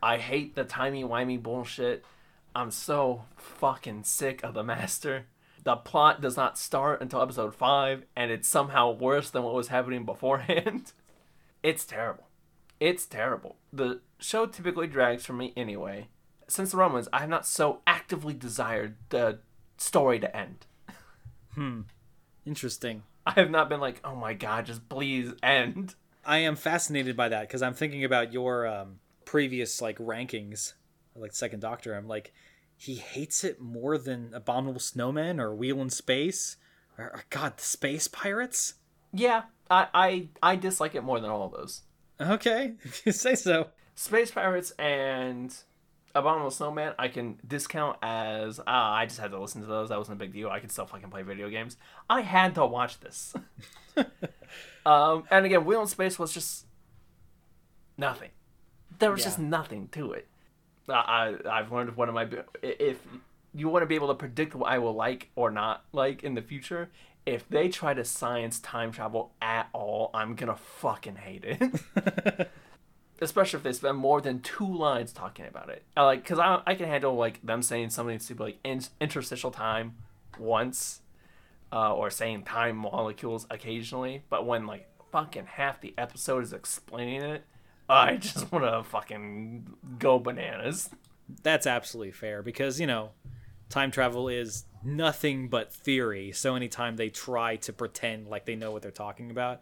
[0.03, 2.05] I hate the timey wimey bullshit.
[2.53, 5.25] I'm so fucking sick of the master.
[5.63, 9.69] The plot does not start until episode 5, and it's somehow worse than what was
[9.69, 10.91] happening beforehand.
[11.63, 12.27] it's terrible.
[12.79, 13.55] It's terrible.
[13.73, 16.09] The show typically drags for me anyway.
[16.47, 19.39] Since the Romans, I have not so actively desired the
[19.77, 20.67] story to end.
[21.55, 21.81] Hmm.
[22.45, 23.01] Interesting.
[23.25, 25.95] I have not been like, oh my god, just please end.
[26.25, 30.73] I am fascinated by that because I'm thinking about your um, previous like rankings,
[31.15, 31.93] like Second Doctor.
[31.95, 32.33] I'm like,
[32.77, 36.57] he hates it more than Abominable Snowman or Wheel in Space,
[36.97, 38.75] or, or God, the Space Pirates.
[39.13, 41.81] Yeah, I, I I dislike it more than all of those.
[42.19, 43.67] Okay, if you say so.
[43.95, 45.55] Space Pirates and
[46.13, 49.89] Abominable Snowman, I can discount as ah, I just had to listen to those.
[49.89, 50.49] That wasn't a big deal.
[50.49, 51.77] I could still fucking play video games.
[52.09, 53.33] I had to watch this.
[54.85, 56.65] um, and again, Wheel in Space was just
[57.97, 58.29] nothing.
[58.99, 59.25] There was Yeah.
[59.25, 60.27] just nothing to it.
[60.89, 60.93] I,
[61.45, 62.27] I I've learned one of my
[62.61, 62.97] if
[63.53, 66.35] you want to be able to predict what I will like or not like in
[66.35, 66.89] the future.
[67.25, 72.49] If they try to science time travel at all, I'm gonna fucking hate it.
[73.21, 75.83] especially if they spend more than two lines talking about it.
[75.95, 79.95] Like because I I can handle like them saying something stupid like in, interstitial time
[80.37, 81.01] once,
[81.71, 84.23] uh, or saying time molecules occasionally.
[84.29, 87.43] But when like fucking half the episode is explaining it,
[87.87, 89.67] I just want to fucking
[89.99, 90.89] go bananas.
[91.43, 93.11] That's absolutely fair because, you know,
[93.69, 96.31] time travel is nothing but theory.
[96.31, 99.61] So anytime they try to pretend like they know what they're talking about,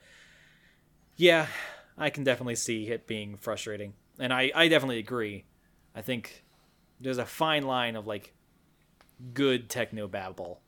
[1.15, 1.47] yeah,
[1.99, 3.93] I can definitely see it being frustrating.
[4.17, 5.45] And I, I definitely agree.
[5.93, 6.43] I think
[6.99, 8.33] there's a fine line of like
[9.33, 10.61] good techno babble,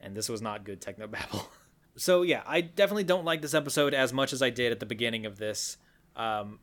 [0.00, 1.50] and this was not good techno babble.
[1.96, 4.86] so yeah, I definitely don't like this episode as much as I did at the
[4.86, 5.76] beginning of this.
[6.16, 6.60] Um,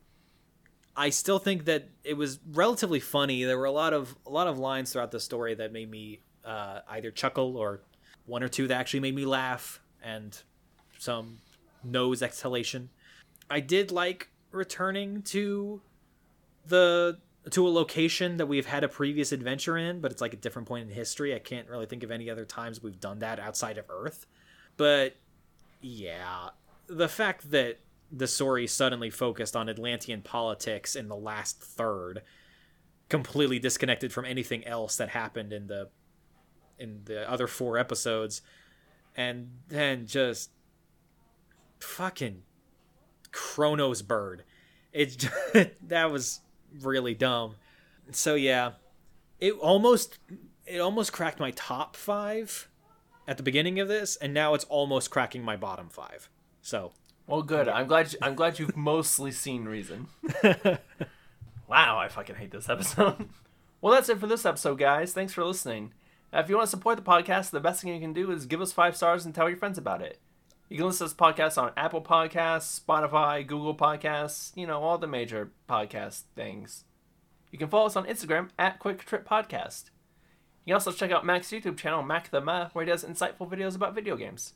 [0.96, 3.44] I still think that it was relatively funny.
[3.44, 6.20] There were a lot of a lot of lines throughout the story that made me
[6.44, 7.82] uh, either chuckle or
[8.24, 10.40] one or two that actually made me laugh, and
[10.98, 11.38] some
[11.84, 12.88] nose exhalation.
[13.50, 15.80] I did like returning to
[16.66, 17.18] the
[17.50, 20.66] to a location that we've had a previous adventure in, but it's like a different
[20.66, 21.34] point in history.
[21.34, 24.26] I can't really think of any other times we've done that outside of Earth.
[24.76, 25.16] But
[25.80, 26.48] yeah,
[26.88, 27.78] the fact that
[28.10, 32.22] the story suddenly focused on Atlantean politics in the last third,
[33.08, 35.88] completely disconnected from anything else that happened in the
[36.78, 38.42] in the other four episodes,
[39.16, 40.50] and then just
[41.78, 42.42] fucking
[43.36, 44.42] Kronos bird.
[44.92, 45.28] It
[45.86, 46.40] that was
[46.80, 47.56] really dumb.
[48.10, 48.72] So yeah,
[49.38, 50.18] it almost
[50.64, 52.68] it almost cracked my top five
[53.28, 56.30] at the beginning of this, and now it's almost cracking my bottom five.
[56.62, 56.92] So
[57.26, 57.68] Well, good.
[57.68, 58.12] I'm glad.
[58.14, 60.06] You, I'm glad you've mostly seen Reason.
[61.68, 63.28] wow, I fucking hate this episode.
[63.82, 65.12] well, that's it for this episode, guys.
[65.12, 65.92] Thanks for listening.
[66.32, 68.62] if you want to support the podcast, the best thing you can do is give
[68.62, 70.20] us five stars and tell your friends about it.
[70.68, 74.98] You can listen to this podcast on Apple Podcasts, Spotify, Google Podcasts, you know, all
[74.98, 76.84] the major podcast things.
[77.52, 79.90] You can follow us on Instagram at Quick Trip Podcast.
[80.64, 83.48] You can also check out Mac's YouTube channel, Mac the Ma, where he does insightful
[83.48, 84.54] videos about video games.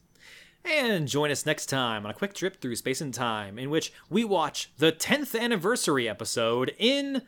[0.64, 3.92] And join us next time on a quick trip through space and time, in which
[4.10, 7.22] we watch the 10th anniversary episode in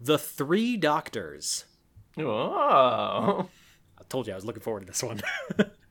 [0.00, 1.66] The Three Doctors.
[2.16, 2.22] Oh.
[3.98, 5.20] I told you I was looking forward to this one.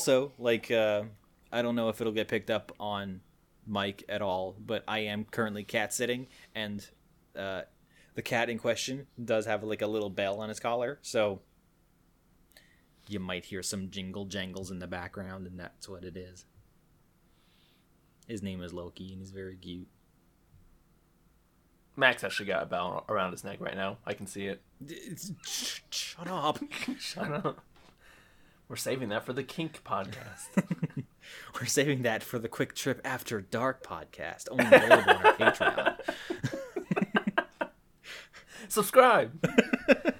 [0.00, 1.02] also, like, uh,
[1.52, 3.20] I don't know if it'll get picked up on
[3.66, 6.88] mic at all, but I am currently cat sitting, and
[7.36, 7.62] uh,
[8.14, 11.42] the cat in question does have like a little bell on his collar, so
[13.08, 16.46] you might hear some jingle jangles in the background, and that's what it is.
[18.26, 19.88] His name is Loki, and he's very cute.
[21.94, 23.98] Max actually got a bell around his neck right now.
[24.06, 24.62] I can see it.
[24.88, 25.32] It's,
[25.90, 26.58] shut up.
[26.98, 27.62] Shut up.
[28.70, 30.46] We're saving that for the Kink podcast.
[31.60, 35.96] We're saving that for the Quick Trip After Dark podcast, only available on our Patreon.
[38.68, 39.44] Subscribe.